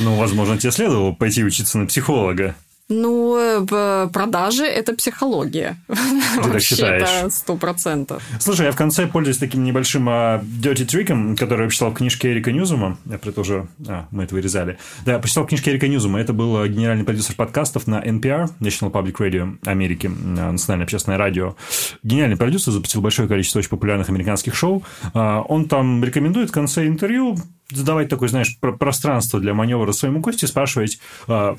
Ну, 0.00 0.16
возможно, 0.16 0.56
тебе 0.56 0.72
следовало 0.72 1.12
пойти 1.12 1.44
учиться 1.44 1.76
на 1.76 1.86
психолога. 1.86 2.54
Ну, 2.90 3.66
в 3.66 4.10
продаже 4.14 4.64
это 4.64 4.94
психология. 4.94 5.76
Ты 5.88 6.50
так 6.50 6.62
считаешь? 6.62 7.32
Сто 7.32 7.56
процентов. 7.56 8.22
Слушай, 8.40 8.66
я 8.66 8.72
в 8.72 8.76
конце 8.76 9.06
пользуюсь 9.06 9.36
таким 9.36 9.62
небольшим 9.62 10.08
uh, 10.08 10.42
dirty 10.42 10.86
триком, 10.86 11.36
который 11.36 11.62
я 11.62 11.68
почитал 11.68 11.90
в 11.90 11.94
книжке 11.94 12.32
Эрика 12.32 12.50
Ньюзума. 12.50 12.96
Я 13.04 13.18
про 13.18 13.28
это 13.28 13.42
уже... 13.42 13.68
А, 13.86 14.06
мы 14.10 14.24
это 14.24 14.34
вырезали. 14.34 14.78
Да, 15.04 15.12
я 15.12 15.18
почитал 15.18 15.46
книжки 15.46 15.68
Эрика 15.68 15.86
Ньюзума. 15.86 16.18
Это 16.18 16.32
был 16.32 16.64
генеральный 16.64 17.04
продюсер 17.04 17.34
подкастов 17.34 17.86
на 17.86 18.00
NPR, 18.00 18.48
National 18.60 18.90
Public 18.90 19.16
Radio 19.16 19.58
Америки, 19.66 20.06
национальное 20.06 20.84
общественное 20.84 21.18
радио. 21.18 21.56
Генеральный 22.02 22.38
продюсер 22.38 22.72
запустил 22.72 23.02
большое 23.02 23.28
количество 23.28 23.58
очень 23.58 23.70
популярных 23.70 24.08
американских 24.08 24.54
шоу. 24.54 24.82
Uh, 25.12 25.44
он 25.46 25.68
там 25.68 26.02
рекомендует 26.02 26.48
в 26.48 26.52
конце 26.52 26.86
интервью 26.86 27.36
задавать 27.70 28.08
такое, 28.08 28.30
знаешь, 28.30 28.58
пространство 28.58 29.40
для 29.40 29.52
маневра 29.52 29.92
своему 29.92 30.20
гостю, 30.20 30.46
спрашивать... 30.46 30.98
Uh, 31.26 31.58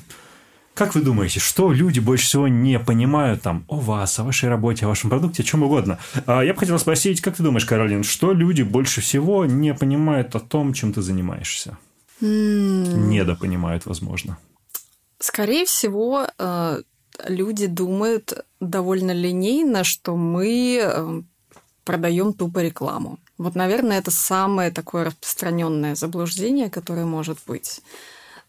как 0.74 0.94
вы 0.94 1.02
думаете, 1.02 1.40
что 1.40 1.72
люди 1.72 2.00
больше 2.00 2.24
всего 2.26 2.48
не 2.48 2.78
понимают 2.78 3.42
там 3.42 3.64
о 3.68 3.76
вас, 3.76 4.18
о 4.18 4.24
вашей 4.24 4.48
работе, 4.48 4.86
о 4.86 4.88
вашем 4.88 5.10
продукте, 5.10 5.42
о 5.42 5.46
чем 5.46 5.62
угодно? 5.62 5.98
А 6.26 6.42
я 6.42 6.54
бы 6.54 6.60
хотел 6.60 6.78
спросить, 6.78 7.20
как 7.20 7.36
ты 7.36 7.42
думаешь, 7.42 7.66
Каролин, 7.66 8.02
что 8.02 8.32
люди 8.32 8.62
больше 8.62 9.00
всего 9.00 9.44
не 9.44 9.74
понимают 9.74 10.34
о 10.34 10.40
том, 10.40 10.72
чем 10.72 10.92
ты 10.92 11.02
занимаешься? 11.02 11.76
Mm. 12.20 13.08
Недопонимают, 13.08 13.86
возможно. 13.86 14.38
Скорее 15.18 15.64
всего, 15.64 16.26
э, 16.38 16.82
люди 17.28 17.66
думают 17.66 18.44
довольно 18.60 19.12
линейно, 19.12 19.84
что 19.84 20.16
мы 20.16 20.80
э, 20.82 21.22
продаем 21.84 22.32
тупо 22.32 22.60
рекламу. 22.60 23.18
Вот, 23.38 23.54
наверное, 23.54 23.98
это 23.98 24.10
самое 24.10 24.70
такое 24.70 25.04
распространенное 25.04 25.94
заблуждение, 25.94 26.70
которое 26.70 27.04
может 27.04 27.38
быть. 27.46 27.80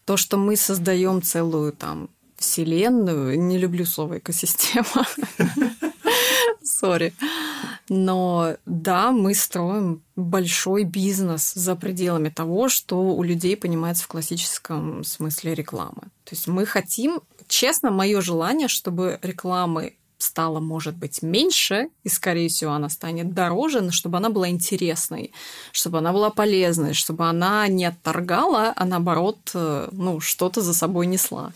То, 0.04 0.16
что 0.16 0.36
мы 0.36 0.56
создаем 0.56 1.22
целую 1.22 1.72
там 1.72 2.08
вселенную. 2.36 3.40
Не 3.40 3.58
люблю 3.58 3.86
слово 3.86 4.18
экосистема. 4.18 5.06
Сори. 6.62 7.12
Но 7.88 8.56
да, 8.66 9.12
мы 9.12 9.34
строим 9.34 10.02
большой 10.16 10.84
бизнес 10.84 11.52
за 11.54 11.76
пределами 11.76 12.28
того, 12.28 12.68
что 12.68 12.96
у 13.00 13.22
людей 13.22 13.56
понимается 13.56 14.04
в 14.04 14.08
классическом 14.08 15.04
смысле 15.04 15.54
рекламы. 15.54 16.02
То 16.24 16.32
есть 16.32 16.46
мы 16.46 16.66
хотим, 16.66 17.20
честно, 17.48 17.90
мое 17.90 18.20
желание, 18.20 18.68
чтобы 18.68 19.18
рекламы 19.22 19.94
стало, 20.22 20.60
может 20.60 20.96
быть, 20.96 21.22
меньше, 21.22 21.88
и, 22.04 22.08
скорее 22.08 22.48
всего, 22.48 22.72
она 22.72 22.88
станет 22.88 23.34
дороже, 23.34 23.80
но 23.80 23.90
чтобы 23.90 24.18
она 24.18 24.30
была 24.30 24.48
интересной, 24.48 25.32
чтобы 25.72 25.98
она 25.98 26.12
была 26.12 26.30
полезной, 26.30 26.94
чтобы 26.94 27.28
она 27.28 27.66
не 27.68 27.84
отторгала, 27.84 28.72
а 28.76 28.84
наоборот, 28.84 29.50
э, 29.54 29.88
ну, 29.92 30.20
что-то 30.20 30.60
за 30.60 30.74
собой 30.74 31.06
несла. 31.06 31.52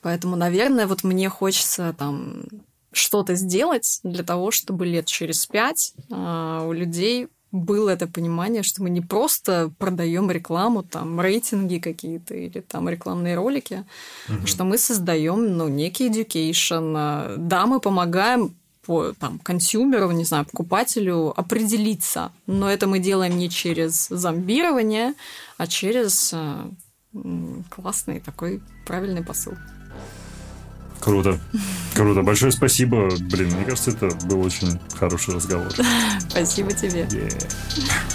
Поэтому, 0.00 0.36
наверное, 0.36 0.86
вот 0.86 1.04
мне 1.04 1.28
хочется 1.28 1.94
там 1.98 2.44
что-то 2.92 3.34
сделать 3.34 4.00
для 4.02 4.24
того, 4.24 4.50
чтобы 4.50 4.86
лет 4.86 5.06
через 5.06 5.46
пять 5.46 5.94
э, 6.10 6.66
у 6.66 6.72
людей 6.72 7.28
было 7.52 7.90
это 7.90 8.06
понимание, 8.06 8.62
что 8.62 8.82
мы 8.82 8.90
не 8.90 9.02
просто 9.02 9.70
продаем 9.78 10.30
рекламу, 10.30 10.82
там 10.82 11.20
рейтинги 11.20 11.78
какие-то 11.78 12.34
или 12.34 12.60
там 12.60 12.88
рекламные 12.88 13.36
ролики, 13.36 13.84
угу. 14.28 14.46
что 14.46 14.64
мы 14.64 14.78
создаем 14.78 15.56
ну, 15.56 15.68
некий 15.68 16.08
education. 16.08 17.36
Да, 17.36 17.66
мы 17.66 17.78
помогаем 17.78 18.54
по 18.86 19.12
там, 19.12 19.38
консюмеру, 19.38 20.10
не 20.10 20.24
знаю, 20.24 20.44
покупателю 20.44 21.32
определиться, 21.38 22.32
но 22.46 22.68
это 22.68 22.86
мы 22.86 22.98
делаем 22.98 23.36
не 23.38 23.48
через 23.48 24.08
зомбирование, 24.08 25.14
а 25.56 25.68
через 25.68 26.32
э, 26.34 26.70
классный 27.70 28.18
такой 28.18 28.60
правильный 28.84 29.22
посыл. 29.22 29.52
Круто. 31.02 31.36
Круто. 31.94 32.22
Большое 32.22 32.52
спасибо. 32.52 33.08
Блин, 33.18 33.48
мне 33.54 33.64
кажется, 33.64 33.90
это 33.90 34.08
был 34.26 34.40
очень 34.40 34.78
хороший 34.94 35.34
разговор. 35.34 35.72
Спасибо 36.28 36.72
тебе. 36.72 37.02
Yeah. 37.02 38.11